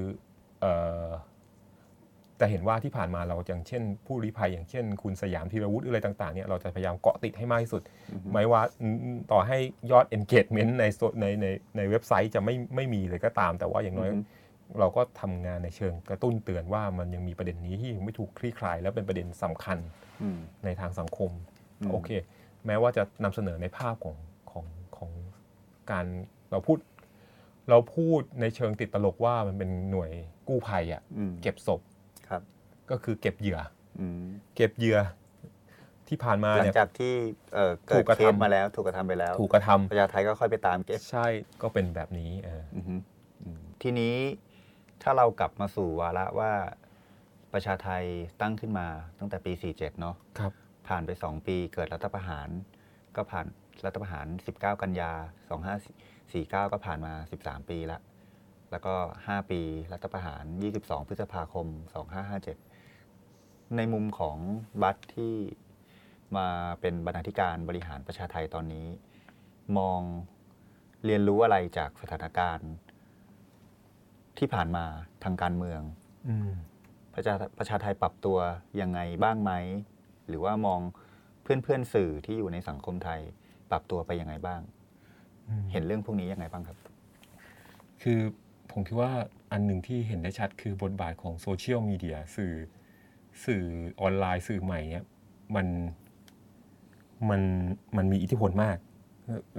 [0.61, 0.73] เอ่
[1.03, 1.05] อ
[2.37, 7.81] แต่เห็นว่าที่ผ่านมาเราอย่างเช่น ผู้ลี้ภัยอย่างเช่น คุณสยามธีรวุฒิอะไรต่างๆเนี่ยเราจะพยายามเกาะติดให้มากที่สุด
[8.31, 9.57] ไม่ว่าอืมต่อให้
[9.91, 14.23] ยอด engagement ในโซในในในเว็บไซต์จะไม่ไม่มีเลยก็ตาม แต่ว่าอย่างน้อยอือฮึ
[14.79, 19.77] เราก็ทำงานในเชิงกระตุ้นเตือนว่ามันยังมีประเด็นนี้ที่ยังไม่ถูกคลี่คลาย และเป็นประเด็นสำคัญ
[20.21, 21.31] อืมในทางสังคม
[21.81, 22.09] อืมโอเค
[22.65, 24.17] แม้ว่าจะนำเสนอในภาพของ
[24.51, 24.65] ของ
[24.97, 25.11] ของ
[25.91, 26.05] การ
[26.51, 26.77] เราพูด
[27.69, 30.11] เราพูดในเชิงติดตลกว่ามันเป็นหน่วย
[30.47, 31.92] กู้ภัยอะ่ะอืมเก็บศพครับ
[32.91, 33.59] ก็คือเก็บเหยื่อ
[33.99, 34.23] อืม
[34.55, 34.99] เก็บเหยื่อ
[36.07, 37.13] ที่ผ่านมาหลังเนี่ยจากที่
[37.53, 41.27] เอ่อถูเกิดกกระเคทำ สมาแล้วถูกกระทำไปแล้วถูกกระทำประชาไทยก็ค่อยไปตามเก็บ ใช่
[41.61, 42.95] ก็เป็นแบบนี้เออ อือฮึ
[43.43, 44.15] อืมทีนี้
[45.03, 46.51] ถ้าเรากลับมาสู่วาระว่า
[47.53, 48.03] ประชาไทย
[48.41, 48.87] ตั้งขึ้นมา
[49.19, 50.51] ตั้งแต่ปี 47 เนาะครับ
[50.87, 52.49] ผ่านไป 2 ปีเกิดรัฐประหาร
[53.15, 53.45] ก็ผ่าน
[53.85, 55.11] รัฐประหาร 19 กันยา
[55.91, 57.13] 2549 ก็ผ่านมา
[57.43, 57.99] 13 ปีละ
[58.71, 59.61] แล้วก็ 5 ปี
[59.93, 60.43] รัฐประหาร
[60.75, 61.67] 22 พฤษภาคม
[62.23, 62.72] 2557
[63.77, 64.37] ในมุมของ
[64.81, 65.35] บัตที่
[66.37, 66.47] มา
[66.81, 68.87] เป็นบรรณาธิการบริหารประชาไทยตอนนี้
[69.77, 70.01] มอง
[71.05, 72.71] เรียนรู้อะไรจากสถานการณ์
[74.37, 74.85] ที่ผ่านมา
[75.23, 75.81] ทางการเมือง
[76.27, 76.51] อืม
[77.13, 78.37] ประชาประชาไทยปรับตัว
[78.81, 79.51] ยังไงบ้างไหม
[80.27, 80.79] หรือว่ามอง
[81.43, 83.19] เพื่อนเพื่อนๆสื่อที่อยู่ในสังคมไทย
[83.71, 84.61] ปรับตัวไปยังไงบ้าง
[85.71, 86.77] เห็นเรื่องพวกนี้ยังไงบ้างครับ
[88.01, 88.19] คือ
[88.71, 89.11] ผมคิดว่า
[89.51, 92.53] อันหนึ่งที่เห็นได้ชัดคือบทบาทของโซเชียลมีเดียสื่อ
[93.45, 93.63] สื่อ
[94.01, 95.05] ออนไลน์สื่อใหม่เนี่ย
[95.55, 95.67] มัน
[97.29, 97.41] มัน
[97.97, 98.77] มันมีอิทธิพลมาก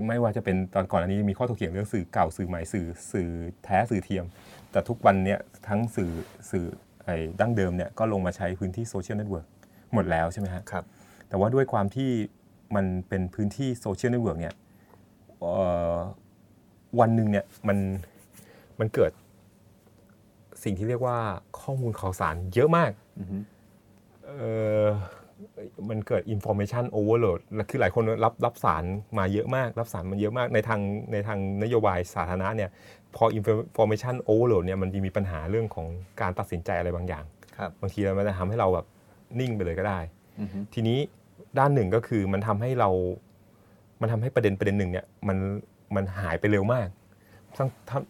[0.08, 3.28] ไม่ว่าจะเป็นตอนก่อนอันนี้มีข้อถกเถียงเรื่องสื่อเก่าสื่อใหม่สื่อสื่อ
[3.64, 4.24] แท้สื่อเทียม
[4.70, 6.12] แต่ทุกวันเนี่ยทั้งสื่อ
[6.50, 6.66] สื่อ
[7.04, 9.46] ไอ้ดั้งเดิมเนี่ยก็ลงมาใช้พื้นที่โซเชียลเน็ตเวิร์ก
[9.94, 10.84] หมดแล้วใช่ไหมฮะครับ
[11.28, 12.10] แต่ว่าด้วยความที่
[12.76, 14.54] มันเป็นพื้นที่โซเชียลเน็ตเวิร์กเนี่ย
[15.40, 15.54] เอ่
[15.94, 15.96] อ
[17.00, 17.78] วันหนึ่งเนี่ยมัน
[18.80, 19.12] มันเกิด
[20.62, 21.18] สิ่งที่เรียกว่า
[21.60, 23.53] ข้อมูลข่าวสารเยอะมากอือฮึเออ
[25.90, 28.84] มันเกิด information overload และคือหลายคนรับรับสาร
[29.18, 30.80] มาเยอะมาก รับสารมันเยอะมากในทาง
[31.12, 32.70] ในทางนโยบายสาธารณะเนี่ย
[33.16, 35.86] พอ information overload เนี่ยมันจะมีปัญหาเรื่องของ
[36.20, 37.24] การตัดสินใจอะไรบางอย่าง
[37.56, 38.86] ครับบางทีมันจะทำให้เราแบบ
[39.40, 39.98] นิ่งไปเลยก็ได้
[40.40, 40.98] อือฮึทีนี้
[41.58, 42.90] ด้านหนึ่งก็คือมันทำให้เรา
[44.00, 45.38] มันทำให้ประเด็นประเด็นหนึ่งเนี่ยมัน
[45.96, 46.88] มันหายไปเร็วมาก
[47.56, 48.00] ทั้งเท่า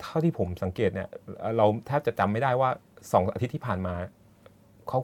[0.00, 1.08] เท่าที่ผมสังเกตเนี่ย
[1.56, 2.70] เราแทบจะจำไม่ได้ว่า
[3.12, 3.94] สองอาทิตย์ที่ผ่านมา
[4.88, 4.98] เขา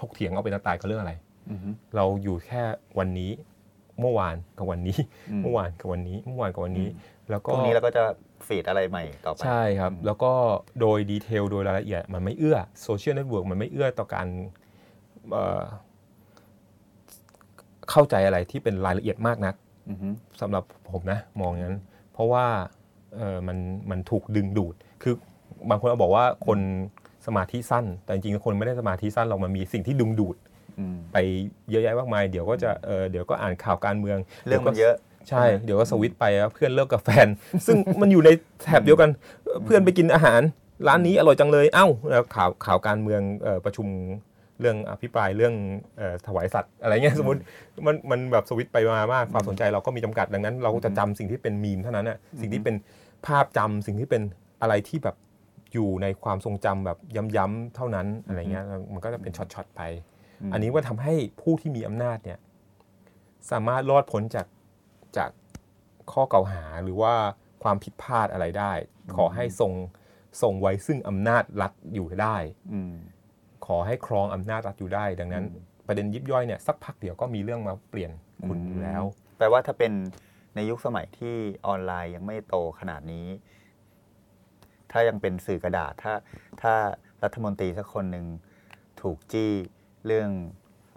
[0.00, 1.12] ถกเถียงเอาเป็นตายกับเรื่องอะไร
[1.50, 2.62] อือฮึเราอยู่แค่
[2.98, 3.30] วันนี้
[4.00, 4.98] เมื่อวานกับวันนี้
[5.30, 6.88] อืมเมื่อวานกับวันนี้ เมื่อวานกับวันนี้
[7.30, 8.02] แล้วก็พรุ่งนี้เราก็จะ
[8.46, 10.32] feed อะไรใหม่ต่อไปใช่ครับ แล้วก็
[10.80, 14.26] โดย detail โดยรายละเอียดมันไม่เอื้อโซเชียลเน็ตเวิร์กมันไม่เอื้อต่อการ
[15.32, 15.62] เอ่อ
[17.90, 19.54] เข้าใจอะไรที่เป็นรายละเอียดมากนัก
[19.90, 20.08] อือฮึ
[20.40, 21.78] สำหรับผมนะมองอย่างนั้น
[22.12, 22.46] เพราะว่า
[23.16, 23.58] เออมัน
[23.90, 25.14] มันถูกดึงดูด คือ
[25.70, 26.58] บางคนเอาบอกว่าคน
[27.26, 30.36] สมาธิสั้น แต่จริงๆคนไม่ได้สมาธิสั้นหรอกมันมีสิ่งที่ดึงดูด
[30.78, 31.16] อืมไป
[31.70, 34.94] เยอะแยะมากมาย เดี๋ยวก็จะเออเดี๋ยวก็อ่านข่าวการเมือง เรื่องมันดี๋ยวก็เยอะ
[35.28, 37.26] ใช่ เดี๋ยวก็สวิตช์ไปแล้วเพื่อนเลิกกับแฟน
[37.66, 38.30] ซึ่งมันอยู่ใน
[38.62, 39.10] แถบเดียวกัน
[39.64, 40.40] เพื่อนไปกินอาหาร
[40.86, 43.86] ร้านนี้อร่อยจังเลย เอ้าแล้วข่าวข่าวการเมืองเอ่อประชุม
[44.60, 45.54] เรื่องอภิปรายเรื่อง
[45.98, 47.40] เอ่อถวายสัตว์อะไรเงี้ยสมมติ
[47.86, 52.76] มันมันแบบสวิตช์ไปมามากความสนใจเราก็มีจำกัดดังนั้น เราก็จะจำสิ่งที่เป็นมีมเท่านั้นน่ะสิ่งที่เป็น
[53.26, 54.22] ภาพจำสิ่งที่เป็น
[54.62, 55.16] อะไรที่แบบ
[55.72, 56.98] อยู่ในความทรงจำแบบ
[57.36, 59.82] ย้ำๆเท่านั้นอะไรเงี้ยมันก็จะเป็นช็อตๆไป
[60.52, 62.38] อันนี้ว่าทำให้ผู้ที่มีอำนาจเนี่ย
[63.50, 64.46] สามารถรอดพ้นจาก
[65.16, 65.30] จาก
[66.12, 67.14] ข้อกล่าวหาหรือว่า
[67.62, 68.72] ความผิดพลาดอะไรได้
[69.14, 69.72] ขอให้ทรง
[70.42, 72.36] ทรงไว้ซึ่งอำนาจรัฐอยู่ได้
[72.72, 72.94] อืม
[73.66, 75.44] ขอให้ครองอำนาจรัฐอยู่ได้ ดังนั้น
[75.86, 78.10] ประเด็นยิบย่อยเนี่ยสักพักเดียวก็มีเรื่องมาเปลี่ยน
[78.48, 79.02] คุณอืมอยู่แล้ว
[79.38, 79.92] แปลว่าถ้าเป็น
[80.54, 81.34] ในยุคสมัยที่
[81.66, 83.26] ออนไลน์ยังไม่โตขนาดนี้
[84.92, 86.14] ถ้ายังเป็นสื่อกระดาษ ถ้า
[86.62, 86.74] ถ้า
[87.22, 88.26] รัฐมนตรีสักคนหนึ่ง
[89.00, 89.52] ถูกจี้
[90.06, 90.30] เรื่อง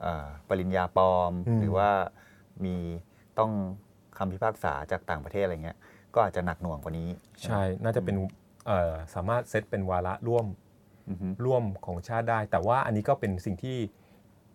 [0.01, 1.89] เออปริญญาปลอมอืมหรือว่า
[2.65, 2.75] มี
[3.39, 3.51] ต้อง
[4.17, 5.77] คำพิพากษาจากต่างประเทศอะไรเงี้ย
[6.13, 7.09] ก็อาจจะหนักหน่วงกว่านี้
[7.41, 8.15] ใช่ น่าจะเป็น
[8.67, 10.45] เอ่อสามารถเซตเป็นวาระร่วม
[11.09, 13.77] อือฮึร่วมของชาติได้ แต่ว่าอันนี้ก็เป็นสิ่งที่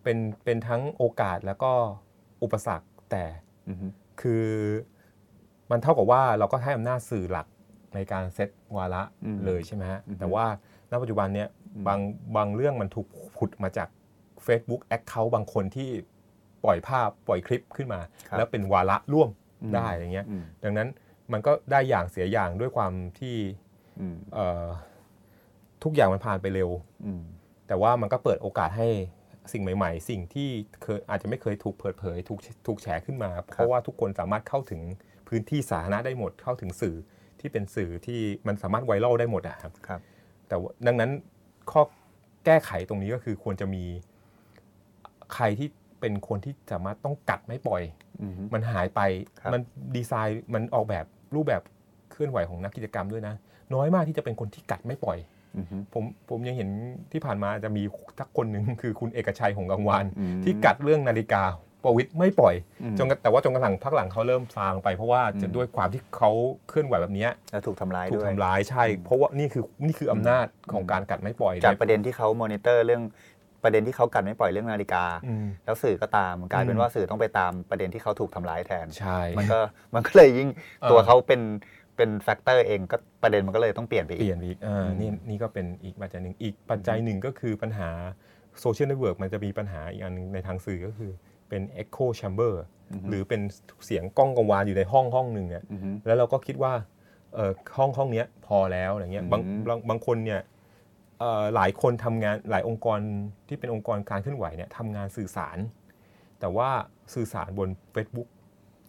[0.03, 1.71] เป็นเป็นทั้งโอกาสแล้วก็
[2.43, 3.23] อุปสรรคแต่
[3.69, 3.87] อือฮึ
[4.21, 4.45] คือ
[5.71, 7.47] มันเท่ากับว่าเราก็ให้อำนาจสื่อหลัก
[7.97, 10.45] ในการเซตวาระอืมเลยใช่ไหมฮะอือฮึแต่ว่า
[10.91, 11.99] ณปัจจุบันเนี้ยอืมบาง
[12.35, 13.89] บางเรื่องมันถูกขุดมาจาก
[14.45, 15.89] Facebook Account บางคนที่
[16.63, 19.29] ปล่อยภาพปล่อยคลิปขึ้นมาครับแล้วเป็นวาระร่วม
[19.63, 20.87] อืมได้อย่างเงี้ยอืมดังนั้น
[21.31, 23.35] มันก็ได้อย่างเสียอย่างด้วยความที่
[23.99, 24.65] อืมเอ่อ
[25.83, 26.69] ทุกอย่างมันผ่านไปเร็ว
[27.05, 27.23] อืม
[27.67, 28.89] แต่ว่ามันก็เปิดโอกาสให้
[29.53, 30.49] สิ่งใหม่ๆ สิ่งที่
[30.83, 34.81] เคยอาจจะไม่เคยถูกเปิดเผย ถูกถูกแฉขึ้นมา เพราะว่าทุกคนสามารถเข้าถึง
[35.27, 36.95] พื้นที่สาธารณะได้หมดเข้าถึงสื่อ
[37.39, 39.99] ที่เป็นสื่อที่มันสามารถไวรัลได้หมดอะครับครับ
[40.47, 41.11] แต่ว่าดังนั้น
[41.71, 41.81] ข้อ
[42.45, 43.83] แก้ไขตรงนี้ก็คือควรจะมี
[45.33, 45.67] ใครที่
[45.99, 47.81] เป็นคนที่สามารถต้องกัดไม่ปล่อย
[48.23, 49.01] อือฮึมันหายไป
[49.41, 49.61] ครับมัน
[49.95, 51.61] ดีไซน์มันออกแบบรูปแบบ
[52.11, 53.33] เคลื่อนไหวของนักกิจกรรมด้วยนะ
[53.73, 55.17] น้อยมากที่จะเป็นคนที่กัดไม่ปล่อย
[55.57, 56.69] อือฮึผมผมยังเห็น
[57.11, 57.83] ที่ผ่านมาจะมี
[58.19, 61.43] ทักคนหนึ่งคือคุณเอกชัยของกังวานอืมที่กัดเรื่องนาฬิกา
[61.83, 66.31] ประวิตรไม่ปล่อยอืมจนกระแต่ว่าจนกระทั่งพักหลังเขาเริ่มซาลงไปเพราะว่าจะอืมด้วยความที่เขา
[66.69, 73.03] เคลื่อนไหวแบบเนี้ยแล้วถูกทำร้ายถูกด้วยทำร้ายใช่ เพราะว่านี่คือนี่คืออำนาจของการกัดไม่ปล่อยจากประเด็นที่เขามอนิเตอร์เรื่อง
[73.63, 79.59] ประเด็นที่เขากันไม่ปล่อยเรื่องนาฬิกาอืมแล้วสื่อก็ตามกลายเป็อืนมว่าสื่อต้องไปตามประเด็นที่เขาถูกทำร้ายแทนใช่มันก็
[79.95, 80.49] มันก็เลยยิ่ง
[80.81, 81.41] เออตัวเขาเป็น
[81.97, 87.89] เป็น factor เองก็ประเด็นมันก็เลยต้องเปลี่ยนไปเปอีลี่กยนไปอีกอ่าอืมนี่นี่ก็เป็นอีกปัจจัยหนึ่งอีกปัจจัยหนึ่งก็คือปัญหา
[88.61, 91.11] โซเชียลเน็ตเวิร์กมันจะมีปัญหาอีกอันหนึ่งในทางสื่อก็คือ
[91.49, 92.53] เป็น Echo Chamber
[93.09, 93.41] หรือเป็น
[93.85, 96.73] เสียงก้องกังวานอยู่ในห้องห้องหนึ่งเนี่ยอือฮึแล้วเราก็คิดว่า
[97.35, 100.41] เอ่อห้องห้องเนี้ยพอแล้วอะไรเงี้ยบางอืมบางบางคนเนี่ย
[101.19, 102.99] เอ่อหลายคนทำงานหลายองค์กร
[103.47, 105.57] ที่เป็นองค์กรการเคลื่อนไหวเนี่ยทำงานสื่อสาร
[106.39, 106.69] แต่ว่า
[107.13, 108.27] สื่อสารบน Facebook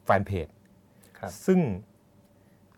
[0.05, 0.49] แฟนเพจ
[1.19, 1.61] ครับซึ่ง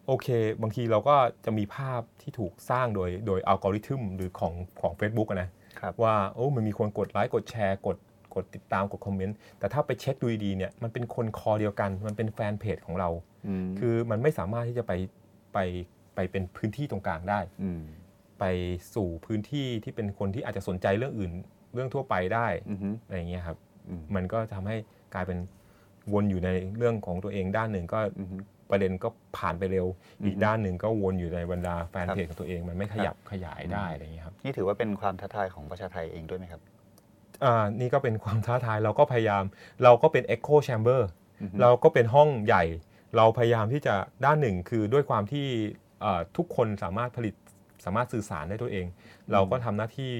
[0.06, 0.28] โอเค
[0.62, 5.50] บางทีเราก็จะมีภาพที่ถูกสร้างโดยโดยอัลกอริทึมหรือของของ Facebook อะนะ
[5.80, 7.96] ครับว่าโอ้มันมีคนกดไลค์กดแชร์กด
[8.34, 13.08] กดติดตามกดคอมเมนต์แต่ถ้าไปเช็คดูดีๆเนี่ยมันเป็นคนคอเดียวกัน มันเป็นแฟนเพจของเรา
[13.46, 14.92] อืมคือมันไม่สามารถที่จะไป
[15.52, 15.58] ไป
[16.14, 17.82] ไปเป็นพื้นที่ตรงกลางได้อืม
[18.40, 18.44] ไป
[18.94, 21.32] สู่พื้นที่ที่เป็นคนที่อาจจะสนใจเรื่องอื่น
[21.74, 23.58] เรื่องทั่วไปได้อืมอะไรอย่างเงี้ยครับ
[23.88, 24.76] อืมมันก็ทำให้
[25.14, 25.38] กลายเป็น
[26.12, 28.28] วนอยู่ในเรื่องของตัวเองด้านหนึ่งก็อืม
[28.70, 29.08] ประเด็นก็
[29.38, 29.86] ผ่านไปเร็ว
[30.20, 36.60] อืมอีกด้านหนึ่งก็วนอยู่ในบรรดาแฟนครับเพจของตัวเอง มันไม่ขยับขยายได้อะไรอย่างเงี้ยครับนี่ถือว่าเป็นความท้าทายของประชาไทยเองด้วยไหมครับ
[37.44, 39.44] อ่านี่ก็เป็นความท้าทายเราก็พยายาม
[39.84, 41.00] เราก็เป็น Echo Chamber
[41.40, 42.64] อือฮึเราก็เป็นห้องใหญ่
[43.16, 45.46] เราพยายามที่จะด้านหนึ่งคือด้วยความที่
[46.00, 47.34] เอ่อทุกคนสามารถผลิต
[47.84, 48.86] สามารถสื่อสารได้ตัวเอง
[49.32, 50.14] เราก็ทำหน้าที่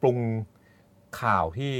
[0.00, 0.18] ปรุง
[1.20, 1.74] ข่าวที่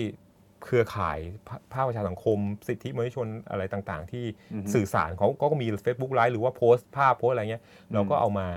[0.65, 1.19] เครือข่าย
[1.49, 7.63] ภาภาคประชาสังคม สิทธิมนุษยชนอะไรต่างๆ ที่อือฮึสื่อสารเขาก็มี Facebook ไลฟ์หรือว่าโพสต์ภาพโพสต์อะไรเงี้ย
[7.95, 8.49] เราก็เอามา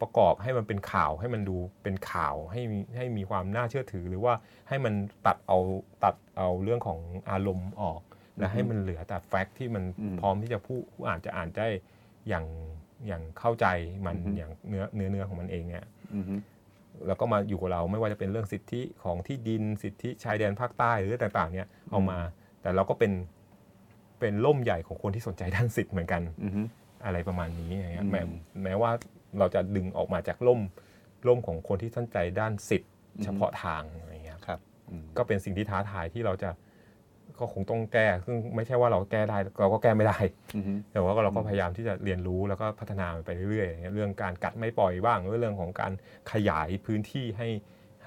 [0.00, 4.34] ประกอบให้มันเป็นข่าวให้มันดูเป็นข่าวให้มีให้มีความน่าเชื่อถือ หรือว่า
[4.68, 4.94] ให้มัน
[5.26, 5.58] ตัดเอา
[6.04, 6.98] ตัดเอาเรื่องของ
[7.30, 8.00] อารมณ์ออก
[8.38, 11.68] และให้มันเหลือแต่แฟกต์ที่มันอืมพร้อมที่จะผู้ผู้อ่านจะอ่านได้
[12.28, 12.46] อย่าง
[13.06, 13.66] อย่างเข้าใจ
[14.06, 15.84] มันอือฮึอย่างเนื้อเนื้อเนื้อของมันเองเนี่ย
[16.14, 16.24] อืม
[17.06, 22.18] แล้วก็มาอยู่กับเราไม่ว่าจะเป็นเรื่องสิทธิของที่ดินสิทธิชายแดนภาคใต้หรือต่างๆ เนี่ยเอามา
[22.62, 23.12] แต่เราก็เป็น
[24.20, 26.66] เป็นล่มใหญ่ของคนที่สนใจด้านสิทธิ์เหมือนกันอืม
[27.04, 28.22] อะไรประมาณนี้อย่างเงี้ยอืมแม้
[28.64, 28.90] แม้ว่า
[29.38, 30.60] เราจะดึงออกมาจากล่ม
[31.28, 34.60] ล่มของคนที่สนใจด้านสิทธิ์อืมเฉพาะทางอะไรเงี้ยครับครับ
[34.90, 36.50] อืมก็เป็นสิ่งที่ท้าทายที่เราจะ
[37.38, 40.18] ก็คงต้องแก้ซึ่งไม่ใช่ว่าเราแก้ได้เราก็แก้ไม่ได้
[40.56, 45.92] อืมแต่ว่าเราก็พยายามที่จะเรียนรู้แล้วก็พัฒนามันไปเรื่อยๆอย่างเงี้ยเรื่องการกัดไม่ปล่อยบ้างเรื่องของการ
[46.32, 47.48] ขยายพื้นที่ให้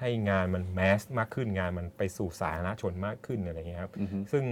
[0.00, 4.44] ให้งานมันแมสมากขึ้นงานมันไปสู่สาธารณชนมากขึ้นอะไรเงี้ยครับอืมซึ่ง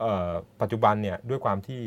[0.00, 1.82] เอ่อปัจจุบันเนี่ยด้วยความที่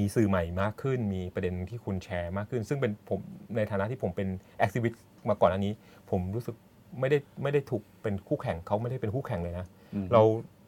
[0.00, 3.20] มีสื่อใหม่มากขึ้น มีประเด็นที่คุณแชร์มากขึ้น ซึ่งเป็นผม
[3.56, 4.28] ในฐานะที่ผมเป็น
[4.58, 5.72] แอคทิวิสต์มาก่อนอันนี้
[6.10, 6.54] ผมรู้สึก
[7.00, 10.22] ไม่ได้ไม่ได้ถูกเป็นคู่แข่งเขาไม่ได้เป็นคู่แข่งเลยนะอืมเรา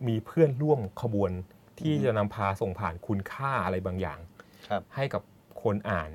[0.09, 1.31] มีเพื่อนร่วมขบวน
[1.79, 4.19] ที่จะนำพาส่งผ่านคุณค่าอะไรบางอย่าง
[4.69, 5.23] ครับให้กับ
[5.63, 6.11] คนอ่าน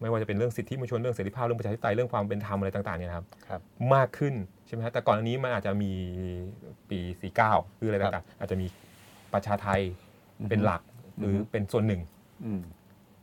[0.00, 3.60] ไม่ว่าจะเป็นเรื่องสิทธิมนุษยชนเรื่องเสรีภาพเรื่องประชาธิปไตยเรื่องความเป็นธรรมอะไรต่างๆเนี่ยนะครับครับ
[3.94, 4.34] มากขึ้น
[4.66, 5.92] ใช่ไหมฮะแต่ก่อนอันนี้มันอาจจะมี
[6.90, 6.98] ปี
[7.38, 8.66] 49หรืออะไรครับต่างๆอาจจะมี
[9.32, 9.80] ประชาไทย
[10.40, 10.82] อือฮึเป็นหลัก
[11.18, 12.17] หรือออฮึเป็นส่วนหนึ่งอืม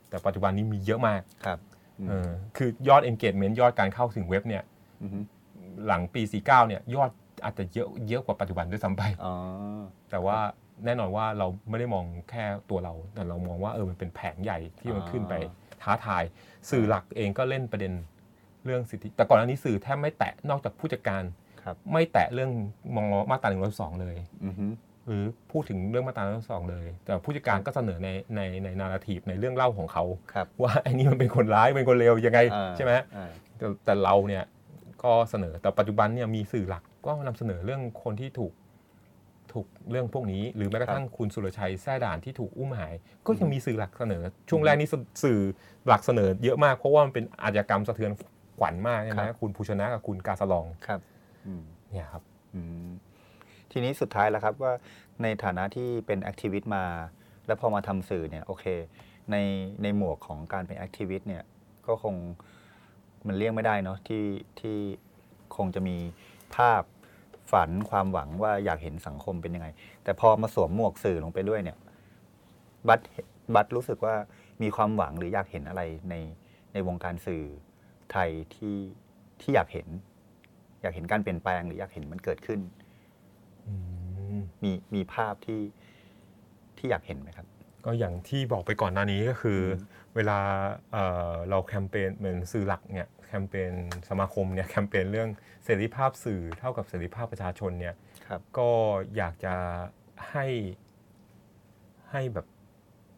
[0.09, 1.59] แต่ปัจจุบันนี้มีเยอะมากครับ
[1.99, 4.63] อืมเออคือยอด engagement ยอดการเข้าถึงเว็บเนี่ย
[5.01, 5.23] อืม
[5.87, 7.09] หลังปี 49 เนี่ยยอด
[7.43, 9.33] อาจจะเยอะเยอะกว่าปัจจุบันด้วยซ้ำไปอ๋อ
[10.11, 10.37] แต่ว่า
[10.85, 15.33] แน่นอนว่าเราไม่ได้มองแค่ตัวเรา แต่เรามองว่าเออมันเป็นแผงใหญ่ที่มันขึ้นไป
[15.81, 16.23] ท้าทาย
[16.69, 17.93] สื่อหลักเองก็เล่นประเด็น
[18.65, 21.23] เรื่องสิทธิ แต่ก่อนอันนี้สื่อแทบไม่แตะนอกจากผู้จัดการ
[21.63, 22.51] ครับไม่แตะเรื่อง
[22.95, 24.55] มองมาตราหนึ่งร้อยสองเลยอืม
[25.07, 30.03] หรือพูดถึงเรื่องมาตราหนึ่งร้อยสองเลย แต่ผู้จัดการก็เสนอในในในนาราทีฟในเรื่องเล่าของเขา
[30.33, 34.43] ครับว่าไอ้นี่มันเป็นคนร้ายเป็นคนเลวยังไงอ่าใช่ไหมอ่าแต่แต่เราเนี่ย
[35.03, 38.53] ก็เสนอแต่ปัจจุบันเนี่ยมีสื่อหลักก็นำเสนอเรื่องคนที่ถูก
[39.53, 42.93] ถูกเรื่องพวกนี้ หรือแม้กระทั่งคุณสุรชัยแท้ด่านที่ถูกอุ้มหาย
[43.25, 44.89] ก็ยังมีสื่อหลักเสนอ ช่วงแรกนี่
[45.23, 45.39] สื่อ
[45.87, 48.11] หลักเสนอเยอะมากเพราะว่ามันเป็นอาชญากรรมสะเทือน
[48.59, 50.99] ขวัญมากใช่ไหมครับคุณภูชนะกับคุณกาสลองครับ
[51.47, 52.23] อืมเนี่ยครับ
[52.55, 52.89] อืม
[53.77, 54.73] ทีนี้สุดท้ายแล้วครับว่า
[55.23, 56.83] ในฐานะที่เป็นแอคทิวิตมา
[57.47, 58.65] แล้วพอมาทำสื่อเนี่ยโอเค
[59.31, 59.35] ใน
[59.83, 61.43] ในหมวกของการเป็นแอคทิวิตเนี่ย
[61.87, 62.15] ก็คง
[63.27, 64.25] มันเลี่ยงไม่ได้เนาะที่
[64.59, 64.77] ที่
[65.55, 65.97] คงจะมี
[66.55, 66.83] ภาพ
[67.51, 69.67] ฝันความหวังว่าอยากเห็นสังคมเป็นยังไง
[70.03, 71.77] แต่พอมาสวมหมวกสื่อลงไปด้วยเนี่ย
[72.87, 72.99] บัต
[73.55, 74.15] บัตรู้สึกว่า
[74.61, 76.15] มีความหวังหรืออยากเห็นอะไรใน
[76.73, 77.43] ในวงการสื่อ
[78.11, 78.77] ไทยที่
[79.41, 79.87] ที่อยากเห็น
[80.81, 82.61] อยากเห็นการเปลี่ยนแปลงหรืออยากเห็นมันเกิดขึ้น
[84.63, 85.61] มีมีภาพที่
[86.77, 87.47] ที่อยากเห็นไหมครับ
[87.85, 90.39] ก็อย่างที่บอกไปก่อนหน้านี้ก็คืออเวลา
[90.91, 93.71] เอ่อเราแคมเปญเหมือนสื่อหลักเนี่ยแคมเปญ
[94.09, 95.29] สมาคมเนี่ยแคมเปญเรื่อง
[95.65, 97.95] เสรีภาพสื่อเท่ากับเสรีภาพประชาชนเนี่ย
[98.27, 98.69] ครับก็
[99.17, 99.55] อยากจะ
[100.31, 100.47] ให้
[102.11, 102.45] ให้แบบ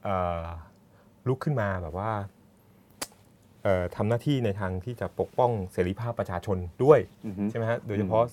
[0.03, 0.45] เอ่อ
[1.27, 2.11] ลุกขึ้นมาแบบว่า
[3.63, 8.23] เอ่อทำหน้าที่ในทางที่จะปกป้องเสรีภาพประชาชนด้วยอือฮึใช่ไหมฮะโดยเฉพาะ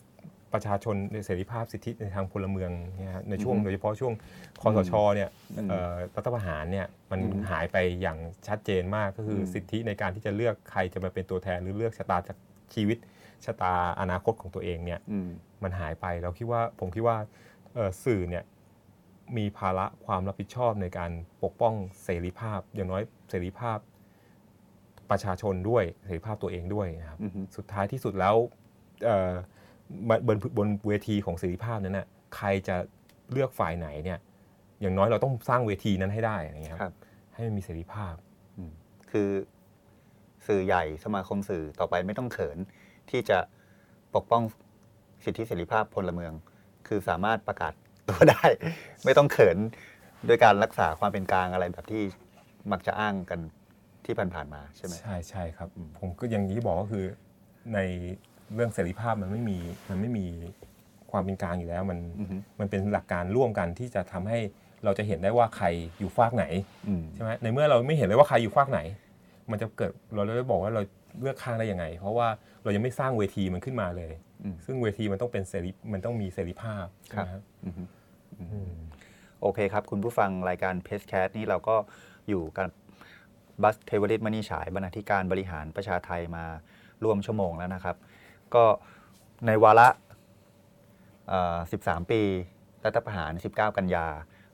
[0.55, 4.13] ประชาชนในเสรีภาพสิทธิในทางพลเมืองเนี่ยฮะในช่วงอือฮึโดยเฉพาะช่วง
[4.61, 12.37] คอสชเนี่ยอืมเอ่อรัฐประหารเนี่ยมันอืมหายไปอย่างชัดเจนมากก็คืออมสิทธิในการที่จะเลือกใครจะมาเป็นตัวแทนหรือเลือกชะตาจาก
[12.75, 12.99] ชีวิต
[13.45, 15.29] ชะตาอนาคตของตัวเองเนี่ยอืม
[15.63, 17.17] มันหายไปเราคิดว่าผมคิดว่า
[17.75, 18.45] เอ่อสื่อเนี่ย
[19.37, 21.11] มีภาระความรับผิดชอบในการ
[21.45, 21.75] ปกป้อง
[22.05, 23.79] เสรีภาพ อย่างน้อยเสรีภาพ
[25.11, 28.37] ประชาชนด้วยเสรีภาพตัวเองด้วยนะครับอือฮึสุดท้ายที่สุดแล้ว
[29.05, 29.33] เอ่อ
[30.29, 32.07] บนบนเวทีของเสรีภาพนั้นนะ
[32.37, 32.77] ใครจะ
[33.33, 34.19] เลือกฝ่ายไหนเนี่ย
[34.81, 36.97] อย่างน้อยเราต้องสร้างเวทีนั้นให้ได้อะไรเงี้ยคครัรับบ
[37.35, 38.15] ให้มันมีเสรีภาพ
[38.57, 38.71] อืม
[39.11, 39.29] คือ
[40.47, 42.59] สื่อใหญ่สมาคมสื่อต่อไปไม่ต้องเขิน
[43.11, 43.39] ที่จะ
[44.15, 44.43] ปกป้อง
[45.25, 46.33] สิทธิเสรีภาพพลเมือง
[46.89, 47.73] คือสามารถประกาศ
[48.09, 48.45] ตัวได้
[49.05, 49.59] ไม่ต้องเขิน
[50.27, 52.03] โดยการรักษาความเป็นกลางอะไรแบบที่
[52.73, 53.41] มักจะอ้างกัน
[54.05, 57.05] ที่ผ่านๆมาใช่ไหมใช่ใช่ครับอืมผมก็อย่างที่บอกก็คือ
[57.75, 57.79] ใน
[58.55, 59.59] เรื่องเสรีภาพมันไม่มี
[59.91, 60.27] มันไม่มี
[61.11, 64.39] ความเป็นกลางอยู่แล้ว มันอือฮึมันเป็นหลักการร่วมกันที่จะทำให้
[64.85, 65.67] เราจะเห็นได้ว่าใคร
[65.99, 66.45] อยู่ฝากไหน
[66.89, 68.81] อืมใช่ไหมในเมื่อเราไม่เห็นเลยว่าใครอยู่ฝากไหน
[69.51, 70.83] มันจะเกิดเราเลยบอกว่าเรา
[71.21, 72.29] เลือกข้างได้ยังไง เพราะว่า
[72.63, 74.13] เรายังไม่สร้างเวทีมันขึ้นมาเลย
[74.45, 77.83] อืมซึ่งเวทีมันต้องเป็นเสรีมันต้องมีเสรีภาพใช่ไหมครับอือฮึ
[78.41, 78.73] อืม
[79.41, 81.77] โอเคครับ คุณผู้ฟังรายการเพจแคสนี่เราก็
[82.29, 82.69] อยู่กัน
[83.63, 86.45] บัสเทวริตมณีฉายบรรณาธิการบริหารประชาไทยมา
[87.05, 87.97] ร่วมชั่วโมงแล้วนะครับ
[88.55, 88.65] ก็
[89.47, 89.89] ในวาระ
[91.31, 92.21] 13 ปี
[92.85, 94.07] รัฐประหาร 19 กันยา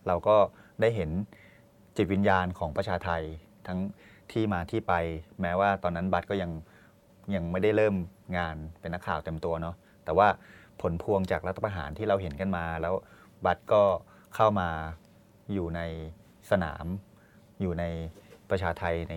[0.06, 0.36] เราก็
[0.80, 1.10] ได้เห็น
[1.96, 3.22] จิตวิญญาณของประชาไทย
[3.66, 3.78] ทั้ง
[4.32, 4.92] ที่มาที่ไป
[5.40, 6.50] แม้ว่าตอนนั้นบัตรก็ยัง
[7.34, 7.94] ยังไม่ได้เริ่ม
[8.38, 9.74] งานเป็นนักข่าวเต็มตัวเนาะ
[10.04, 10.28] แต่ว่า
[10.80, 12.94] ผลพวงจากรัฐประหารที่เราเห็นกันมา แล้ว
[13.46, 13.82] บัตรก็
[14.34, 14.68] เข้ามา
[15.52, 15.80] อยู่ใน
[16.50, 16.86] สนาม
[17.60, 17.84] อยู่ใน
[18.50, 19.16] ประชาไทยใน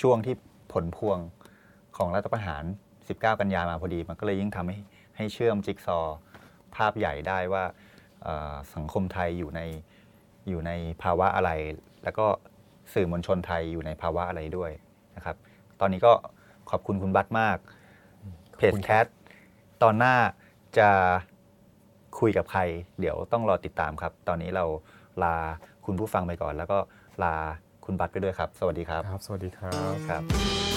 [0.00, 0.34] ช่วงที่
[0.72, 1.18] ผลพวง
[1.96, 2.64] ของรัฐประหาร
[3.16, 4.78] 19 กันยามาพอดี มันก็เลยยิ่งทำให้
[5.16, 6.18] ให้เชื่อมจิ๊กซอว์
[6.76, 7.64] ภาพใหญ่ได้ว่า
[8.22, 9.60] เอ่อสังคมไทยอยู่ใน
[10.48, 11.50] อยู่ในภาวะอะไร
[12.04, 12.26] แล้วก็
[12.94, 14.70] สื่อมวลชนไทยอยู่ในภาวะอะไรด้วย
[15.16, 15.36] นะครับ
[15.80, 16.12] ตอนนี้ก็
[16.70, 17.58] ขอบคุณคุณบัตมาก
[18.56, 19.06] เพจแคท
[19.82, 20.14] ตอนหน้า
[20.78, 20.90] จะ
[22.20, 22.60] คุยกับใคร
[23.00, 24.64] เดี๋ยวต้องรอติดตามครับ ตอนนี้เรา
[25.22, 25.34] ลา
[25.86, 26.78] คุณผู้ฟังไปก่อน แล้วก็
[27.24, 27.34] ลา
[27.84, 30.67] คุณบัตไปด้วยครับ สวัสดีครับครับ สวัสดีครับครับ